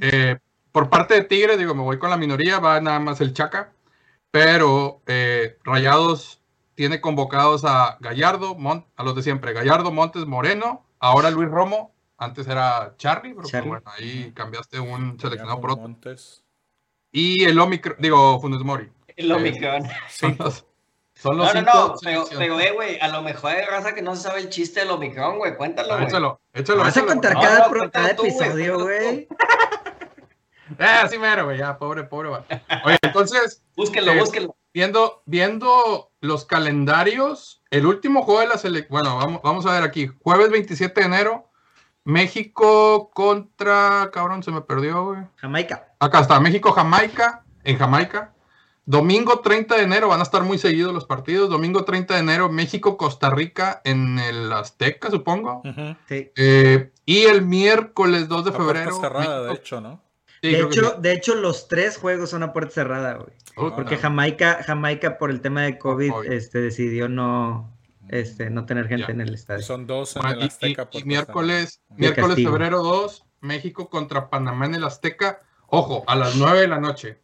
Eh, 0.00 0.38
por 0.72 0.88
parte 0.90 1.14
de 1.14 1.24
Tigres, 1.24 1.58
digo, 1.58 1.74
me 1.74 1.82
voy 1.82 1.98
con 1.98 2.10
la 2.10 2.16
minoría, 2.16 2.58
va 2.58 2.80
nada 2.80 3.00
más 3.00 3.20
el 3.20 3.32
Chaca. 3.32 3.72
Pero 4.30 5.02
eh, 5.06 5.58
Rayados 5.64 6.40
tiene 6.74 7.00
convocados 7.00 7.64
a 7.64 7.96
Gallardo, 8.00 8.56
a 8.96 9.02
los 9.02 9.14
de 9.16 9.22
siempre, 9.22 9.52
Gallardo, 9.52 9.90
Montes, 9.90 10.24
Moreno, 10.26 10.86
ahora 11.00 11.30
Luis 11.30 11.48
Romo, 11.48 11.92
antes 12.16 12.46
era 12.46 12.94
Charlie, 12.96 13.34
pero 13.34 13.48
Charlie. 13.48 13.68
bueno, 13.68 13.90
ahí 13.98 14.32
cambiaste 14.34 14.78
un 14.78 15.18
seleccionado 15.18 15.60
por 15.60 15.72
otro. 15.72 15.82
Montes. 15.82 16.44
Y 17.12 17.44
el 17.44 17.58
Omicron, 17.58 17.96
digo, 17.98 18.40
Funes 18.40 18.62
Mori. 18.62 18.88
El 19.16 19.32
Omicron. 19.32 19.82
Son 20.08 20.36
los, 20.38 20.64
son 21.20 21.36
los 21.36 21.46
No, 21.54 21.60
no, 21.62 21.70
cinco 21.70 21.94
no, 22.10 22.24
pero, 22.38 22.60
eh, 22.60 22.70
güey, 22.72 22.98
a 23.00 23.08
lo 23.08 23.22
mejor 23.22 23.52
hay 23.52 23.64
raza 23.64 23.94
que 23.94 24.02
no 24.02 24.16
se 24.16 24.22
sabe 24.22 24.40
el 24.40 24.48
chiste 24.48 24.80
del 24.80 24.90
Omicron, 24.90 25.38
güey, 25.38 25.56
cuéntalo, 25.56 25.92
Ah, 25.92 25.96
güey. 25.96 26.08
Échalo, 26.08 26.40
échalo. 26.54 26.78
Vas 26.82 26.96
a 26.96 27.04
contar. 27.06 27.34
No, 27.34 27.40
cada, 27.40 27.58
no, 27.58 27.70
pro- 27.70 27.78
cuéntalo 27.80 28.04
cada 28.04 28.16
tú, 28.16 28.22
güey, 28.22 28.34
episodio, 28.34 28.78
güey. 28.80 29.28
Eh, 30.78 31.02
sí, 31.10 31.18
mero, 31.18 31.46
güey, 31.46 31.58
ya, 31.58 31.76
pobre, 31.76 32.04
pobre. 32.04 32.30
Oye, 32.84 32.96
entonces, 33.02 33.62
Búsquenlo, 33.76 34.12
Eh, 34.12 34.20
búsquenlo. 34.20 34.56
viendo, 34.72 35.22
viendo 35.26 36.12
los 36.20 36.44
calendarios, 36.44 37.60
el 37.70 37.86
último 37.86 38.22
juego 38.22 38.40
de 38.40 38.46
la 38.46 38.56
selección, 38.56 38.88
bueno, 39.00 39.16
vamos, 39.16 39.42
vamos 39.42 39.66
a 39.66 39.72
ver 39.72 39.82
aquí, 39.82 40.08
jueves 40.22 40.50
27 40.50 41.00
de 41.00 41.06
enero, 41.06 41.50
México 42.04 43.10
contra, 43.10 44.10
cabrón, 44.12 44.42
se 44.44 44.52
me 44.52 44.60
perdió, 44.60 45.04
güey. 45.06 45.22
Jamaica. 45.36 45.88
Acá 45.98 46.20
está, 46.20 46.38
México-Jamaica, 46.38 47.42
en 47.64 47.76
Jamaica. 47.76 48.32
Domingo 48.86 49.40
30 49.40 49.76
de 49.76 49.82
enero, 49.82 50.08
van 50.08 50.20
a 50.20 50.24
estar 50.24 50.42
muy 50.42 50.58
seguidos 50.58 50.92
los 50.92 51.04
partidos. 51.04 51.48
Domingo 51.50 51.84
30 51.84 52.14
de 52.14 52.20
enero, 52.20 52.48
México-Costa 52.50 53.30
Rica 53.30 53.80
en 53.84 54.18
el 54.18 54.52
Azteca, 54.52 55.10
supongo. 55.10 55.62
Sí. 56.08 56.30
Eh, 56.36 56.90
y 57.06 57.18
el 57.24 57.42
miércoles 57.42 58.26
2 58.28 58.44
de 58.46 58.50
A 58.50 58.54
puerta 58.54 58.72
febrero. 58.74 59.00
cerrada, 59.00 59.42
de 59.44 59.54
hecho, 59.54 59.80
¿no? 59.80 60.02
Sí, 60.42 60.52
de, 60.52 60.60
hecho, 60.62 60.90
sí. 60.90 60.96
de 61.00 61.12
hecho, 61.12 61.34
los 61.34 61.68
tres 61.68 61.98
juegos 61.98 62.30
son 62.30 62.42
a 62.42 62.52
puerta 62.52 62.72
cerrada, 62.72 63.14
güey. 63.14 63.30
Puta, 63.54 63.76
Porque 63.76 63.96
Ah. 63.96 63.98
Jamaica, 64.02 64.62
Jamaica 64.64 65.18
por 65.18 65.30
el 65.30 65.40
tema 65.42 65.62
de 65.62 65.78
COVID, 65.78 66.10
COVID. 66.10 66.32
este, 66.32 66.60
decidió 66.62 67.08
no, 67.10 67.76
este, 68.08 68.48
no 68.48 68.64
tener 68.64 68.88
gente 68.88 69.06
Ya. 69.08 69.12
en 69.12 69.20
el 69.20 69.30
Y 69.32 69.34
estadio. 69.34 69.62
son 69.62 69.86
dos 69.86 70.16
en 70.16 70.22
Bueno, 70.22 70.36
el 70.36 70.40
y- 70.40 70.44
y- 70.44 70.48
Azteca. 70.48 70.88
y, 70.92 71.04
miércoles. 71.04 71.80
De 71.90 71.96
miércoles 71.96 72.28
castigo. 72.28 72.52
febrero 72.52 72.82
2, 72.82 73.26
México 73.40 73.90
contra 73.90 74.30
Panamá 74.30 74.64
en 74.66 74.76
el 74.76 74.84
Azteca. 74.84 75.42
Ojo, 75.66 76.02
a 76.06 76.16
las 76.16 76.34
9 76.36 76.60
de 76.62 76.68
la 76.68 76.80
noche. 76.80 77.20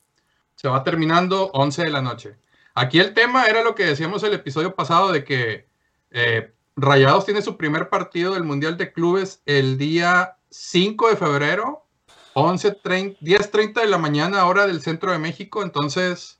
Se 0.56 0.68
va 0.68 0.82
terminando 0.82 1.50
11 1.52 1.84
de 1.84 1.90
la 1.90 2.02
noche. 2.02 2.36
Aquí 2.74 2.98
el 2.98 3.14
tema 3.14 3.46
era 3.46 3.62
lo 3.62 3.74
que 3.74 3.86
decíamos 3.86 4.22
el 4.22 4.34
episodio 4.34 4.74
pasado 4.74 5.12
de 5.12 5.24
que 5.24 5.68
eh, 6.10 6.52
Rayados 6.76 7.24
tiene 7.24 7.40
su 7.40 7.56
primer 7.56 7.88
partido 7.88 8.34
del 8.34 8.44
Mundial 8.44 8.76
de 8.76 8.92
Clubes 8.92 9.42
el 9.46 9.78
día 9.78 10.36
5 10.50 11.10
de 11.10 11.16
febrero, 11.16 11.86
11:30 12.34 13.18
10.30 13.20 13.80
de 13.80 13.86
la 13.86 13.98
mañana, 13.98 14.44
hora 14.46 14.66
del 14.66 14.82
centro 14.82 15.10
de 15.12 15.18
México. 15.18 15.62
Entonces, 15.62 16.38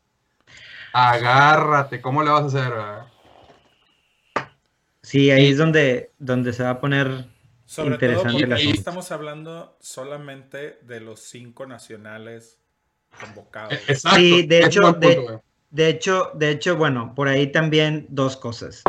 agárrate, 0.93 2.01
¿cómo 2.03 2.23
le 2.23 2.31
vas 2.31 2.43
a 2.43 2.47
hacer? 2.47 2.71
verdad? 2.71 3.07
Sí, 5.03 5.31
ahí 5.31 5.49
es 5.51 5.57
donde, 5.57 6.13
donde 6.19 6.53
se 6.53 6.65
va 6.65 6.71
a 6.71 6.81
poner 6.81 7.27
Sobre 7.65 7.91
todo 7.91 7.95
Interesante 7.95 8.33
porque 8.33 8.45
el 8.45 8.53
aquí 8.53 8.63
asunto. 8.63 8.79
estamos 8.79 9.13
hablando 9.13 9.77
solamente 9.81 10.79
de 10.83 11.01
los 11.01 11.21
cinco 11.21 11.67
nacionales 11.67 12.59
convocados. 13.21 13.73
Exacto. 13.89 14.17
Sí, 14.19 14.47
de 14.47 14.61
hecho, 14.65 14.93
de- 14.93 15.89
hecho, 15.89 16.31
de 16.35 16.51
hecho, 16.51 16.77
bueno, 16.77 17.15
por 17.15 17.29
ahí 17.29 17.49
también 17.53 18.07
dos 18.09 18.37
cosas. 18.37 18.83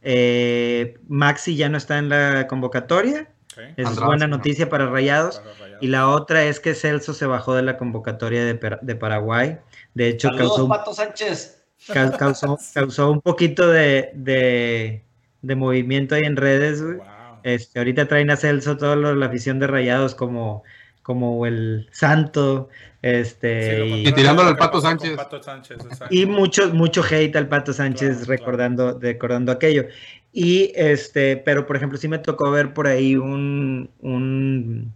Eh, 0.00 0.94
Maxi 1.08 1.56
ya 1.56 1.68
no 1.68 1.78
está 1.78 1.98
en 1.98 2.08
la 2.08 2.46
convocatoria, 2.48 3.28
es 3.76 3.86
Andrade, 3.86 4.06
buena 4.06 4.26
no. 4.26 4.36
noticia 4.38 4.68
para 4.68 4.86
Rayados. 4.86 5.38
para 5.38 5.52
Rayados. 5.58 5.82
Y 5.82 5.86
la 5.88 6.08
otra 6.08 6.44
es 6.44 6.58
que 6.58 6.74
Celso 6.74 7.14
se 7.14 7.26
bajó 7.26 7.54
de 7.54 7.62
la 7.62 7.76
convocatoria 7.76 8.44
de, 8.44 8.94
Paraguay. 8.96 9.58
De 9.94 10.08
hecho, 10.08 10.28
Saludos, 10.28 10.48
causó, 10.48 10.64
un- 10.64 10.70
Pato 10.70 10.94
Sánchez. 10.94 11.62
ca- 11.92 12.16
causó, 12.16 12.58
causó 12.74 13.10
un 13.12 13.20
poquito 13.20 13.68
de, 13.68 14.10
de- 14.14 15.04
de 15.42 15.54
movimiento 15.54 16.14
ahí 16.14 16.22
en 16.24 16.36
redes. 16.36 16.82
güey. 16.82 16.96
Wow. 16.96 17.06
Este, 17.44 17.78
ahorita 17.78 18.06
traen 18.08 18.30
a 18.30 18.36
Celso 18.36 18.76
toda 18.76 18.96
lo- 18.96 19.14
la 19.14 19.26
afición 19.26 19.58
de 19.58 19.66
Rayados 19.66 20.14
como, 20.14 20.62
como 21.02 21.46
el 21.46 21.88
santo. 21.92 22.68
Este, 23.02 23.62
Sí, 23.62 23.70
y- 23.76 23.78
contrario 23.90 24.08
Y 24.08 24.12
tirándole 24.12 24.48
a 24.48 24.52
al 24.52 24.56
Pato 24.58 24.80
Sánchez. 24.80 25.16
Pato 25.16 25.42
Sánchez, 25.42 25.78
exacto. 25.84 26.14
Y 26.14 26.26
mucho, 26.26 26.72
mucho 26.72 27.02
hate 27.02 27.34
al 27.36 27.48
Pato 27.48 27.72
Sánchez 27.72 28.08
Claro, 28.08 28.24
claro. 28.26 28.38
recordando, 28.38 28.98
recordando 29.00 29.52
aquello. 29.52 29.86
Y 30.32 30.72
este, 30.76 31.36
pero 31.36 31.66
por 31.66 31.76
ejemplo, 31.76 31.98
sí 31.98 32.08
me 32.08 32.18
tocó 32.18 32.50
ver 32.50 32.72
por 32.74 32.86
ahí 32.86 33.16
un, 33.16 33.90
un- 34.00 34.92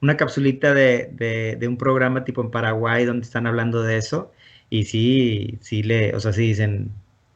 una 0.00 0.16
capsulita 0.16 0.74
de, 0.74 1.10
de- 1.12 1.56
de 1.60 1.68
un 1.68 1.76
programa 1.76 2.24
tipo 2.24 2.40
en 2.42 2.50
Paraguay 2.50 3.04
donde 3.04 3.24
están 3.24 3.46
hablando 3.46 3.82
de 3.82 3.98
eso. 3.98 4.32
Y 4.70 4.84
sí, 4.84 5.58
sí 5.60 5.82
le, 5.82 6.14
o 6.16 6.20
sea, 6.20 6.32
sí 6.32 6.42
dicen, 6.48 6.90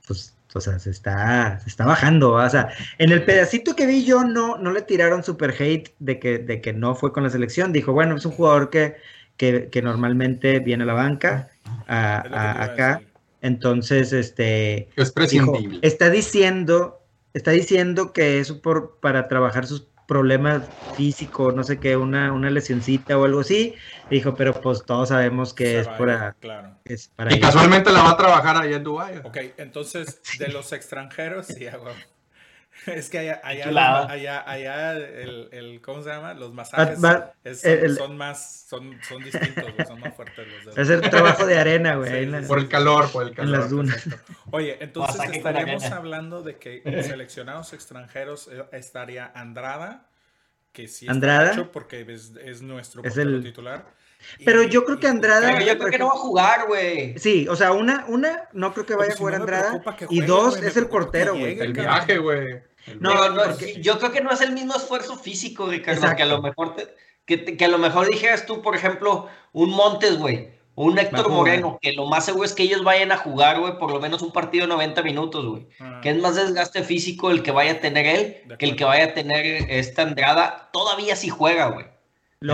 pues, 0.06 0.34
o 0.56 0.60
sea, 0.60 0.78
se 0.78 0.90
está, 0.90 1.58
se 1.60 1.68
está 1.68 1.84
bajando, 1.86 2.32
¿va? 2.32 2.46
O 2.46 2.50
sea, 2.50 2.68
en 2.98 3.10
el 3.12 3.24
pedacito 3.24 3.76
que 3.76 3.86
vi 3.86 4.04
yo 4.04 4.24
no, 4.24 4.56
no 4.58 4.72
le 4.72 4.82
tiraron 4.82 5.22
super 5.24 5.54
hate 5.58 5.90
de 5.98 6.18
que, 6.18 6.38
de 6.38 6.60
que 6.60 6.72
no 6.72 6.94
fue 6.94 7.12
con 7.12 7.22
la 7.22 7.30
selección. 7.30 7.72
Dijo, 7.72 7.92
bueno, 7.92 8.16
es 8.16 8.24
un 8.26 8.32
jugador 8.32 8.70
que, 8.70 8.96
que, 9.36 9.68
que 9.70 9.82
normalmente 9.82 10.58
viene 10.60 10.84
a 10.84 10.86
la 10.86 10.94
banca, 10.94 11.48
a- 11.86 12.16
a- 12.18 12.64
acá. 12.64 13.02
Entonces, 13.42 14.12
este, 14.12 14.88
Es 14.96 15.14
dijo, 15.14 15.52
prescindible. 15.52 15.78
está 15.82 16.10
diciendo, 16.10 17.00
está 17.34 17.50
diciendo 17.52 18.12
que 18.12 18.40
es 18.40 18.50
por, 18.52 18.98
para 19.00 19.28
trabajar 19.28 19.66
sus 19.66 19.86
problemas 20.06 20.62
físicos, 20.96 21.54
no 21.54 21.64
sé 21.64 21.78
qué, 21.78 21.96
una, 21.96 22.32
una 22.32 22.50
lesioncita 22.50 23.18
o 23.18 23.24
algo 23.24 23.40
así. 23.40 23.74
Dijo, 24.10 24.34
pero 24.34 24.54
pues 24.60 24.84
todos 24.86 25.08
sabemos 25.08 25.52
que 25.52 25.64
Se 25.66 25.80
es 25.80 25.88
para, 25.88 26.32
Claro. 26.34 26.70
es 26.84 27.08
para 27.08 27.32
Y 27.32 27.36
ir. 27.36 27.40
casualmente 27.42 27.90
la 27.92 28.02
va 28.02 28.10
a 28.10 28.16
trabajar 28.16 28.56
allá 28.56 28.76
en 28.76 28.84
Dubái. 28.84 29.18
Ok, 29.24 29.36
entonces, 29.56 30.20
de 30.38 30.48
los 30.48 30.72
extranjeros, 30.72 31.46
sí, 31.48 31.64
huevo. 31.66 31.90
Es 32.86 33.08
que 33.10 33.18
allá, 33.18 33.40
allá, 33.42 33.66
los 33.70 34.10
allá, 34.10 34.48
allá 34.50 34.92
el, 34.96 35.48
el, 35.52 35.80
¿cómo 35.80 36.02
se 36.02 36.10
llama? 36.10 36.34
Los 36.34 36.52
masajes 36.52 36.98
es- 37.44 37.60
son, 37.62 37.70
el- 37.72 37.96
son 37.96 38.16
más, 38.16 38.66
son, 38.68 38.98
son 39.08 39.24
distintos, 39.24 39.64
güey, 39.74 39.86
son 39.86 39.98
más 40.00 40.14
fuertes 40.14 40.46
los 40.46 40.74
de 40.74 40.82
Es 40.82 40.90
el 40.90 41.00
trabajo 41.10 41.46
de 41.46 41.58
arena, 41.58 41.96
güey. 41.96 42.10
Sí, 42.10 42.16
en 42.34 42.46
Por 42.46 42.58
el 42.58 42.68
calor, 42.68 43.10
por 43.10 43.22
el 43.24 43.30
en 43.30 43.34
calor. 43.34 43.58
las 43.58 43.70
dunas. 43.70 44.08
Oye, 44.50 44.76
entonces 44.80 45.16
Masaje 45.16 45.38
estaríamos 45.38 45.84
hablando 45.84 46.42
de 46.42 46.58
que 46.58 46.82
seleccionados 47.02 47.72
extranjeros 47.72 48.48
eh, 48.52 48.64
estaría 48.72 49.32
Andrada, 49.34 50.08
que 50.72 50.86
sí 50.88 51.06
está 51.06 51.12
¿Andrada? 51.12 51.70
porque 51.72 52.02
es, 52.08 52.32
es 52.44 52.62
nuestro 52.62 53.02
Es 53.04 53.16
el- 53.16 53.42
titular. 53.42 53.84
Pero 54.44 54.62
yo 54.64 54.84
creo 54.84 54.98
que 54.98 55.08
Andrada- 55.08 55.52
Pero 55.52 55.66
yo 55.66 55.78
creo 55.78 55.90
que 55.90 55.98
no 55.98 56.06
va 56.08 56.14
a 56.14 56.18
jugar, 56.18 56.66
güey. 56.66 57.18
Sí, 57.18 57.46
o 57.48 57.56
sea, 57.56 57.72
una, 57.72 58.04
una, 58.08 58.48
no 58.52 58.72
creo 58.72 58.86
que 58.86 58.94
vaya 58.94 59.10
a 59.12 59.12
si 59.14 59.18
jugar 59.18 59.34
Andrada. 59.36 59.82
Y 60.10 60.20
dos, 60.22 60.62
es 60.62 60.76
el 60.76 60.86
portero, 60.88 61.34
güey. 61.36 61.58
El 61.58 61.72
viaje, 61.72 62.18
güey. 62.18 62.60
No, 63.00 63.28
no, 63.30 63.42
porque- 63.44 63.80
yo 63.80 63.98
creo 63.98 64.12
que 64.12 64.20
no 64.20 64.30
es 64.30 64.40
el 64.40 64.52
mismo 64.52 64.76
esfuerzo 64.76 65.16
físico, 65.16 65.66
Ricardo, 65.66 66.00
Exacto. 66.00 66.16
que 66.16 66.22
a 66.22 66.26
lo 66.26 66.40
mejor 66.42 66.76
te- 66.76 66.94
que, 67.26 67.64
a 67.64 67.68
lo 67.68 67.78
mejor 67.78 68.08
dijeras 68.08 68.46
tú, 68.46 68.62
por 68.62 68.76
ejemplo, 68.76 69.26
un 69.52 69.70
Montes, 69.70 70.16
güey, 70.16 70.50
o 70.76 70.84
un 70.84 70.96
Héctor. 70.98 71.28
Moreno, 71.28 71.78
que 71.82 71.92
lo 71.94 72.06
más 72.06 72.24
seguro 72.26 72.44
es 72.44 72.52
que 72.52 72.62
ellos 72.62 72.84
vayan 72.84 73.10
a 73.10 73.16
jugar, 73.16 73.58
güey, 73.58 73.76
por 73.78 73.90
lo 73.90 73.98
menos 73.98 74.22
un 74.22 74.30
partido 74.32 74.62
de 74.66 74.68
90 74.68 75.02
minutos, 75.02 75.44
güey. 75.44 75.66
Ah, 75.80 76.00
Que 76.00 76.10
es 76.10 76.18
más 76.18 76.36
desgaste 76.36 76.84
físico 76.84 77.32
el 77.32 77.42
que 77.42 77.50
vaya 77.50 77.72
a 77.72 77.80
tener 77.80 78.06
él 78.06 78.36
que 78.58 78.66
el 78.66 78.76
que 78.76 78.84
vaya 78.84 79.06
a 79.06 79.14
tener 79.14 79.44
esta 79.70 80.02
Andrada. 80.02 80.68
Todavía 80.72 81.16
sí 81.16 81.28
juega, 81.28 81.70
güey. 81.70 81.86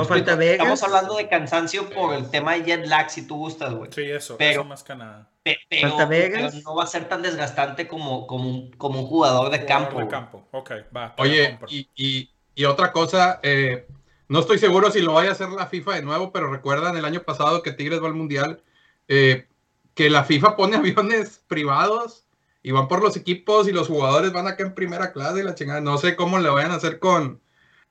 Falta 0.07 0.37
Vegas. 0.37 0.55
Estamos 0.59 0.83
hablando 0.83 1.17
de 1.17 1.29
cansancio 1.29 1.91
por 1.91 2.15
el 2.15 2.31
tema 2.31 2.55
de 2.55 2.63
jet 2.65 2.87
lag, 2.87 3.11
si 3.11 3.27
tú 3.27 3.37
gustas, 3.37 3.75
güey. 3.75 3.91
Sí, 3.93 4.03
eso, 4.03 4.37
Pero- 4.39 4.61
eso 4.61 4.65
más 4.65 4.83
que 4.83 4.95
nada. 4.95 5.29
Pe- 5.43 5.59
Pero, 5.69 5.89
Falta 5.89 6.05
Vegas. 6.07 6.53
pero 6.55 6.63
no 6.65 6.75
va 6.77 6.85
a 6.85 6.87
ser 6.87 7.09
tan 7.09 7.21
desgastante 7.23 7.89
como, 7.89 8.27
como, 8.29 8.49
un, 8.49 8.71
como 8.73 9.01
un 9.01 9.07
jugador 9.07 9.51
de 9.51 9.59
Jugador 9.61 9.85
campo. 9.85 10.01
de 10.01 10.09
campo, 10.09 10.47
ok, 10.53 10.71
va. 10.97 11.15
Oye, 11.19 11.51
compro. 11.51 11.69
y, 11.71 11.89
y- 11.97 12.31
y 12.55 12.65
otra 12.65 12.93
cosa, 12.93 13.41
eh, 13.43 13.87
no 14.29 14.39
estoy 14.39 14.59
seguro 14.59 14.91
si 14.91 15.01
lo 15.01 15.15
vaya 15.15 15.31
a 15.31 15.33
hacer 15.33 15.49
la 15.49 15.67
FIFA 15.67 15.95
de 15.97 16.03
nuevo, 16.03 16.33
pero 16.33 16.51
recuerdan 16.51 16.97
el 16.97 17.05
año 17.05 17.23
pasado 17.23 17.63
que 17.63 17.73
Tigres 17.73 18.01
va 18.03 18.07
al 18.07 18.15
Mundial, 18.15 18.63
eh, 19.09 19.47
que 19.95 20.11
la 20.11 20.23
FIFA 20.25 20.57
pone 20.57 20.77
aviones 20.77 21.43
privados 21.49 22.25
y 22.63 22.71
van 22.71 22.87
por 22.87 23.03
los 23.03 23.17
equipos 23.17 23.67
y 23.67 23.73
los 23.73 23.89
jugadores 23.89 24.33
van 24.33 24.47
acá 24.47 24.63
en 24.63 24.75
primera 24.75 25.13
clase 25.13 25.41
y 25.41 25.43
la 25.43 25.57
chingada. 25.57 25.81
No 25.81 25.99
sé 25.99 26.15
cómo 26.15 26.39
le 26.39 26.49
vayan 26.51 26.71
a 26.71 26.77
hacer 26.77 27.01
con, 27.01 27.41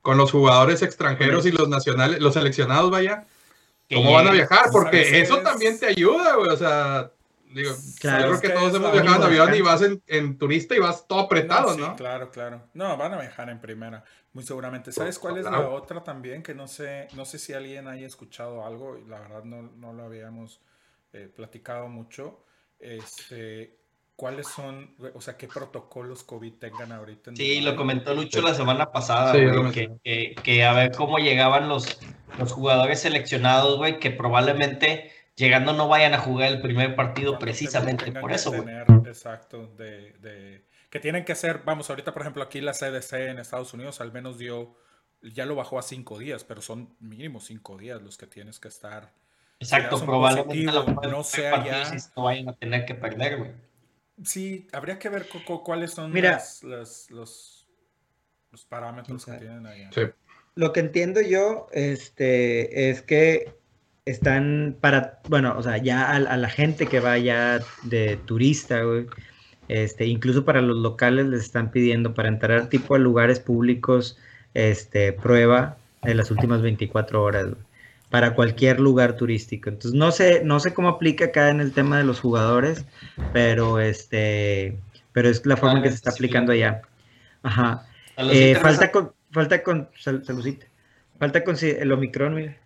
con 0.01 0.17
los 0.17 0.31
jugadores 0.31 0.81
extranjeros 0.81 1.45
y 1.45 1.51
los 1.51 1.69
nacionales, 1.69 2.19
los 2.19 2.33
seleccionados, 2.33 2.91
vaya. 2.91 3.25
¿Cómo 3.93 4.13
van 4.13 4.27
a 4.27 4.31
viajar? 4.31 4.69
Porque 4.71 5.19
eso 5.19 5.39
también 5.39 5.77
te 5.79 5.87
ayuda, 5.87 6.35
güey. 6.37 6.49
O 6.49 6.57
sea, 6.57 7.11
digo, 7.53 7.71
Claro. 7.99 8.33
yo 8.33 8.39
creo 8.39 8.41
que 8.41 8.57
todos 8.57 8.75
hemos 8.75 8.91
viajado 8.93 9.15
en 9.17 9.23
avión 9.23 9.55
y 9.55 9.61
vas 9.61 9.81
en, 9.81 10.01
en 10.07 10.37
turista 10.37 10.75
y 10.75 10.79
vas 10.79 11.05
todo 11.07 11.19
apretado, 11.19 11.73
sí, 11.73 11.81
¿no? 11.81 11.95
Claro, 11.97 12.31
claro. 12.31 12.69
No, 12.73 12.95
van 12.95 13.13
a 13.13 13.19
viajar 13.19 13.49
en 13.49 13.59
primera, 13.59 14.03
muy 14.31 14.45
seguramente. 14.45 14.93
¿Sabes 14.93 15.19
cuál 15.19 15.37
es 15.37 15.43
la 15.45 15.59
otra 15.69 16.03
también? 16.03 16.41
Que 16.41 16.55
no 16.55 16.67
sé, 16.67 17.09
no 17.13 17.25
sé 17.25 17.37
si 17.37 17.53
alguien 17.53 17.87
haya 17.89 18.07
escuchado 18.07 18.65
algo, 18.65 18.97
y 18.97 19.03
la 19.09 19.19
verdad 19.19 19.43
no, 19.43 19.61
no 19.61 19.91
lo 19.91 20.05
habíamos 20.05 20.61
eh, 21.11 21.29
platicado 21.35 21.89
mucho. 21.89 22.45
Este, 22.79 23.80
¿cuáles 24.21 24.45
son, 24.47 24.93
o 25.15 25.19
sea, 25.19 25.35
qué 25.35 25.47
protocolos 25.47 26.21
COVID 26.23 26.53
tengan 26.53 26.91
ahorita? 26.91 27.31
en 27.31 27.35
Sí, 27.37 27.59
lo 27.61 27.75
comentó 27.75 28.13
Lucho 28.13 28.39
la 28.43 28.53
semana 28.53 28.91
pasada, 28.91 29.33
Sí, 29.33 29.43
güey, 29.43 29.71
que, 29.71 29.91
que- 30.03 30.35
que 30.43 30.63
a 30.63 30.73
ver 30.73 30.91
cómo 30.91 31.17
llegaban 31.17 31.67
los, 31.67 31.99
los 32.37 32.51
jugadores 32.51 32.99
seleccionados, 32.99 33.79
güey, 33.79 33.97
que 33.99 34.11
probablemente 34.11 35.11
llegando 35.35 35.73
no 35.73 35.87
vayan 35.87 36.13
a 36.13 36.19
jugar 36.19 36.49
el 36.51 36.61
primer 36.61 36.95
partido 36.95 37.39
precisamente 37.39 38.11
por 38.11 38.29
que 38.29 38.35
eso, 38.35 38.51
güey. 38.51 38.75
exacto, 39.07 39.65
de, 39.75 40.11
de- 40.19 40.65
que 40.91 40.99
tienen 40.99 41.25
que 41.25 41.33
ser, 41.33 41.63
vamos, 41.65 41.89
ahorita 41.89 42.13
por 42.13 42.21
ejemplo 42.21 42.43
aquí 42.43 42.61
la 42.61 42.73
CDC 42.73 43.13
en 43.31 43.39
Estados 43.39 43.73
Unidos 43.73 44.01
al 44.01 44.11
menos 44.13 44.37
dio, 44.37 44.75
ya 45.23 45.47
lo 45.47 45.55
bajó 45.55 45.79
a 45.79 45.81
cinco 45.81 46.19
días, 46.19 46.43
pero 46.43 46.61
son 46.61 46.95
mínimo 46.99 47.39
cinco 47.39 47.75
días 47.75 47.99
los 48.03 48.19
que 48.19 48.27
tienes 48.27 48.59
que 48.59 48.67
estar. 48.67 49.13
Exacto, 49.59 49.99
probablemente 50.05 50.71
positivo, 50.71 50.85
mejor 50.85 51.07
no 51.09 51.23
allá. 51.55 51.85
sí 51.85 52.07
no 52.15 52.23
vayan 52.25 52.49
a 52.49 52.53
tener 52.53 52.85
que 52.85 52.93
perder, 52.93 53.37
güey. 53.39 53.70
Sí, 54.23 54.67
habría 54.71 54.99
que 54.99 55.09
ver 55.09 55.27
cu- 55.27 55.43
cu- 55.45 55.63
cuáles 55.63 55.91
son 55.91 56.11
Mira. 56.11 56.31
las- 56.31 56.63
las- 56.63 57.09
los, 57.11 57.67
los 58.51 58.65
parámetros 58.65 59.25
que 59.25 59.31
tienen 59.33 59.65
allá. 59.65 59.89
Sí. 59.93 60.01
Lo 60.55 60.73
que 60.73 60.81
entiendo 60.81 61.21
yo, 61.21 61.67
este, 61.71 62.89
es 62.89 63.01
que 63.01 63.53
están 64.05 64.75
para, 64.81 65.19
bueno, 65.29 65.55
o 65.57 65.63
sea, 65.63 65.77
ya 65.77 66.11
a, 66.11 66.15
a 66.15 66.37
la 66.37 66.49
gente 66.49 66.87
que 66.87 66.99
vaya 66.99 67.61
de 67.83 68.17
turista, 68.25 68.81
güey, 68.83 69.07
este, 69.67 70.05
incluso 70.05 70.43
para 70.43 70.61
los 70.61 70.75
locales 70.77 71.27
les 71.27 71.41
están 71.41 71.71
pidiendo 71.71 72.13
para 72.13 72.27
entrar 72.27 72.67
tipo 72.67 72.95
a 72.95 72.99
lugares 72.99 73.39
públicos, 73.39 74.17
este, 74.53 75.13
prueba 75.13 75.77
de 76.03 76.15
las 76.15 76.29
últimas 76.31 76.61
24 76.61 77.23
horas, 77.23 77.45
güey, 77.45 77.61
para 78.11 78.35
cualquier 78.35 78.79
lugar 78.79 79.15
turístico. 79.15 79.69
Entonces, 79.69 79.97
no 79.97 80.11
sé, 80.11 80.43
no 80.43 80.59
sé 80.59 80.73
cómo 80.73 80.89
aplica 80.89 81.25
acá 81.25 81.49
en 81.49 81.61
el 81.61 81.71
tema 81.71 81.97
de 81.97 82.03
los 82.03 82.19
jugadores, 82.19 82.85
pero 83.33 83.79
este, 83.79 84.77
pero 85.13 85.29
es 85.29 85.43
la 85.45 85.55
forma 85.57 85.77
en 85.77 85.83
que 85.83 85.89
se 85.89 85.95
está 85.95 86.11
sí. 86.11 86.17
aplicando 86.17 86.51
allá. 86.51 86.81
Ajá. 87.41 87.87
Eh, 88.17 88.55
falta 88.61 88.91
con, 88.91 89.13
falta 89.31 89.63
con, 89.63 89.89
sal- 89.97 90.23
saludcita. 90.25 90.67
Falta 91.17 91.43
con 91.43 91.55
el 91.61 91.91
Omicron, 91.91 92.35
mira. 92.35 92.57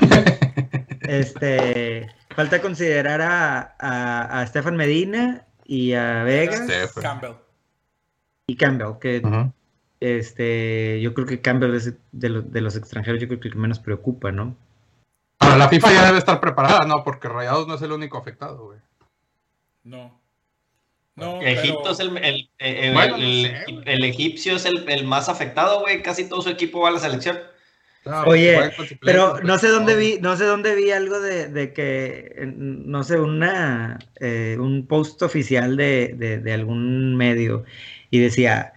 este, 1.02 2.08
falta 2.34 2.60
considerar 2.60 3.20
a, 3.20 3.76
a, 3.78 4.40
a 4.40 4.46
Stefan 4.46 4.76
Medina 4.76 5.44
y 5.66 5.92
a 5.92 6.22
Vegas 6.24 6.60
Stefan. 6.64 7.02
Campbell. 7.02 7.32
y 8.46 8.56
Campbell, 8.56 8.98
que. 9.00 9.50
Este, 10.00 11.00
yo 11.00 11.14
creo 11.14 11.26
que 11.26 11.40
Campbell 11.40 11.74
es 11.74 11.94
de, 12.12 12.28
los- 12.28 12.52
de 12.52 12.60
los 12.60 12.76
extranjeros, 12.76 13.20
yo 13.20 13.28
creo 13.28 13.40
que 13.40 13.48
el 13.48 13.54
que 13.54 13.60
menos 13.60 13.78
preocupa, 13.78 14.32
¿no? 14.32 14.56
Ahora, 15.40 15.56
la 15.56 15.68
FIFA 15.68 15.92
ya 15.92 16.06
debe 16.06 16.18
estar 16.18 16.40
preparada, 16.40 16.84
¿no? 16.86 17.02
Porque 17.04 17.28
Rayados 17.28 17.66
no 17.66 17.74
es 17.74 17.82
el 17.82 17.92
único 17.92 18.16
afectado, 18.18 18.66
güey. 18.66 18.78
No. 19.82 20.20
No, 21.16 21.40
Egipto 21.42 21.80
pero- 21.82 21.92
es 21.92 22.00
el, 22.00 22.16
el, 22.18 22.50
el- 22.58 22.92
Bueno, 22.92 23.16
el- 23.16 23.22
no 23.22 23.26
el- 23.28 23.44
sé, 23.66 23.72
güey. 23.72 23.82
el 23.86 24.04
egipcio 24.04 24.56
es 24.56 24.64
el, 24.64 24.88
el 24.88 25.04
más 25.04 25.28
afectado, 25.28 25.80
güey. 25.80 26.02
Casi 26.02 26.28
todo 26.28 26.42
su 26.42 26.48
equipo 26.50 26.80
va 26.80 26.88
a 26.88 26.92
la 26.92 26.98
selección. 26.98 27.38
Claro, 28.02 28.30
Oye, 28.30 28.70
Pero 29.00 29.40
no 29.42 29.56
sé 29.58 29.68
dónde 29.68 29.96
vi, 29.96 30.18
no 30.20 30.36
sé 30.36 30.44
dónde 30.44 30.74
vi 30.74 30.90
algo 30.90 31.20
de, 31.20 31.48
de 31.48 31.72
que, 31.72 32.34
no 32.54 33.02
sé, 33.02 33.18
una, 33.18 33.98
eh, 34.20 34.58
un 34.60 34.86
post 34.86 35.22
oficial 35.22 35.76
de, 35.76 36.14
de- 36.14 36.38
de 36.38 36.52
algún 36.52 37.16
medio 37.16 37.64
y 38.10 38.18
decía, 38.18 38.73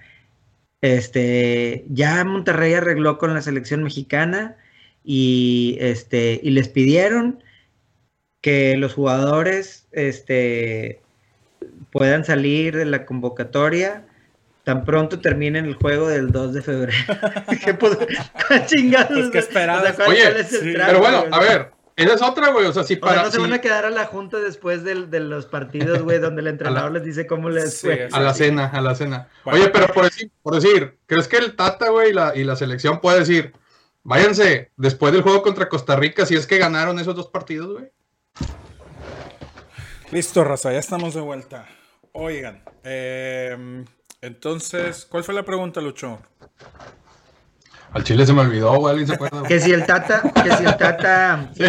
este, 0.82 1.86
ya 1.89 2.23
Monterrey 2.23 2.73
arregló 2.73 3.17
con 3.17 3.34
la 3.34 3.41
selección 3.41 3.84
mexicana 3.84 4.57
y, 5.03 5.78
este, 5.80 6.39
y 6.43 6.51
les 6.51 6.69
pidieron 6.69 7.43
que 8.41 8.78
los 8.78 8.93
jugadores, 8.93 9.88
este, 9.91 11.01
puedan 11.91 12.25
salir 12.25 12.75
de 12.75 12.86
la 12.86 13.05
convocatoria 13.05 14.05
tan 14.63 14.84
pronto 14.84 15.19
terminen 15.21 15.65
el 15.65 15.75
juego 15.75 16.09
del 16.09 16.32
2 16.32 16.53
de 16.53 16.61
febrero. 16.61 16.97
¿Qué. 17.65 17.73
Pues, 17.73 17.97
¿qué 17.97 18.97
O 18.97 19.32
sea, 19.32 19.39
esperabas? 19.39 19.93
¿cuál- 19.95 20.09
Oye, 20.09 20.21
cuál 20.23 20.38
es 20.38 20.53
el 20.53 20.59
sí, 20.59 20.73
trato, 20.73 20.88
Pero 20.88 20.99
bueno, 20.99 21.23
a 21.32 21.39
ver, 21.39 21.71
esa 21.97 22.13
es 22.13 22.21
otra, 22.21 22.51
güey. 22.51 22.65
O 22.67 22.73
sea, 22.73 22.83
si 22.83 22.93
O 22.95 22.99
para. 22.99 23.13
sea, 23.15 23.23
no 23.23 23.31
se 23.31 23.39
van 23.39 23.53
a 23.53 23.59
quedar 23.61 23.83
a 23.85 23.89
la 23.89 24.05
junta 24.05 24.37
después 24.37 24.83
del- 24.83 25.09
de 25.09 25.19
los 25.19 25.45
partidos, 25.47 26.03
güey, 26.03 26.19
donde 26.19 26.41
el 26.41 26.47
entrenador 26.87 26.91
les 26.91 27.03
dice 27.03 27.25
cómo 27.27 27.49
les 27.49 27.79
Sí, 27.79 27.87
fue. 27.87 28.07
A 28.11 28.19
la 28.19 28.33
cena, 28.33 28.67
a 28.67 28.79
la 28.81 28.95
cena. 28.95 29.27
Bueno. 29.43 29.59
Oye, 29.59 29.69
pero 29.69 29.87
por 29.93 30.03
decir, 30.05 30.31
por 30.41 30.55
decir, 30.55 30.97
¿crees 31.07 31.27
que 31.27 31.37
el 31.37 31.55
Tata, 31.55 31.89
güey, 31.89 32.11
y 32.11 32.13
la, 32.13 32.35
y 32.35 32.43
la 32.43 32.55
selección 32.55 33.01
puede 33.01 33.19
decir, 33.19 33.53
váyanse 34.03 34.71
después 34.77 35.11
del 35.11 35.23
juego 35.23 35.41
contra 35.41 35.67
Costa 35.69 35.95
Rica 35.95 36.25
si 36.25 36.35
es 36.35 36.45
que 36.47 36.57
ganaron 36.59 36.99
esos 36.99 37.15
dos 37.15 37.27
partidos, 37.29 37.73
güey? 37.73 37.91
Listo, 40.11 40.43
raza, 40.43 40.71
ya 40.71 40.79
estamos 40.79 41.13
de 41.15 41.21
vuelta. 41.21 41.67
Oigan, 42.13 42.63
eh, 42.83 43.83
Entonces, 44.21 45.05
¿cuál 45.05 45.23
fue 45.23 45.33
la 45.33 45.43
pregunta, 45.43 45.81
Lucho? 45.81 46.19
Al 47.97 48.03
Chile 48.03 48.25
se 48.25 48.33
me 48.33 48.41
olvidó, 48.41 48.73
güey. 48.75 48.91
¿Alguien 48.91 49.07
se 49.07 49.15
acuerda? 49.15 49.43
Que 49.43 49.59
si 49.59 49.71
el 49.73 49.85
Tata, 49.85 50.21
que 50.43 50.51
si 50.55 50.63
el 50.65 50.77
Tata, 50.77 51.49
Sí. 51.55 51.63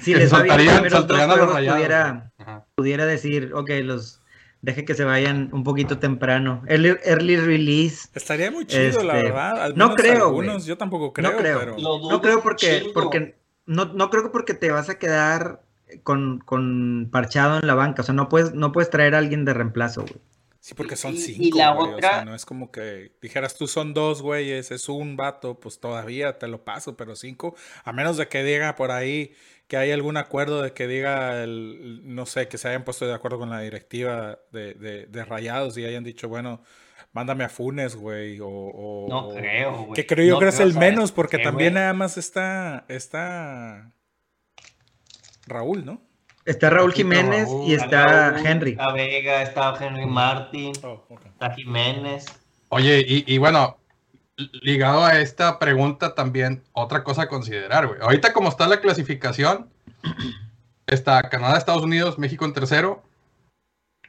si 0.00 0.12
Que 0.14 0.18
les 0.20 0.32
va 0.32 0.42
bien 0.42 0.84
los 0.90 1.04
juegos, 1.06 1.50
pudiera, 1.54 2.32
Ajá. 2.38 2.64
pudiera 2.74 3.04
decir, 3.06 3.52
ok, 3.54 3.70
los 3.82 4.22
deje 4.62 4.84
que 4.86 4.94
se 4.94 5.04
vayan 5.04 5.50
un 5.52 5.64
poquito 5.64 5.98
temprano. 5.98 6.62
Early, 6.66 6.96
early 7.04 7.36
release. 7.36 8.08
Estaría 8.14 8.50
muy 8.50 8.66
chido, 8.66 9.02
la 9.04 9.16
Este, 9.18 9.22
verdad. 9.28 9.62
Al 9.62 9.76
no 9.76 9.94
creo, 9.94 10.26
algunos. 10.28 10.64
Yo 10.64 10.78
tampoco 10.78 11.12
creo, 11.12 11.30
No 11.30 11.36
creo. 11.36 11.58
pero... 11.58 11.76
No 11.78 12.20
creo 12.22 12.42
porque, 12.42 12.90
porque 12.94 13.36
no, 13.66 13.84
no 13.84 14.08
creo 14.10 14.22
que 14.22 14.30
porque 14.30 14.54
te 14.54 14.70
vas 14.70 14.88
a 14.88 14.98
quedar 14.98 15.60
con, 16.04 16.38
con 16.40 17.08
parchado 17.12 17.58
en 17.60 17.66
la 17.66 17.74
banca. 17.74 18.00
O 18.00 18.04
sea, 18.04 18.14
no 18.14 18.28
puedes, 18.30 18.54
no 18.54 18.72
puedes 18.72 18.88
traer 18.90 19.14
a 19.14 19.18
alguien 19.18 19.44
de 19.44 19.52
reemplazo, 19.54 20.02
güey. 20.02 20.16
Sí, 20.66 20.74
porque 20.74 20.96
son 20.96 21.14
Y- 21.14 21.18
y 21.18 21.20
cinco, 21.20 21.58
la 21.58 21.70
güey, 21.74 21.92
O 21.94 21.98
sea, 22.00 22.24
no 22.24 22.34
es 22.34 22.44
como 22.44 22.72
que 22.72 23.12
dijeras 23.22 23.54
tú 23.56 23.68
son 23.68 23.94
dos 23.94 24.20
güeyes, 24.20 24.72
es 24.72 24.88
un 24.88 25.16
vato, 25.16 25.60
pues 25.60 25.78
todavía 25.78 26.38
te 26.40 26.48
lo 26.48 26.64
paso, 26.64 26.96
pero 26.96 27.14
cinco, 27.14 27.54
a 27.84 27.92
menos 27.92 28.16
de 28.16 28.26
que 28.26 28.42
diga 28.42 28.74
por 28.74 28.90
ahí 28.90 29.32
que 29.68 29.76
hay 29.76 29.92
algún 29.92 30.16
acuerdo 30.16 30.62
de 30.62 30.72
que 30.72 30.88
diga, 30.88 31.44
el, 31.44 32.00
no 32.02 32.26
sé, 32.26 32.48
que 32.48 32.58
se 32.58 32.66
hayan 32.66 32.82
puesto 32.82 33.06
de 33.06 33.14
acuerdo 33.14 33.38
con 33.38 33.48
la 33.48 33.60
directiva 33.60 34.40
de, 34.50 34.74
de, 34.74 35.06
de 35.06 35.24
Rayados 35.24 35.78
y 35.78 35.84
hayan 35.84 36.02
dicho, 36.02 36.28
bueno, 36.28 36.64
mándame 37.12 37.44
a 37.44 37.48
Funes, 37.48 37.94
güey, 37.94 38.40
o... 38.40 38.48
o- 38.48 39.06
No 39.08 39.28
creo, 39.36 39.84
güey. 39.84 39.92
Que 39.94 40.04
creo 40.04 40.26
yo 40.26 40.34
No 40.34 40.40
que 40.40 40.48
es 40.48 40.56
creo, 40.56 40.66
el 40.66 40.72
¿sabes 40.72 40.90
menos, 40.90 41.12
por 41.12 41.26
porque 41.26 41.38
también 41.38 41.74
güey? 41.74 41.80
nada 41.82 41.92
más 41.92 42.18
está, 42.18 42.86
está 42.88 43.92
Raúl, 45.46 45.84
¿no? 45.84 46.05
Está 46.46 46.70
Raúl 46.70 46.90
Paquito, 46.90 47.08
Jiménez 47.08 47.48
Raúl. 47.48 47.68
y 47.68 47.74
está 47.74 48.30
Raúl, 48.30 48.46
Henry. 48.46 48.70
Está 48.70 48.92
Vega, 48.92 49.42
está 49.42 49.74
Henry 49.84 50.06
Martin, 50.06 50.72
Oh, 50.82 51.04
está 51.26 51.52
Jiménez. 51.54 52.24
Oye, 52.68 53.04
y, 53.06 53.24
y 53.26 53.38
bueno, 53.38 53.76
ligado 54.36 55.04
a 55.04 55.18
esta 55.20 55.58
pregunta 55.58 56.14
también, 56.14 56.62
otra 56.72 57.04
cosa 57.04 57.22
a 57.22 57.28
considerar, 57.28 57.86
güey. 57.86 58.00
Ahorita 58.00 58.32
como 58.32 58.48
está 58.48 58.66
la 58.66 58.80
clasificación, 58.80 59.68
está 60.86 61.28
Canadá, 61.28 61.58
Estados 61.58 61.82
Unidos, 61.82 62.18
México 62.18 62.44
en 62.44 62.52
tercero, 62.52 63.02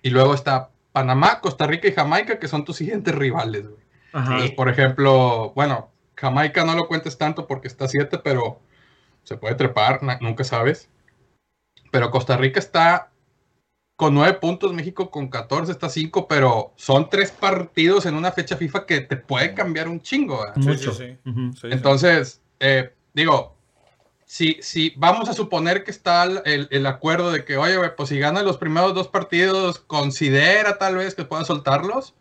y 0.02 0.10
luego 0.10 0.34
está 0.34 0.70
Panamá, 0.92 1.42
Costa 1.42 1.68
Rica 1.68 1.88
y 1.88 1.94
Jamaica, 1.94 2.40
que 2.40 2.48
son 2.48 2.66
tus 2.66 2.78
siguientes 2.78 3.14
rivales, 3.16 3.68
güey. 3.68 3.82
Entonces, 4.14 4.52
por 4.52 4.68
ejemplo, 4.70 5.52
bueno, 5.56 5.90
Jamaica 6.16 6.64
no 6.66 6.74
lo 6.76 6.88
cuentes 6.88 7.18
tanto 7.20 7.46
porque 7.46 7.68
está 7.68 7.88
7, 7.88 8.20
pero 8.24 8.60
se 9.24 9.38
puede 9.38 9.54
trepar, 9.54 10.00
nunca 10.22 10.44
sabes. 10.44 10.90
Pero 11.92 12.12
Costa 12.12 12.38
Rica 12.38 12.60
está 12.60 13.12
con 13.96 14.14
9 14.14 14.34
puntos, 14.40 14.74
México 14.74 15.10
con 15.10 15.28
14, 15.28 15.72
está 15.72 15.90
5, 15.90 16.28
pero 16.28 16.72
son 16.76 17.10
tres 17.10 17.32
partidos 17.32 18.06
en 18.06 18.14
una 18.14 18.32
fecha 18.32 18.56
FIFA 18.56 18.86
que 18.86 19.02
te 19.02 19.18
puede 19.18 19.54
cambiar 19.56 19.88
un 19.88 20.02
chingo. 20.02 20.40
¿verdad? 20.42 20.56
Sí, 20.56 20.62
sí, 20.62 20.68
Mucho. 20.68 20.94
sí. 20.94 21.18
Ujú. 21.26 21.54
Sí, 21.54 21.60
sí. 21.62 21.68
Entonces, 21.72 22.42
eh, 22.60 22.94
digo, 23.14 23.56
si, 24.26 24.58
si 24.62 24.94
vamos 24.98 25.30
a 25.30 25.34
suponer 25.34 25.84
que 25.84 25.90
está 25.92 26.26
el, 26.26 26.68
el- 26.70 26.86
acuerdo 26.86 27.32
de 27.32 27.44
que, 27.44 27.58
oye, 27.58 27.78
pues 27.92 28.10
si 28.10 28.20
gana 28.20 28.44
los 28.44 28.58
primeros 28.58 28.94
dos 28.94 29.08
partidos, 29.08 29.80
considera 29.80 30.78
tal 30.78 30.98
vez 30.98 31.16
que 31.16 31.24
pueda 31.26 31.44
soltarlos. 31.46 32.14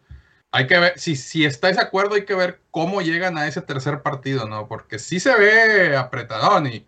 Hay 0.53 0.67
que 0.69 0.79
ver, 0.79 0.99
si, 0.99 1.17
si 1.17 1.45
está 1.45 1.69
ese 1.69 1.81
acuerdo, 1.81 2.15
hay 2.15 2.25
que 2.25 2.35
ver 2.35 2.61
cómo 2.71 3.03
llegan 3.03 3.37
a 3.37 3.47
ese 3.49 3.61
tercer 3.61 4.01
partido, 4.01 4.49
¿no? 4.49 4.69
Porque 4.69 4.99
sí 4.99 5.21
se 5.21 5.35
ve 5.35 5.97
apretadón 5.97 6.69
y 6.69 6.87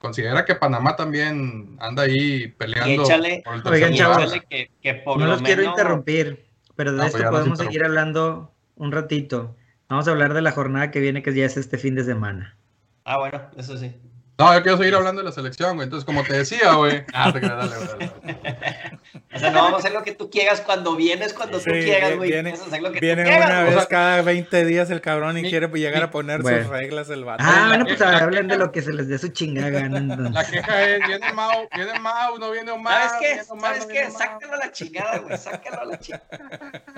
considera 0.00 0.44
que 0.44 0.54
Panamá 0.54 0.96
también 0.96 1.76
anda 1.78 2.04
ahí 2.04 2.48
peleando. 2.48 3.04
échale- 3.04 3.42
por 3.44 3.54
el 3.54 3.84
Oigan, 3.84 3.94
chavos, 3.94 4.32
que, 4.48 4.70
que 4.82 4.94
por 4.94 5.18
No 5.18 5.26
lo 5.26 5.32
los 5.32 5.42
quiero 5.42 5.62
interrumpir, 5.62 6.46
pero 6.74 6.92
de 6.92 6.96
No, 6.96 7.02
pues 7.04 7.14
esto 7.14 7.30
podemos 7.30 7.58
seguir 7.58 7.84
hablando 7.84 8.52
un 8.76 8.90
ratito. 8.92 9.54
Vamos 9.88 10.08
a 10.08 10.12
hablar 10.12 10.34
de 10.34 10.40
la 10.40 10.52
jornada 10.52 10.90
que 10.90 11.00
viene, 11.00 11.22
que 11.22 11.34
ya 11.34 11.44
es 11.44 11.56
este 11.56 11.76
fin 11.76 11.94
de 11.94 12.04
semana. 12.04 12.56
Ah, 13.04 13.18
bueno, 13.18 13.42
eso 13.56 13.76
sí. 13.76 13.94
No, 14.40 14.54
yo 14.54 14.62
quiero 14.62 14.78
seguir 14.78 14.94
hablando 14.94 15.20
de 15.22 15.26
la 15.28 15.32
selección, 15.32 15.74
güey. 15.76 15.84
Entonces, 15.84 16.04
como 16.04 16.22
te 16.24 16.32
decía, 16.34 16.72
güey. 16.74 17.04
Ah, 17.14 17.32
te 17.32 17.40
creas, 17.40 17.56
dale, 17.70 17.86
dale, 17.86 18.12
dale. 18.22 19.00
O 19.32 19.38
sea, 19.38 19.50
no 19.50 19.62
vamos 19.62 19.74
a 19.74 19.78
hacer 19.78 19.92
lo 19.92 20.02
que 20.02 20.12
tú 20.14 20.28
quieras 20.30 20.60
cuando 20.60 20.96
vienes, 20.96 21.32
cuando 21.34 21.58
tú 21.58 21.64
quieras, 21.70 22.16
güey. 22.16 22.30
viene- 22.30 22.50
Vamos 22.50 22.64
a 22.64 22.68
hacer 22.68 22.82
lo 22.82 22.92
que 22.92 22.98
tú 23.00 23.06
Viene 23.06 23.22
quieras, 23.24 23.46
una 23.50 23.62
vez 23.62 23.74
O 23.76 23.78
sea- 23.78 23.88
cada 23.88 24.22
20 24.22 24.64
días 24.64 24.90
el 24.90 25.00
cabrón 25.00 25.38
y 25.38 25.42
Mi- 25.42 25.50
quiere 25.50 25.68
llegar 25.68 25.98
mi- 25.98 26.04
a 26.04 26.10
poner 26.10 26.42
Bueno. 26.42 26.62
sus 26.62 26.68
reglas 26.70 27.10
el 27.10 27.24
vato. 27.24 27.44
Ah, 27.46 27.60
la 27.62 27.68
bueno, 27.68 27.84
pues 27.86 28.00
hablen 28.02 28.48
de 28.48 28.56
lo 28.58 28.72
que 28.72 28.82
se 28.82 28.92
les 28.92 29.08
dé 29.08 29.18
su 29.18 29.28
chingada 29.28 29.70
gana. 29.70 29.98
entonces. 29.98 30.30
La 30.32 30.44
queja 30.44 30.82
es, 30.84 31.06
viene 31.06 31.32
Mau, 31.32 31.68
viene 31.74 32.00
Mau, 32.00 32.38
no 32.38 32.50
viene 32.50 32.70
Omar. 32.72 33.08
¿Sabes 33.08 33.12
qué? 33.20 33.26
viene 33.34 33.42
Omar, 33.50 33.72
¿Sabes 33.74 33.86
no 33.88 33.92
qué? 33.94 34.10
Sácalo 34.10 34.52
a 34.52 34.56
la 34.56 34.72
chingada, 34.72 35.18
güey. 35.18 35.38
Sácalo 35.38 35.80
a 35.80 35.84
la 35.84 35.98
chingada. 35.98 36.26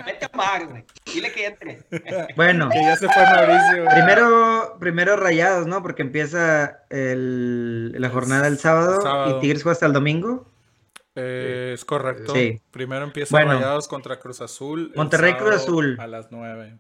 Vete 0.07 0.25
a 0.33 0.37
mar, 0.37 0.67
güey. 0.67 0.85
Dile 1.13 1.33
que 1.33 1.47
entre. 1.47 1.83
Bueno, 2.37 2.69
Que 2.71 2.83
ya 2.83 2.97
se 2.97 3.09
fue 3.09 3.23
Mauricio. 3.25 3.85
primero, 3.93 4.77
primero 4.81 5.17
rayados, 5.17 5.67
¿no? 5.67 5.83
Porque 5.83 6.03
empieza 6.03 6.79
el- 6.91 7.32
la 7.99 8.09
jornada 8.11 8.47
el 8.49 8.59
sábado, 8.59 9.01
Sábado. 9.03 9.37
y 9.37 9.41
Tigres 9.41 9.63
juega 9.63 9.73
hasta 9.73 9.87
el 9.87 9.93
domingo. 9.93 10.47
Eh, 11.15 11.73
es 11.75 11.85
correcto. 11.85 12.33
Sí. 12.35 12.61
Primero 12.71 13.05
empieza 13.05 13.37
Bueno. 13.37 13.53
Rayados 13.55 13.87
contra 13.89 14.19
Cruz 14.19 14.41
Azul. 14.41 14.93
Monterrey, 14.97 15.35
Cruz 15.35 15.55
Azul. 15.57 15.97
A 16.01 16.07
las 16.07 16.31
9. 16.31 16.79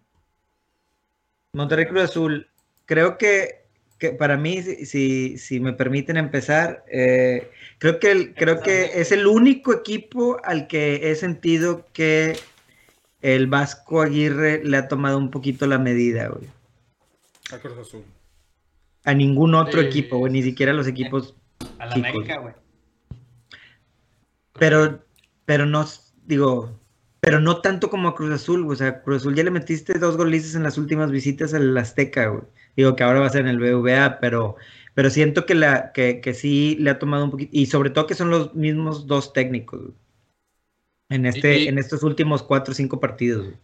Monterrey 1.53 1.87
Cruz 1.87 2.03
Azul. 2.03 2.49
Creo 2.87 3.19
que, 3.19 3.67
que 3.99 4.11
para 4.13 4.37
mí, 4.37 4.63
si, 4.63 4.87
si, 4.87 5.39
si 5.39 5.61
me 5.61 5.73
permiten 5.75 6.17
empezar, 6.17 6.83
eh, 6.91 7.51
creo 7.79 7.99
que 8.01 8.11
el- 8.11 8.35
creo 8.35 8.61
que 8.61 9.01
es 9.01 9.13
el 9.13 9.27
único 9.27 9.73
equipo 9.73 10.39
al 10.45 10.67
que 10.67 11.11
he 11.11 11.15
sentido 11.15 11.87
que 11.93 12.37
el 13.21 13.47
Vasco 13.47 14.01
Aguirre 14.03 14.65
le 14.65 14.77
ha 14.79 14.89
tomado 14.89 15.19
un 15.19 15.31
poquito 15.31 15.67
la 15.67 15.79
medida, 15.79 16.29
güey. 16.29 16.49
A 17.53 17.59
Cruz 17.59 17.79
Azul. 17.79 18.03
A 19.05 19.15
ningún 19.15 19.55
otro 19.55 19.81
Sí, 19.81 19.87
equipo, 19.87 20.19
güey, 20.19 20.33
ni 20.33 20.43
siquiera 20.43 20.73
los 20.73 20.87
equipos 20.87 21.35
A 21.79 21.87
la. 21.87 21.95
América, 21.95 22.39
güey. 22.39 22.55
Pero, 24.59 25.05
pero 25.45 25.67
no, 25.67 25.85
digo, 26.27 26.79
pero 27.21 27.41
no 27.41 27.61
tanto 27.61 27.91
como 27.91 28.09
a 28.09 28.15
Cruz 28.15 28.31
Azul, 28.31 28.63
güey. 28.65 28.75
O 28.75 28.79
sea, 28.79 29.03
Cruz 29.03 29.23
Azul 29.23 29.35
ya 29.35 29.45
le 29.45 29.51
metiste 29.51 29.99
dos 29.99 30.17
golices 30.17 30.55
en 30.55 30.63
las 30.63 30.79
últimas 30.79 31.11
visitas 31.11 31.55
al 31.55 31.77
Azteca, 31.77 32.27
güey. 32.29 32.45
Digo 32.77 32.97
que 32.97 33.03
ahora 33.03 33.21
va 33.21 33.27
a 33.27 33.31
ser 33.31 33.43
en 33.43 33.49
el 33.49 33.59
BVA, 33.59 34.19
pero, 34.21 34.57
pero 34.95 35.11
siento 35.11 35.47
que, 35.47 35.55
la, 35.55 35.93
que, 35.93 36.21
que 36.21 36.33
sí 36.35 36.77
le 36.81 36.91
ha 36.91 36.99
tomado 36.99 37.25
un 37.25 37.31
poquito, 37.31 37.51
y 37.53 37.67
sobre 37.67 37.91
todo 37.91 38.07
que 38.07 38.15
son 38.15 38.31
los 38.31 38.55
mismos 38.55 39.07
dos 39.07 39.33
técnicos, 39.33 39.81
güey. 39.81 39.95
En, 41.11 41.27
este, 41.27 41.59
Y- 41.59 41.65
y- 41.65 41.69
en 41.69 41.79
estos 41.79 42.03
últimos 42.03 42.43
cuatro 42.43 42.73
o 42.73 42.75
cinco 42.75 42.99
partidos, 43.01 43.45
güey. 43.47 43.57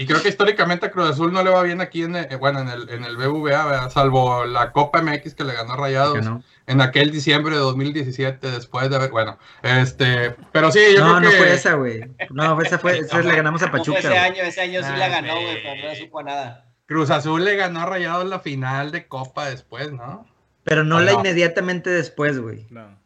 Y 0.00 0.06
creo 0.06 0.22
que 0.22 0.30
históricamente 0.30 0.86
a 0.86 0.90
Cruz 0.90 1.10
Azul 1.10 1.30
no 1.30 1.42
le 1.42 1.50
va 1.50 1.62
bien 1.62 1.82
aquí 1.82 2.04
en, 2.04 2.16
eh, 2.16 2.34
bueno, 2.36 2.60
en 2.60 2.68
el, 2.68 2.88
en 2.88 3.04
el 3.04 3.18
BBVA, 3.18 3.66
¿verdad? 3.66 3.90
salvo 3.90 4.46
la 4.46 4.72
Copa 4.72 5.02
MX 5.02 5.34
que 5.34 5.44
le 5.44 5.52
ganó 5.52 5.74
a 5.74 5.76
Rayados 5.76 6.24
no, 6.24 6.42
en 6.66 6.80
aquel 6.80 7.10
diciembre 7.10 7.54
de 7.54 7.60
2017, 7.60 8.50
después 8.50 8.88
de 8.88 8.96
haber, 8.96 9.10
bueno, 9.10 9.38
este, 9.62 10.34
pero 10.52 10.72
sí, 10.72 10.80
yo 10.94 11.00
no, 11.04 11.18
creo 11.18 11.20
no 11.20 11.30
que 11.30 11.36
fue 11.36 11.52
esa, 11.52 11.74
güey. 11.74 12.10
No, 12.30 12.58
esa 12.62 12.78
fue, 12.78 13.00
esa 13.00 13.20
le 13.20 13.36
ganamos 13.36 13.62
a 13.62 13.66
No 13.66 13.72
Pachuca. 13.72 13.98
ese 13.98 14.16
año, 14.16 14.42
ese 14.42 14.62
año 14.62 14.80
sí 14.80 14.88
Ah, 14.90 14.96
la 14.96 15.08
ganó, 15.10 15.34
güey. 15.34 15.62
pero 15.62 15.88
no 15.90 15.94
supo 15.94 16.22
nada. 16.22 16.64
Cruz 16.86 17.10
Azul 17.10 17.44
le 17.44 17.56
ganó 17.56 17.80
a 17.80 17.86
Rayados 17.86 18.24
la 18.24 18.40
final 18.40 18.92
de 18.92 19.06
Copa 19.06 19.50
después, 19.50 19.92
¿no? 19.92 20.26
Pero 20.64 20.82
no 20.82 20.96
Ah, 20.96 21.02
la 21.02 21.12
no. 21.12 21.18
inmediatamente 21.18 21.90
después, 21.90 22.38
güey. 22.40 22.66
No. 22.70 22.84
Bueno, 22.84 22.98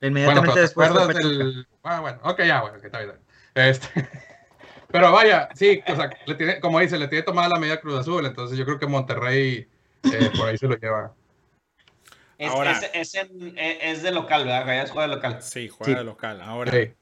Inmediatamente 0.00 0.42
pero 0.50 0.54
¿te 0.54 0.60
después 0.62 0.88
fue 0.88 1.00
acuerdas 1.02 1.16
del... 1.22 1.68
Ah, 1.84 2.00
bueno, 2.00 2.18
ok, 2.24 2.42
ya, 2.42 2.60
bueno, 2.62 2.80
que 2.80 2.86
está 2.86 2.98
bien. 2.98 3.12
Este... 3.54 4.08
Pero 4.92 5.12
vaya, 5.12 5.48
sí, 5.54 5.82
o 5.86 5.94
sea, 5.96 6.10
le 6.26 6.34
tiene, 6.34 6.60
como 6.60 6.80
dice, 6.80 6.98
le 6.98 7.08
tiene 7.08 7.22
tomada 7.22 7.48
la 7.48 7.58
medida 7.58 7.80
Cruz 7.80 7.98
Azul, 8.00 8.26
entonces 8.26 8.58
yo 8.58 8.64
creo 8.64 8.78
que 8.78 8.86
Monterrey 8.86 9.68
eh, 10.04 10.30
por 10.36 10.48
ahí 10.48 10.58
se 10.58 10.66
lo 10.66 10.76
lleva. 10.76 11.14
Es, 12.38 12.50
Ahora- 12.50 12.72
es, 12.72 12.90
es, 12.94 13.14
en- 13.14 13.56
es- 13.58 14.02
de 14.02 14.10
local, 14.12 14.44
¿verdad? 14.44 14.64
Rayados 14.64 14.90
juega 14.90 15.08
de 15.08 15.14
local. 15.14 15.42
Sí, 15.42 15.68
juega 15.68 15.92
Sí. 15.92 15.98
de 15.98 16.04
local. 16.04 16.40
Ahora, 16.40 16.72
Sí. 16.72 16.92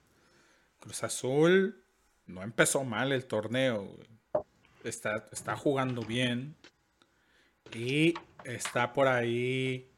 Cruz 0.80 1.02
Azul 1.04 1.82
no 2.26 2.42
empezó 2.42 2.84
mal 2.84 3.12
el 3.12 3.24
torneo. 3.26 3.88
Está, 4.84 5.28
está 5.32 5.56
jugando 5.56 6.02
bien. 6.02 6.56
Y 7.72 8.14
está 8.44 8.92
por 8.92 9.08
ahí. 9.08 9.88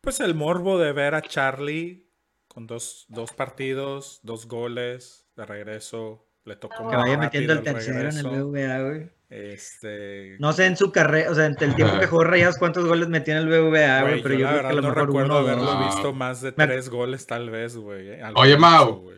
Pues 0.00 0.20
el 0.20 0.34
morbo 0.34 0.78
de 0.78 0.92
ver 0.92 1.14
a 1.14 1.22
Charlie 1.22 2.06
con 2.48 2.66
dos, 2.66 3.06
dos 3.08 3.32
partidos, 3.32 4.20
dos 4.22 4.46
goles 4.46 5.26
de 5.36 5.46
regreso. 5.46 6.24
Le 6.44 6.56
tocó 6.56 6.88
Que 6.90 6.96
vaya 6.96 7.16
metiendo 7.18 7.52
el 7.54 7.62
tercero 7.62 8.08
en 8.10 8.16
el. 8.18 8.24
BVA, 8.26 8.80
güey. 8.82 9.10
Este. 9.30 10.36
No 10.38 10.52
sé 10.52 10.66
en 10.66 10.76
su 10.76 10.92
carrera, 10.92 11.30
o 11.30 11.34
sea, 11.34 11.46
en 11.46 11.56
el 11.58 11.74
tiempo 11.74 11.98
que 11.98 12.06
jugó 12.06 12.24
Rayados, 12.24 12.58
cuántos 12.58 12.86
goles 12.86 13.08
metió 13.08 13.34
en 13.36 13.40
el 13.40 13.48
BVA, 13.48 14.02
güey, 14.02 14.22
pero 14.22 14.34
yo 14.34 14.40
yo 14.40 14.46
la 14.46 14.50
creo 14.50 14.50
que 14.50 14.54
verdad 14.56 14.70
a 14.70 14.74
lo 14.74 14.82
no 14.82 14.88
mejor 14.88 15.06
recuerdo 15.06 15.38
uno 15.40 15.48
haberlo. 15.48 15.74
No. 15.74 15.86
visto 15.86 16.12
más 16.12 16.40
de 16.42 16.52
Me- 16.56 16.66
tres 16.66 16.88
goles, 16.90 17.26
tal 17.26 17.50
vez, 17.50 17.76
güey. 17.76 18.10
eh, 18.10 18.22
Oye, 18.34 18.56
Mau. 18.58 19.10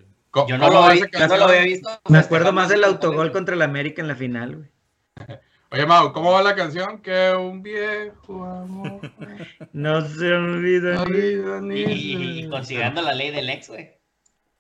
Yo 0.49 0.59
no, 0.59 0.68
¿cómo 0.68 0.87
lo, 0.89 0.93
vi- 0.95 1.01
yo 1.01 1.29
no 1.29 1.37
lo 1.37 1.45
había 1.47 1.62
visto. 1.62 1.89
Me 2.09 2.18
acuerdo 2.18 2.53
más 2.53 2.68
del 2.68 2.85
autogol 2.85 3.33
contra 3.33 3.55
el 3.55 3.62
América 3.62 4.01
en 4.03 4.09
la 4.09 4.14
final, 4.14 4.57
güey. 4.57 4.68
Oye, 5.72 5.85
Mau, 5.85 6.12
¿cómo 6.12 6.31
va 6.33 6.43
la 6.43 6.55
canción? 6.55 7.01
Que 7.03 7.35
un 7.35 7.62
viejo 7.62 8.45
amor. 8.45 9.01
No 9.72 10.01
se 10.09 10.33
olvida 10.33 10.95
no 10.95 11.07
ni- 11.07 11.18
olvida 11.18 11.61
ni- 11.61 11.81
Y, 11.81 11.85
y- 12.16 12.41
y 12.45 12.49
considerando 12.49 13.03
la 13.03 13.12
ley 13.14 13.31
del 13.33 13.51
ex, 13.51 13.68
güey. 13.68 13.95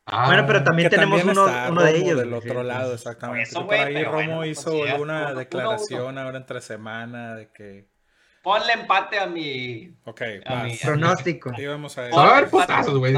Ah, 0.06 0.26
Bueno, 0.26 0.46
pero 0.46 0.62
también 0.62 0.88
tenemos 0.88 1.18
también 1.18 1.36
uno, 1.38 1.46
de 1.52 1.66
Romo 1.68 1.80
ellos. 1.82 2.18
del 2.18 2.28
güey, 2.30 2.38
otro 2.40 2.60
sí, 2.60 2.66
lado, 2.66 2.94
exactamente. 2.94 3.50
Por 3.52 3.58
eso, 3.58 3.68
Que 3.68 3.76
por 3.76 3.84
güey, 3.84 3.96
ahí 3.96 4.04
Romo 4.04 4.14
bueno, 4.16 4.44
hizo 4.46 4.70
pues, 4.70 4.94
una 4.94 5.00
uno, 5.00 5.26
uno, 5.30 5.34
declaración 5.34 6.18
ahora 6.18 6.38
entre 6.38 6.60
semana 6.60 7.34
de 7.34 7.50
que. 7.52 7.88
Ponle 8.42 8.72
empate 8.74 9.18
a 9.18 9.26
mi. 9.26 9.96
Ok, 10.04 10.22
A. 10.46 10.66
Pronóstico. 10.82 11.52
Íbamos 11.58 11.98
a 11.98 12.06
Se 12.08 12.16
va 12.16 12.36
a 12.36 12.40
ver 12.40 12.50
putazos, 12.50 12.96
güey, 12.96 13.14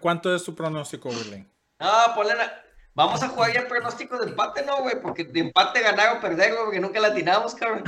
¿Cuánto 0.00 0.34
es 0.34 0.44
tu 0.44 0.54
pronóstico, 0.54 1.08
Willy? 1.08 1.46
No, 1.78 1.88
ponle. 2.14 2.34
la- 2.34 2.62
Vamos 2.94 3.22
a 3.22 3.28
jugar 3.28 3.52
ya 3.52 3.60
el 3.60 3.66
pronóstico 3.66 4.18
de 4.18 4.30
empate, 4.30 4.64
¿no, 4.64 4.78
güey? 4.80 5.00
Porque 5.02 5.24
de 5.24 5.40
empate 5.40 5.82
ganar 5.82 6.16
o 6.16 6.20
perder, 6.20 6.52
güey, 6.52 6.64
porque 6.64 6.80
nunca 6.80 6.98
latinamos, 6.98 7.54
cabrón. 7.54 7.84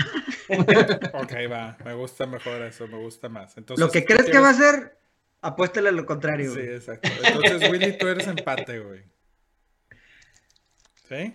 Ok, 1.15 1.33
va. 1.51 1.77
Me 1.85 1.95
gusta 1.95 2.27
mejor 2.27 2.61
eso, 2.63 2.87
me 2.89 2.99
gusta 2.99 3.29
más. 3.31 3.57
Entonces, 3.57 3.85
Lo 3.85 3.91
que 3.91 4.03
¿tú 4.03 4.07
crees 4.09 4.31
que 4.31 4.39
va 4.39 4.51
a 4.51 4.55
ser, 4.55 4.98
apuéstale 5.41 5.89
a 5.89 5.93
lo 5.93 6.07
contrario. 6.07 6.53
Sí, 6.53 6.61
güey. 6.61 6.75
exacto. 6.77 7.09
Entonces, 7.23 7.71
Willy, 7.71 7.99
tú 7.99 8.09
eres 8.09 8.27
empate, 8.27 8.81
güey. 8.81 9.05
¿Sí? 11.09 11.35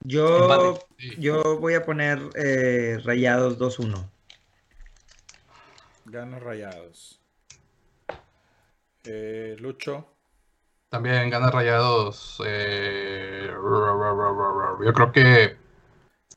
Yo, 0.00 0.78
yo 1.18 1.58
voy 1.58 1.74
a 1.74 1.84
poner 1.84 2.20
eh, 2.36 2.98
rayados 3.02 3.58
2-1. 3.58 4.08
Ganos 6.04 6.42
rayados. 6.42 7.20
Eh, 9.04 9.56
Lucho. 9.58 10.06
También 10.90 11.28
gana 11.30 11.50
rayados. 11.50 12.40
eh, 12.46 13.50
yo 13.50 14.92
creo 14.92 15.12
que. 15.12 15.56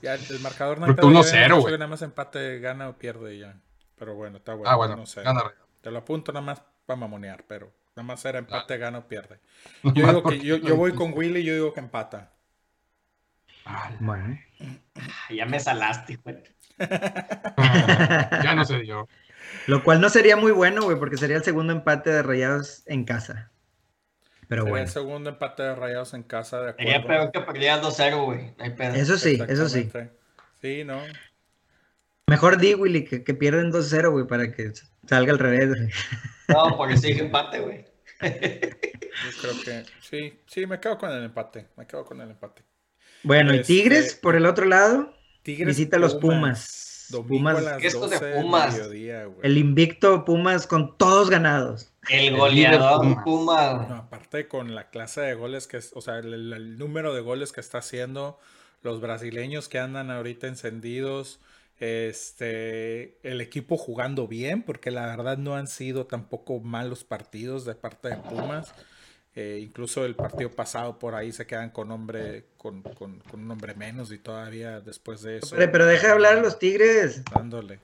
Ya, 0.02 0.16
el 0.16 0.40
marcador 0.40 0.80
no 0.80 0.86
Creo 0.86 0.96
hay 0.96 0.96
que 0.96 1.02
pedo, 1.02 1.24
1-0, 1.24 1.32
ya 1.32 1.40
veremos, 1.42 1.62
güey. 1.62 1.74
Nada 1.74 1.88
más 1.88 2.02
empate, 2.02 2.60
gana 2.60 2.90
o 2.90 2.98
pierde 2.98 3.36
y 3.36 3.40
ya. 3.40 3.60
Pero 3.98 4.16
bueno, 4.16 4.38
está 4.38 4.54
bueno. 4.56 4.72
Ah, 4.72 4.76
bueno, 4.76 4.96
no 4.96 5.06
sé. 5.06 5.22
gana 5.22 5.42
rayados. 5.42 5.69
Te 5.90 5.94
lo 5.94 5.98
apunto 6.02 6.32
nada 6.32 6.46
más 6.46 6.62
para 6.86 7.00
mamonear, 7.00 7.44
pero 7.48 7.74
nada 7.96 8.04
más 8.06 8.24
era 8.24 8.38
empate, 8.38 8.76
Ah. 8.76 8.78
gana 8.78 9.00
o 9.00 9.08
pierde. 9.08 9.40
Yo 9.82 10.06
digo 10.06 10.22
que 10.22 10.38
yo, 10.40 10.58
yo 10.58 10.76
voy 10.76 10.94
con 10.94 11.14
Willy, 11.18 11.44
yo 11.44 11.52
digo 11.56 11.74
que 11.74 11.80
empata. 11.80 12.32
Ah, 13.66 13.90
Bueno. 14.00 14.38
Ya 15.32 15.48
me 15.48 15.60
salaste, 15.60 16.18
güey. 16.24 16.44
ya 16.78 18.54
no 18.56 18.66
sé 18.66 18.86
yo. 18.86 19.08
Lo 19.66 19.84
cual 19.84 20.00
no 20.00 20.10
sería 20.10 20.36
muy 20.38 20.52
bueno, 20.52 20.84
güey, 20.84 21.00
porque 21.00 21.18
sería 21.18 21.38
el 21.38 21.44
segundo 21.44 21.74
empate 21.74 22.12
de 22.12 22.22
rayados 22.22 22.84
en 22.86 23.04
casa. 23.04 23.50
Pero 24.48 24.62
Sería 24.62 24.70
bueno. 24.72 24.86
el 24.86 24.92
segundo 24.92 25.30
empate 25.32 25.64
de 25.64 25.74
rayados 25.76 26.14
en 26.14 26.22
casa, 26.22 26.62
de 26.62 26.74
Sería 26.74 26.98
acuerdo. 27.00 27.32
peor 27.32 27.46
que 27.46 27.52
perdieran 27.52 27.82
2-0, 27.82 28.26
güey. 28.26 28.54
No. 28.60 28.94
Eso 28.94 29.18
sí, 29.18 29.40
eso 29.48 29.68
sí. 29.68 29.90
Sí, 30.62 30.84
¿no? 30.84 31.02
Mejor 32.28 32.58
di, 32.60 32.76
Willy, 32.76 33.06
que, 33.06 33.24
que 33.24 33.34
pierden 33.34 33.72
2-0, 33.72 34.12
güey, 34.12 34.28
para 34.28 34.52
que 34.52 34.72
salga 35.10 35.32
al 35.34 35.40
revés. 35.40 35.68
güey. 35.70 35.90
No, 36.48 36.78
porque 36.78 36.98
sí 36.98 37.08
dije 37.08 37.22
empate, 37.22 37.60
güey. 37.60 37.86
Yo 38.22 39.42
creo 39.42 39.54
que 39.64 39.84
sí, 40.02 40.40
sí, 40.48 40.66
me 40.66 40.80
quedo 40.80 40.98
con 40.98 41.12
el 41.12 41.24
empate. 41.24 41.68
Me 41.78 41.86
quedo 41.86 42.06
con 42.06 42.22
el 42.22 42.30
empate. 42.32 42.64
Bueno, 43.24 43.54
y 43.54 43.60
Este- 43.60 43.74
Tigres, 43.74 44.16
por 44.16 44.36
el 44.36 44.46
otro 44.46 44.66
lado, 44.66 45.14
Tigres 45.44 45.68
visita 45.78 45.98
a 45.98 46.00
los 46.00 46.16
Pumas. 46.16 47.08
Domingo 47.10 47.28
Pumas, 47.30 47.58
a 47.58 47.62
las 47.62 47.84
Esto 47.84 48.08
de 48.08 48.16
12 48.18 48.26
del 48.26 48.42
Pumas. 48.44 48.74
mediodía, 48.74 49.26
güey. 49.26 49.40
el 49.44 49.58
invicto 49.58 50.24
Pumas 50.26 50.68
con 50.68 50.96
todos 50.98 51.30
ganados. 51.30 51.92
El 52.08 52.28
El 52.34 52.38
goleador 52.38 53.04
líder 53.06 53.24
Puma. 53.24 53.86
No, 53.90 53.96
aparte 53.96 54.48
con 54.48 54.76
la 54.76 54.90
clase 54.90 55.22
de 55.22 55.34
goles 55.34 55.66
que 55.68 55.78
es, 55.78 55.92
o 55.96 56.02
sea, 56.02 56.20
el, 56.20 56.34
el- 56.34 56.54
el 56.54 56.78
número 56.78 57.14
de 57.16 57.22
goles 57.22 57.52
que 57.52 57.62
está 57.62 57.80
haciendo 57.80 58.40
los 58.84 59.02
brasileños 59.02 59.68
que 59.70 59.80
andan 59.80 60.12
ahorita 60.12 60.48
encendidos, 60.48 61.40
este, 61.80 63.18
el 63.24 63.42
equipo 63.42 63.78
jugando 63.78 64.28
bien, 64.28 64.64
porque 64.64 64.92
la 64.92 65.06
verdad 65.08 65.38
no 65.38 65.56
han 65.56 65.68
sido 65.68 66.06
tampoco 66.06 66.60
malos 66.60 67.04
partidos 67.04 67.66
de 67.66 67.76
parte 67.76 68.10
de 68.10 68.18
Pumas. 68.18 68.74
Eh, 69.36 69.60
incluso 69.62 70.06
el 70.06 70.16
partido 70.16 70.50
pasado 70.52 71.00
por 71.00 71.16
ahí 71.16 71.32
se 71.32 71.46
quedan 71.48 71.70
con 71.70 71.92
hombre, 71.92 72.46
con, 72.58 72.82
con- 72.82 73.20
con 73.20 73.40
un 73.42 73.52
hombre 73.52 73.74
menos 73.76 74.12
y 74.12 74.18
todavía 74.18 74.82
después 74.82 75.22
de 75.22 75.38
eso. 75.38 75.56
Pero, 75.56 75.72
pero 75.72 75.86
deja 75.86 76.08
de 76.08 76.14
hablar 76.14 76.38
a 76.38 76.42
los 76.42 76.60
Tigres. 76.60 77.24
dándole. 77.34 77.80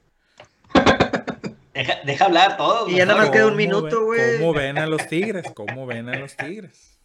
Deja, 1.73 1.95
deja 2.05 2.25
hablar 2.25 2.51
a 2.53 2.57
todos. 2.57 2.89
Y 2.91 2.95
ya 2.95 3.05
nada 3.05 3.19
más 3.19 3.29
queda 3.29 3.43
un 3.45 3.49
¿Cómo 3.51 3.57
minuto, 3.57 3.97
ven- 3.97 4.05
güey. 4.05 4.37
¿Cómo 4.39 4.53
ven 4.53 4.77
a 4.77 4.87
los 4.87 5.07
Tigres? 5.07 5.45
¿Cómo 5.53 5.85
ven 5.85 6.09
a 6.09 6.17
los 6.17 6.35
Tigres? 6.35 6.97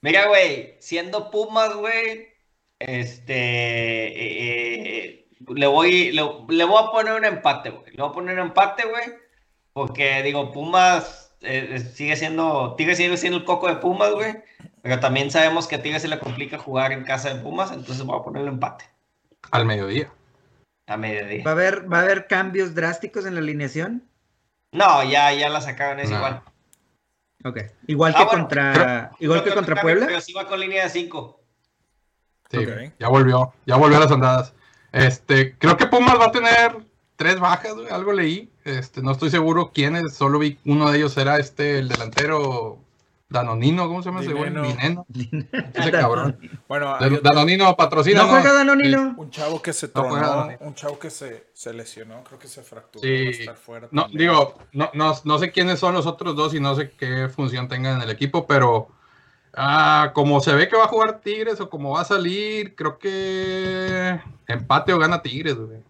Mira, 0.00 0.28
güey, 0.28 0.76
siendo 0.80 1.30
Pumas, 1.30 1.74
güey, 1.74 2.28
este, 2.78 3.34
eh, 3.34 5.04
eh, 5.04 5.27
le 5.46 5.66
voy, 5.66 6.12
le, 6.12 6.22
le 6.48 6.64
voy 6.64 6.82
a 6.82 6.90
poner 6.90 7.14
un 7.14 7.24
empate, 7.24 7.70
güey. 7.70 7.90
Le 7.92 8.02
voy 8.02 8.10
a 8.10 8.14
poner 8.14 8.34
un 8.38 8.46
empate, 8.46 8.84
güey, 8.86 9.04
porque 9.72 10.22
digo, 10.22 10.52
Pumas 10.52 11.32
eh, 11.42 11.68
eh, 11.74 11.78
sigue 11.78 12.16
siendo, 12.16 12.74
Tigres 12.76 12.96
sigue 12.98 13.16
siendo 13.16 13.38
el 13.38 13.44
coco 13.44 13.68
de 13.68 13.76
Pumas, 13.76 14.12
güey, 14.12 14.42
pero 14.82 14.98
también 15.00 15.30
sabemos 15.30 15.66
que 15.68 15.76
a 15.76 15.82
Tigres 15.82 16.02
se 16.02 16.08
le 16.08 16.18
complica 16.18 16.58
jugar 16.58 16.92
en 16.92 17.04
casa 17.04 17.32
de 17.32 17.40
Pumas, 17.40 17.70
entonces 17.72 18.04
voy 18.04 18.18
a 18.18 18.22
ponerle 18.24 18.48
empate 18.48 18.84
Al 19.50 19.64
mediodía. 19.66 20.10
a 20.86 20.96
mediodía. 20.96 21.44
¿Va 21.44 21.50
a 21.50 21.54
haber, 21.54 21.92
va 21.92 21.98
a 21.98 22.02
haber 22.02 22.26
cambios 22.26 22.74
drásticos 22.74 23.26
en 23.26 23.34
la 23.34 23.40
alineación? 23.40 24.02
No, 24.72 25.02
ya, 25.04 25.32
ya 25.32 25.48
la 25.48 25.60
sacaron, 25.60 26.00
es 26.00 26.10
No. 26.10 26.16
igual. 26.16 26.42
Ok. 27.44 27.58
Igual 27.86 28.12
Ah, 28.14 28.18
que 28.18 28.24
bueno, 28.24 28.38
contra, 28.40 29.10
igual 29.20 29.44
que 29.44 29.54
contra 29.54 29.80
Puebla. 29.80 30.06
Pero 30.06 30.20
sí 30.20 30.32
va 30.32 30.46
con 30.48 30.58
línea 30.58 30.82
de 30.84 30.90
5. 30.90 31.40
Sí, 32.50 32.58
ya 32.98 33.08
volvió. 33.08 33.52
Ya 33.64 33.76
volvió 33.76 33.98
a 33.98 34.00
las 34.00 34.10
andadas. 34.10 34.54
Este, 35.06 35.56
creo 35.58 35.76
que 35.76 35.86
Pumas 35.86 36.18
va 36.18 36.26
a 36.26 36.32
tener 36.32 36.76
tres 37.16 37.38
bajas, 37.40 37.74
güey, 37.74 37.88
algo 37.90 38.12
leí. 38.12 38.50
Este, 38.64 39.02
no 39.02 39.12
estoy 39.12 39.30
seguro 39.30 39.70
quiénes, 39.72 40.14
solo 40.14 40.38
vi 40.38 40.58
uno 40.64 40.90
de 40.90 40.98
ellos 40.98 41.16
era 41.16 41.38
este, 41.38 41.78
el 41.78 41.88
delantero 41.88 42.78
Danonino, 43.30 43.88
¿cómo 43.88 44.02
se 44.02 44.08
llama 44.08 44.22
ese 44.22 44.32
güey? 44.32 44.50
Dineno. 44.62 45.04
Ese 45.74 45.90
cabrón. 45.90 46.38
Bueno, 46.68 46.96
Dan- 46.98 47.20
Danonino 47.22 47.76
patrocina. 47.76 48.22
¿No 48.22 48.28
juega 48.28 48.52
Danonino? 48.54 49.14
un 49.16 49.30
chavo 49.30 49.60
que 49.60 49.72
se 49.72 49.90
No 49.94 50.04
juega 50.04 50.30
tronó, 50.32 50.56
un 50.60 50.74
chavo 50.74 50.98
que 50.98 51.10
se, 51.10 51.46
se 51.52 51.72
lesionó, 51.74 52.22
creo 52.24 52.38
que 52.38 52.48
se 52.48 52.62
fracturó. 52.62 53.02
Sí. 53.02 53.40
estar 53.40 53.56
fuera 53.56 53.88
No, 53.90 54.06
digo, 54.12 54.54
no, 54.72 54.90
no, 54.94 55.14
no 55.24 55.38
sé 55.38 55.50
quiénes 55.52 55.78
son 55.78 55.94
los 55.94 56.06
otros 56.06 56.36
dos 56.36 56.54
y 56.54 56.60
no 56.60 56.74
sé 56.74 56.90
qué 56.90 57.28
función 57.28 57.68
tengan 57.68 57.96
en 57.96 58.02
el 58.02 58.10
equipo, 58.10 58.46
pero 58.46 58.88
ah, 59.58 60.12
como 60.14 60.40
se 60.40 60.54
ve 60.54 60.68
que 60.68 60.76
va 60.76 60.84
a 60.84 60.88
jugar 60.88 61.20
Tigres 61.20 61.60
o 61.60 61.68
como 61.68 61.90
va 61.92 62.02
a 62.02 62.04
salir, 62.04 62.74
creo 62.74 62.98
que 62.98 64.20
empate 64.46 64.92
o 64.92 64.98
gana 64.98 65.20
Tigres, 65.22 65.56
güey. 65.56 65.82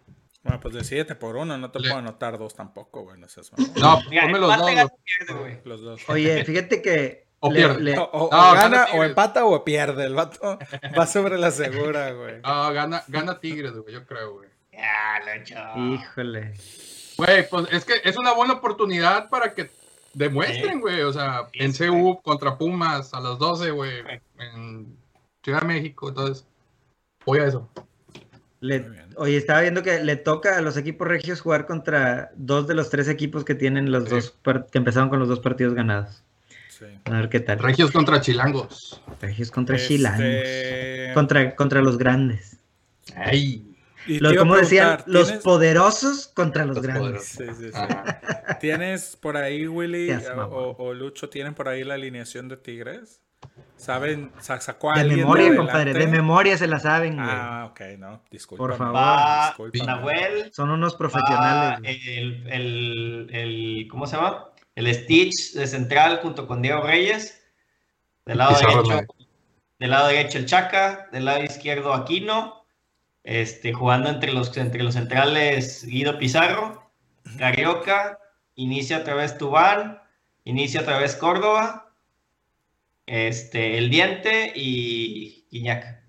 Bueno, 0.43 0.59
pues 0.61 0.73
decídete 0.73 1.15
por 1.15 1.35
uno, 1.35 1.57
no 1.57 1.69
te 1.69 1.79
Le- 1.79 1.89
puedo 1.89 1.99
anotar 1.99 2.37
dos 2.37 2.55
tampoco, 2.55 3.03
güey. 3.03 3.19
No 3.19 3.27
seas. 3.27 3.51
No, 3.79 3.99
ponme 4.01 4.39
los 4.39 4.57
dos. 4.57 4.67
gana 4.67 4.83
los- 4.83 4.91
pierde, 5.03 5.33
güey. 5.41 5.59
Los 5.65 5.81
dos. 5.81 6.01
Oye, 6.09 6.43
fíjate 6.45 6.81
que. 6.81 7.27
O 7.41 7.49
le- 7.51 7.55
pierde. 7.59 7.81
le- 7.81 7.99
O, 7.99 8.03
o- 8.03 8.29
No, 8.31 8.37
o 8.51 8.53
gana 8.53 8.85
gana, 8.85 8.87
o 8.95 9.03
empata 9.03 9.45
o 9.45 9.63
pierde. 9.63 10.05
El 10.05 10.15
vato 10.15 10.57
va 10.97 11.05
sobre 11.07 11.37
la 11.37 11.51
segura, 11.51 12.11
güey. 12.13 12.35
Ah, 12.43 12.71
gana, 12.73 13.03
gana 13.07 13.39
Tigres, 13.39 13.73
güey, 13.73 13.93
yo 13.93 14.05
creo, 14.05 14.33
güey. 14.33 14.49
Ya, 14.73 15.19
lo 15.25 15.31
hecho. 15.33 15.55
Híjole. 15.77 16.53
Güey, 17.17 17.49
pues 17.49 17.67
es 17.71 17.83
que 17.83 17.95
es 18.05 18.17
una 18.17 18.31
buena 18.33 18.53
oportunidad 18.53 19.29
para 19.29 19.53
que 19.53 19.69
demuestren, 20.13 20.79
güey. 20.81 21.01
O 21.01 21.13
sea, 21.13 21.47
en 21.53 21.73
CU 21.73 22.21
contra 22.21 22.57
Pumas 22.57 23.13
a 23.13 23.19
las 23.19 23.37
12, 23.39 23.71
güey. 23.71 23.91
En 24.39 24.87
Ciudad 25.43 25.61
de 25.61 25.67
México, 25.67 26.09
entonces. 26.09 26.45
Voy 27.25 27.39
a 27.39 27.45
eso. 27.45 27.69
Le- 28.61 28.85
oye, 29.15 29.37
estaba 29.37 29.61
viendo 29.61 29.83
que 29.83 30.03
le 30.03 30.15
toca 30.17 30.57
a 30.57 30.61
los 30.61 30.75
equipos 30.77 31.07
regios 31.07 31.39
jugar 31.41 31.65
contra 31.65 32.31
dos 32.35 32.67
de 32.67 32.73
los 32.73 32.89
tres 32.89 33.07
equipos 33.07 33.45
que 33.45 33.55
tienen 33.55 33.91
los 33.91 34.05
Sí. 34.05 34.09
dos 34.09 34.35
que 34.71 34.77
empezaron 34.77 35.09
con 35.09 35.19
los 35.19 35.29
dos 35.29 35.39
partidos 35.39 35.73
ganados. 35.75 36.23
Sí. 36.67 36.85
A 37.05 37.11
ver 37.11 37.29
qué 37.29 37.39
tal. 37.39 37.59
Regios 37.59 37.91
contra 37.91 38.19
Chilangos. 38.21 39.01
Regios 39.21 39.51
contra 39.51 39.75
Este, 39.77 39.87
Chilangos. 39.95 41.13
Contra, 41.13 41.55
contra 41.55 41.81
los 41.81 41.97
grandes. 41.97 42.57
Ay. 43.15 43.65
A 44.07 44.35
como 44.37 44.55
decían, 44.55 45.03
los 45.05 45.27
¿tienes- 45.27 45.43
poderosos 45.43 46.27
contra 46.29 46.65
los, 46.65 46.77
Los 46.77 46.85
grandes. 46.85 47.01
poderosos. 47.03 47.29
Sí, 47.57 47.63
sí, 47.65 47.71
sí. 47.71 47.77
Ajá. 47.77 48.57
¿Tienes 48.59 49.15
por 49.15 49.37
ahí, 49.37 49.67
Willy, 49.67 50.09
o, 50.49 50.93
Lucho, 50.93 51.29
tienen 51.29 51.53
por 51.53 51.67
ahí 51.67 51.83
la 51.83 51.93
alineación 51.95 52.47
de 52.47 52.57
Tigres? 52.57 53.21
¿Saben? 53.77 54.31
Sa- 54.39 54.59
¿Sacó 54.59 54.91
a 54.91 54.99
De 55.01 55.05
memoria, 55.15 55.55
compadre, 55.55 55.93
de 55.93 56.07
memoria 56.07 56.57
se 56.57 56.67
la 56.67 56.79
saben, 56.79 57.15
güey. 57.15 57.27
Ah, 57.29 57.67
ok, 57.71 57.81
no, 57.97 58.21
disculpa. 58.29 58.63
Por 58.63 58.75
favor. 58.77 58.95
Va. 58.95 59.55
Nahuel, 59.85 60.51
Son 60.51 60.69
unos 60.69 60.95
profesionales. 60.95 61.79
el, 62.05 62.47
el, 62.47 63.29
el, 63.31 63.87
¿cómo 63.89 64.05
se 64.07 64.17
llama? 64.17 64.49
El 64.75 64.93
Stitch 64.93 65.53
de 65.53 65.67
central 65.67 66.19
junto 66.21 66.45
con 66.47 66.61
Diego 66.61 66.81
Reyes. 66.81 67.41
Del 68.25 68.37
lado 68.39 68.51
Pizarro 68.51 68.83
derecho, 68.83 69.07
del 69.79 69.89
lado 69.89 70.07
derecho 70.09 70.37
el 70.37 70.45
Chaca, 70.45 71.07
del 71.11 71.25
lado 71.25 71.41
izquierdo 71.43 71.93
Aquino, 71.93 72.58
este, 73.23 73.73
jugando 73.73 74.09
entre 74.09 74.31
los, 74.33 74.55
entre 74.57 74.83
los 74.83 74.93
centrales 74.95 75.85
Guido 75.85 76.17
Pizarro, 76.17 76.89
Carioca, 77.37 78.19
inicia 78.55 78.99
otra 78.99 79.15
vez 79.15 79.37
Tubán, 79.37 80.01
inicia 80.45 80.81
otra 80.81 80.97
vez 80.99 81.15
Córdoba, 81.15 81.93
este, 83.05 83.77
El 83.77 83.89
Diente 83.89 84.51
y 84.55 85.45
Guiñac. 85.51 85.99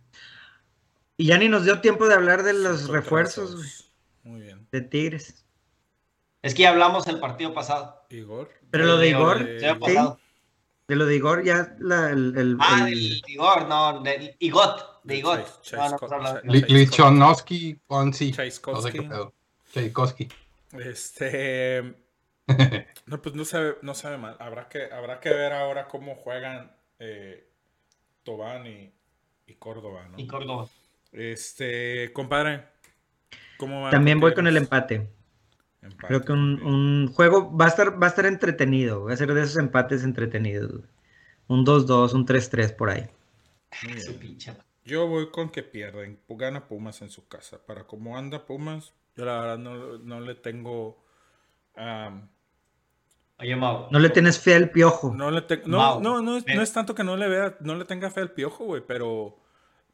Y 1.17 1.27
ya 1.27 1.39
ni 1.39 1.49
nos 1.49 1.65
dio 1.65 1.81
tiempo 1.81 2.09
de 2.09 2.15
hablar 2.15 2.43
de 2.43 2.55
los 2.55 2.85
Otra 2.85 2.97
refuerzos 3.01 3.91
Muy 4.23 4.41
bien. 4.41 4.67
de 4.73 4.81
Tigres. 4.81 5.45
Es 6.43 6.55
que 6.55 6.63
ya 6.63 6.71
hablamos 6.71 7.07
el 7.09 7.21
partido 7.21 7.53
pasado. 7.53 8.03
Igor. 8.09 8.51
Pero 8.71 8.85
lo 8.87 8.97
de 8.97 9.09
Igor, 9.11 9.47
Se. 9.61 10.19
De 10.89 10.97
lo 10.97 11.05
de 11.07 11.17
Igor, 11.17 11.45
ya 11.45 11.77
la, 11.79 12.11
el, 12.11 12.35
el- 12.37 12.57
Ah, 12.59 12.87
el- 12.89 13.21
del 13.21 13.23
Igor, 13.29 13.69
no, 13.69 14.01
del 14.01 14.35
Igot, 14.41 15.00
de 15.05 15.17
Igot. 15.17 15.63
Lichonowski, 16.45 17.81
Ponzi. 17.87 18.33
Tchaikovsky. 18.33 20.29
Este. 20.73 21.95
No, 23.07 23.21
pues 23.23 23.35
no 23.35 23.45
sabe, 23.45 23.77
no 23.83 23.95
sabe 23.95 24.19
mal. 24.19 24.37
Habrá 24.39 24.69
que, 24.69 24.85
habrá 24.93 25.21
que 25.21 25.31
ver 25.31 25.53
ahora 25.53 25.89
cómo 25.89 26.15
juegan 26.15 26.71
eh, 27.01 27.49
Tobán 28.23 28.67
y, 28.67 28.93
y 29.47 29.55
Córdoba, 29.55 30.07
¿no? 30.09 30.19
Y 30.19 30.29
Córdoba. 30.29 30.69
Este, 31.13 32.13
compadre. 32.13 32.67
¿Cómo 33.57 33.83
va? 33.83 33.91
También 33.91 34.21
voy 34.21 34.33
con 34.35 34.47
el 34.47 34.57
empate. 34.57 35.09
Empate, 35.83 36.07
Creo 36.07 36.23
que 36.23 36.33
un, 36.33 36.63
un 36.63 37.13
juego 37.13 37.57
va 37.57 37.65
a 37.65 37.69
estar, 37.69 38.01
va 38.01 38.07
a 38.07 38.11
estar 38.11 38.27
entretenido. 38.27 39.05
Va 39.05 39.13
a 39.13 39.17
ser 39.17 39.33
de 39.35 39.43
esos 39.43 39.57
empates 39.57 40.05
entretenidos. 40.05 40.83
Un 41.49 41.67
2-2, 41.67 42.15
un 42.15 42.27
3-3 42.27 42.77
por 42.77 42.91
ahí. 42.91 43.09
Su 44.05 44.17
pinche. 44.19 44.55
Yo 44.85 45.07
voy 45.07 45.31
con 45.31 45.51
que 45.51 45.62
pierden. 45.62 46.18
Gana 46.28 46.66
Pumas 46.66 47.03
en 47.03 47.11
su 47.11 47.28
casa. 47.28 47.59
Para 47.66 47.87
cómo 47.87 48.16
anda 48.16 48.47
Pumas, 48.47 48.95
yo 49.16 49.24
la 49.24 49.41
verdad 49.41 49.59
no, 49.59 49.99
no 49.99 50.20
le 50.20 50.35
tengo. 50.35 51.05
am, 51.76 52.28
Oye, 53.39 53.57
Mau. 53.57 53.89
No 53.91 53.99
le 53.99 54.11
tienes 54.11 54.39
fe 54.39 54.55
al 54.55 54.70
piojo. 54.70 55.14
no 55.14 55.31
le 55.31 55.43
tengo. 55.43 55.66
No, 55.66 55.99
no, 56.01 56.20
no, 56.20 56.37
es, 56.37 56.45
no 56.47 56.61
es 56.62 56.72
tanto 56.72 56.95
que 56.95 57.05
no 57.05 57.16
le 57.16 57.28
vea, 57.28 57.57
no 57.61 57.74
le 57.74 57.85
tenga 57.85 58.11
fe 58.11 58.20
al 58.20 58.33
piojo, 58.33 58.64
güey, 58.64 58.83
pero. 58.87 59.37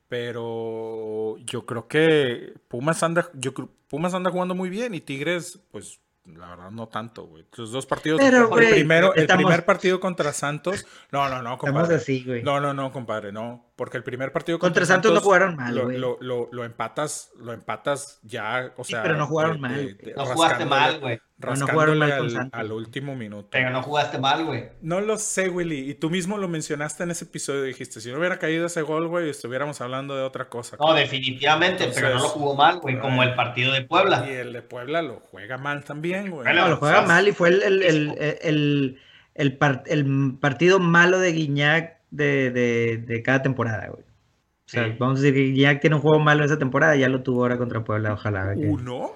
Pero 0.09 1.37
yo 1.39 1.67
creo 1.67 1.89
que 1.89 2.55
Pumas 2.69 3.03
anda, 3.03 3.29
yo 3.35 3.53
creo- 3.55 3.69
Pumas 3.89 4.15
anda 4.15 4.31
jugando 4.31 4.55
muy 4.55 4.71
bien 4.71 4.95
y 4.95 5.01
Tigres, 5.01 5.61
pues 5.71 6.01
la 6.25 6.49
verdad 6.51 6.71
no 6.71 6.89
tanto, 6.89 7.27
güey. 7.27 7.45
Los 7.57 7.71
dos 7.73 7.87
partidos, 7.87 8.21
Pero, 8.21 8.57
el 8.59 8.71
primero, 8.71 9.15
el 9.15 9.27
primer 9.27 9.65
partido 9.65 10.01
contra 10.01 10.33
Santos, 10.33 10.87
no, 11.13 11.29
no, 11.29 11.43
no, 11.43 11.59
compadre. 11.59 11.97
así, 11.97 12.25
güey. 12.25 12.43
No, 12.43 12.61
no, 12.61 12.73
no, 12.73 12.93
compadre, 12.93 13.33
no. 13.33 13.66
Porque 13.77 13.99
el 13.99 14.03
primer 14.05 14.33
partido 14.33 14.59
Contra 14.59 14.87
Santos 14.87 15.13
no 15.13 15.21
jugaron 15.21 15.55
mal, 15.55 15.75
lo, 15.75 15.85
güey. 15.85 15.99
lo, 15.99 16.17
lo, 16.23 16.49
lo 16.51 16.65
empatas, 16.65 17.31
lo 17.39 17.53
empatas 17.53 18.21
ya, 18.23 18.73
o 18.79 18.85
Sí, 18.85 18.93
sea. 18.93 19.03
pero 19.03 19.19
no 19.19 19.27
jugaron 19.27 19.57
de- 19.57 19.61
mal, 19.61 19.97
de- 19.99 20.15
No 20.17 20.25
jugaste 20.25 20.65
mal, 20.65 20.99
güey. 20.99 21.21
No, 21.39 21.67
jugaron 21.67 21.99
mal 21.99 22.11
con 22.17 22.21
al, 22.25 22.31
Santos. 22.31 22.59
al 22.59 22.73
último 22.73 23.15
minuto. 23.15 23.49
Pero 23.53 23.69
no 23.69 23.83
jugaste 23.83 24.17
mal, 24.19 24.47
güey. 24.47 24.71
No 24.81 25.03
lo 25.03 25.19
sé, 25.19 25.51
Willy. 25.51 25.91
Y 25.91 25.95
tú 25.95 26.09
mismo 26.09 26.39
lo 26.39 26.49
mencionaste 26.49 27.03
en 27.03 27.11
ese 27.11 27.27
episodio. 27.27 27.65
Dijiste, 27.65 28.01
si 28.01 28.11
no 28.11 28.19
hubiera 28.19 28.39
caído 28.39 28.65
ese 28.65 28.81
gol, 28.81 29.09
güey, 29.09 29.29
estuviéramos 29.29 29.83
hablando 29.83 30.17
de 30.17 30.23
otra 30.23 30.49
cosa. 30.49 30.79
No, 30.81 30.95
definitivamente, 30.95 31.91
pero 31.95 32.15
no 32.15 32.21
lo 32.23 32.29
jugó 32.31 32.55
mal, 32.55 32.79
güey, 32.81 32.99
como 32.99 33.23
el 33.23 33.35
partido 33.35 33.75
de 33.75 33.83
Puebla. 33.83 34.25
Y 34.27 34.33
el 34.33 34.55
de 34.55 34.63
Puebla 34.63 35.03
lo 35.03 35.21
juega 35.21 35.59
mal 35.59 35.85
también, 35.85 36.31
güey. 36.31 36.45
Bueno, 36.45 36.63
No, 36.63 36.69
lo 36.71 36.77
juega 36.79 36.97
o 36.97 36.99
sea, 37.01 37.07
mal 37.09 37.29
y 37.29 37.33
fue 37.33 37.51
el, 37.51 37.63
el, 37.63 37.83
el, 37.83 38.15
el, 38.41 39.01
el 39.35 39.59
par- 39.59 39.83
el 39.85 40.39
partido 40.41 40.79
malo 40.79 41.19
de 41.19 41.33
Guiñac 41.33 41.96
de, 42.17 42.51
de, 42.51 42.97
de 42.99 43.23
cada 43.23 43.43
temporada, 43.43 43.89
güey. 43.89 44.03
O 44.03 44.69
sea, 44.69 44.85
Sí. 44.87 44.97
vamos 44.99 45.19
a 45.19 45.23
decir 45.23 45.35
que 45.35 45.53
Guiñac 45.53 45.81
tiene 45.81 45.97
un 45.97 46.03
juego 46.03 46.19
malo 46.19 46.45
esa 46.45 46.59
temporada, 46.59 46.97
ya 46.97 47.09
lo 47.09 47.23
tuvo 47.23 47.43
ahora 47.43 47.57
contra 47.59 47.85
Puebla, 47.85 48.13
ojalá. 48.15 48.55
que- 48.55 48.67
¿Uno? 48.67 49.13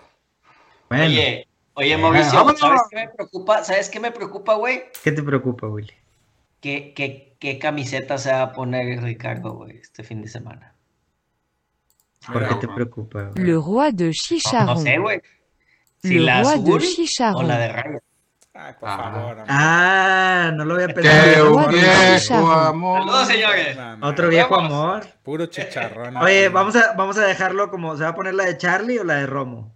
Bueno, 0.88 1.04
Oye, 1.04 1.46
oye, 1.74 1.96
Mauricio. 1.96 2.30
¿sabes 2.56 2.82
qué 2.90 2.96
me 2.96 3.08
preocupa? 3.08 3.64
¿Sabes 3.64 3.88
qué 3.90 4.00
me 4.00 4.12
preocupa, 4.12 4.54
güey? 4.54 4.82
¿qué 5.02 5.12
te 5.12 5.22
preocupa, 5.22 5.66
Willy? 5.68 5.92
¿Qué, 6.60 6.92
qué, 6.94 7.36
qué 7.40 7.58
camiseta 7.58 8.18
se 8.18 8.30
va 8.32 8.42
a 8.42 8.52
poner 8.52 9.02
Ricardo, 9.02 9.54
güey, 9.54 9.78
este 9.78 10.04
fin 10.04 10.20
de 10.22 10.28
semana? 10.28 10.74
¿Por 12.32 12.46
qué 12.48 12.54
te 12.56 12.68
preocupa? 12.68 13.30
güey? 13.34 13.44
Le 13.46 13.54
roi 13.54 13.92
de 13.92 14.12
No, 14.52 14.64
no 14.66 14.76
sé, 14.76 14.98
güey. 14.98 15.20
Si 16.02 16.14
Le 16.14 16.20
la 16.20 16.42
roi 16.42 16.62
de 16.62 16.70
o 17.34 17.42
la 17.42 17.58
de 17.58 17.68
rayas. 17.72 18.02
Ay, 18.62 18.74
por 18.78 18.88
Ah. 18.88 18.96
favor. 18.98 19.32
amor. 19.38 19.44
Ah, 19.48 20.50
no 20.54 20.64
lo 20.66 20.74
había 20.74 20.88
¡Qué 20.88 20.94
pensado. 20.94 21.52
Bueno, 21.54 21.68
viejo 21.68 22.50
amor! 22.52 22.98
Saludos, 23.00 23.28
señores. 23.28 23.78
Otro 24.02 24.28
viejo 24.28 24.54
Vamos. 24.56 24.72
amor. 24.72 25.06
Puro 25.22 25.46
chicharrón. 25.46 26.16
Oye, 26.18 26.48
vamos 26.50 26.76
a, 26.76 26.92
vamos 26.92 27.16
a 27.16 27.26
dejarlo 27.26 27.70
como, 27.70 27.96
¿se 27.96 28.02
va 28.02 28.10
a 28.10 28.14
poner 28.14 28.34
la 28.34 28.44
de 28.44 28.58
Charlie 28.58 28.98
o 28.98 29.04
la 29.04 29.14
de 29.14 29.26
Romo? 29.26 29.74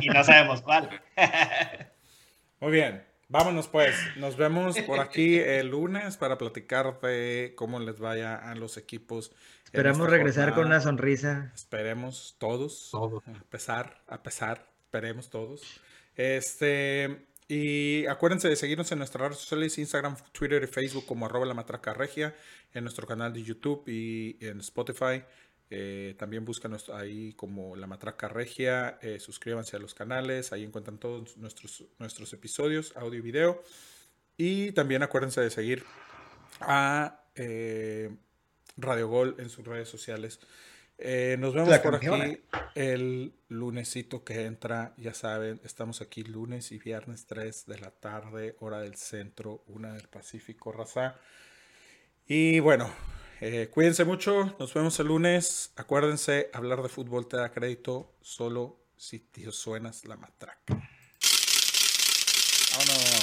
Y 0.00 0.08
no 0.08 0.24
sabemos 0.24 0.62
cuál. 0.62 0.88
Muy 2.60 2.72
bien. 2.72 3.04
Vámonos 3.28 3.68
pues. 3.68 3.94
Nos 4.16 4.36
vemos 4.36 4.78
por 4.80 4.98
aquí 4.98 5.38
el 5.38 5.68
lunes 5.68 6.16
para 6.16 6.36
platicar 6.38 7.00
de 7.00 7.54
cómo 7.56 7.78
les 7.78 8.00
vaya 8.00 8.34
a 8.34 8.54
los 8.56 8.76
equipos. 8.76 9.30
Esperamos 9.64 10.10
regresar 10.10 10.52
con 10.54 10.66
una 10.66 10.80
sonrisa. 10.80 11.52
Esperemos 11.54 12.34
todos. 12.38 12.88
Todos. 12.90 13.22
A 13.28 13.44
pesar, 13.50 13.98
a 14.08 14.22
pesar, 14.22 14.66
esperemos 14.84 15.30
todos. 15.30 15.80
Este, 16.16 17.26
y 17.48 18.06
acuérdense 18.06 18.48
de 18.48 18.56
seguirnos 18.56 18.92
en 18.92 18.98
nuestras 18.98 19.28
redes 19.28 19.40
sociales, 19.40 19.78
Instagram, 19.78 20.16
Twitter 20.32 20.62
y 20.62 20.66
Facebook 20.66 21.06
como 21.06 21.26
arroba 21.26 21.46
la 21.46 21.54
matraca 21.54 21.94
regia, 21.94 22.34
en 22.72 22.84
nuestro 22.84 23.06
canal 23.06 23.32
de 23.32 23.42
YouTube 23.42 23.82
y 23.88 24.36
en 24.40 24.60
Spotify. 24.60 25.22
Eh, 25.72 26.16
también 26.18 26.44
búscanos 26.44 26.90
ahí 26.90 27.32
como 27.34 27.76
la 27.76 27.86
matraca 27.86 28.28
regia, 28.28 28.98
eh, 29.02 29.20
suscríbanse 29.20 29.76
a 29.76 29.78
los 29.78 29.94
canales, 29.94 30.52
ahí 30.52 30.64
encuentran 30.64 30.98
todos 30.98 31.36
nuestros, 31.36 31.84
nuestros 31.98 32.32
episodios, 32.32 32.96
audio 32.96 33.18
y 33.18 33.22
video. 33.22 33.62
Y 34.36 34.72
también 34.72 35.02
acuérdense 35.02 35.40
de 35.40 35.50
seguir 35.50 35.84
a 36.60 37.24
eh, 37.36 38.10
Radio 38.76 39.08
Gol 39.08 39.36
en 39.38 39.48
sus 39.48 39.64
redes 39.64 39.88
sociales. 39.88 40.40
Eh, 41.02 41.36
nos 41.38 41.54
vemos 41.54 41.78
por 41.78 41.92
campeona. 41.92 42.24
aquí 42.24 42.40
el 42.74 43.32
lunesito 43.48 44.22
que 44.22 44.44
entra. 44.44 44.92
Ya 44.98 45.14
saben, 45.14 45.60
estamos 45.64 46.02
aquí 46.02 46.22
lunes 46.22 46.72
y 46.72 46.78
viernes 46.78 47.26
3 47.26 47.66
de 47.66 47.78
la 47.78 47.90
tarde, 47.90 48.56
hora 48.60 48.80
del 48.80 48.96
centro, 48.96 49.64
una 49.66 49.94
del 49.94 50.08
Pacífico, 50.08 50.72
raza. 50.72 51.16
Y 52.26 52.60
bueno, 52.60 52.92
eh, 53.40 53.70
cuídense 53.72 54.04
mucho. 54.04 54.54
Nos 54.58 54.74
vemos 54.74 55.00
el 55.00 55.06
lunes. 55.06 55.72
Acuérdense, 55.76 56.50
hablar 56.52 56.82
de 56.82 56.90
fútbol 56.90 57.26
te 57.26 57.38
da 57.38 57.50
crédito 57.50 58.12
solo 58.20 58.76
si 58.96 59.20
te 59.20 59.50
suenas 59.50 60.04
la 60.04 60.16
matraca. 60.16 60.74
Vámonos. 62.72 63.19